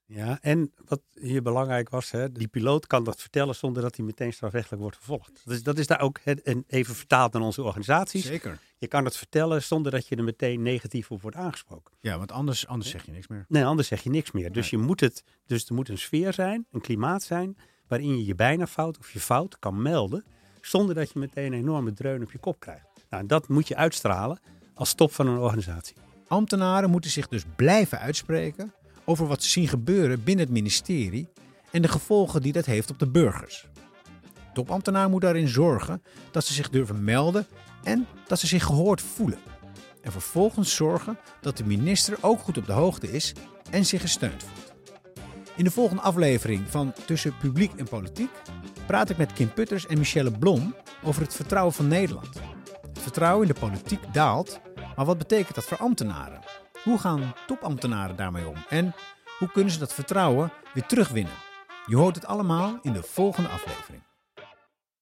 Ja, 0.08 0.38
en 0.40 0.72
wat 0.84 1.00
hier 1.14 1.42
belangrijk 1.42 1.88
was, 1.88 2.10
hè, 2.10 2.32
die 2.32 2.48
piloot 2.48 2.86
kan 2.86 3.04
dat 3.04 3.20
vertellen 3.20 3.54
zonder 3.54 3.82
dat 3.82 3.96
hij 3.96 4.04
meteen 4.04 4.32
strafrechtelijk 4.32 4.82
wordt 4.82 4.96
vervolgd. 4.96 5.42
Dus 5.44 5.62
dat 5.62 5.78
is 5.78 5.86
daar 5.86 6.00
ook 6.00 6.20
hè, 6.22 6.32
en 6.32 6.64
even 6.66 6.94
vertaald 6.94 7.32
naar 7.32 7.42
onze 7.42 7.62
organisaties. 7.62 8.24
Zeker. 8.24 8.58
Je 8.78 8.86
kan 8.86 9.04
het 9.04 9.16
vertellen 9.16 9.62
zonder 9.62 9.92
dat 9.92 10.06
je 10.06 10.16
er 10.16 10.24
meteen 10.24 10.62
negatief 10.62 11.10
op 11.10 11.22
wordt 11.22 11.36
aangesproken. 11.36 11.94
Ja, 12.00 12.18
want 12.18 12.32
anders, 12.32 12.66
anders 12.66 12.90
zeg 12.90 13.04
je 13.04 13.12
niks 13.12 13.26
meer. 13.26 13.44
Nee, 13.48 13.64
anders 13.64 13.88
zeg 13.88 14.02
je 14.02 14.10
niks 14.10 14.30
meer. 14.30 14.52
Dus, 14.52 14.70
je 14.70 14.78
moet 14.78 15.00
het, 15.00 15.24
dus 15.46 15.68
er 15.68 15.74
moet 15.74 15.88
een 15.88 15.98
sfeer 15.98 16.32
zijn, 16.32 16.66
een 16.70 16.80
klimaat 16.80 17.22
zijn, 17.22 17.58
waarin 17.86 18.18
je 18.18 18.24
je 18.24 18.34
bijna 18.34 18.66
fout 18.66 18.98
of 18.98 19.10
je 19.10 19.20
fout 19.20 19.58
kan 19.58 19.82
melden, 19.82 20.24
zonder 20.60 20.94
dat 20.94 21.12
je 21.12 21.18
meteen 21.18 21.52
een 21.52 21.58
enorme 21.58 21.92
dreun 21.92 22.22
op 22.22 22.32
je 22.32 22.38
kop 22.38 22.60
krijgt. 22.60 22.86
Nou, 23.10 23.22
en 23.22 23.28
dat 23.28 23.48
moet 23.48 23.68
je 23.68 23.76
uitstralen 23.76 24.40
als 24.74 24.94
top 24.94 25.12
van 25.12 25.26
een 25.26 25.38
organisatie. 25.38 25.96
Ambtenaren 26.28 26.90
moeten 26.90 27.10
zich 27.10 27.28
dus 27.28 27.44
blijven 27.56 27.98
uitspreken 27.98 28.72
over 29.06 29.26
wat 29.26 29.42
ze 29.42 29.50
zien 29.50 29.68
gebeuren 29.68 30.24
binnen 30.24 30.44
het 30.44 30.54
ministerie 30.54 31.28
en 31.70 31.82
de 31.82 31.88
gevolgen 31.88 32.42
die 32.42 32.52
dat 32.52 32.66
heeft 32.66 32.90
op 32.90 32.98
de 32.98 33.08
burgers. 33.08 33.68
Topambtenaar 34.54 35.08
moet 35.08 35.20
daarin 35.20 35.48
zorgen 35.48 36.02
dat 36.30 36.44
ze 36.44 36.52
zich 36.52 36.70
durven 36.70 37.04
melden 37.04 37.46
en 37.82 38.06
dat 38.26 38.38
ze 38.38 38.46
zich 38.46 38.64
gehoord 38.64 39.00
voelen. 39.00 39.38
en 40.02 40.12
vervolgens 40.12 40.74
zorgen 40.74 41.18
dat 41.40 41.56
de 41.56 41.64
minister 41.64 42.18
ook 42.20 42.40
goed 42.40 42.58
op 42.58 42.66
de 42.66 42.72
hoogte 42.72 43.12
is 43.12 43.32
en 43.70 43.86
zich 43.86 44.00
gesteund 44.00 44.42
voelt. 44.42 44.74
In 45.56 45.64
de 45.64 45.70
volgende 45.70 46.02
aflevering 46.02 46.62
van 46.68 46.92
Tussen 47.06 47.36
Publiek 47.36 47.72
en 47.76 47.88
Politiek 47.88 48.30
praat 48.86 49.10
ik 49.10 49.16
met 49.16 49.32
Kim 49.32 49.52
Putters 49.52 49.86
en 49.86 49.98
Michelle 49.98 50.38
Blom 50.38 50.74
over 51.02 51.22
het 51.22 51.34
vertrouwen 51.34 51.74
van 51.74 51.88
Nederland. 51.88 52.40
Het 52.82 52.98
vertrouwen 52.98 53.46
in 53.46 53.54
de 53.54 53.60
politiek 53.60 54.12
daalt, 54.12 54.60
maar 54.96 55.04
wat 55.04 55.18
betekent 55.18 55.54
dat 55.54 55.64
voor 55.64 55.78
ambtenaren? 55.78 56.40
Hoe 56.87 56.99
gaan 56.99 57.35
topambtenaren 57.46 58.16
daarmee 58.16 58.49
om? 58.49 58.57
En 58.68 58.94
hoe 59.38 59.51
kunnen 59.51 59.72
ze 59.72 59.79
dat 59.79 59.94
vertrouwen 59.94 60.53
weer 60.75 60.87
terugwinnen? 60.87 61.33
Je 61.87 61.96
hoort 61.96 62.14
het 62.14 62.27
allemaal 62.27 62.79
in 62.83 62.92
de 62.92 63.03
volgende 63.03 63.49
aflevering. 63.49 64.03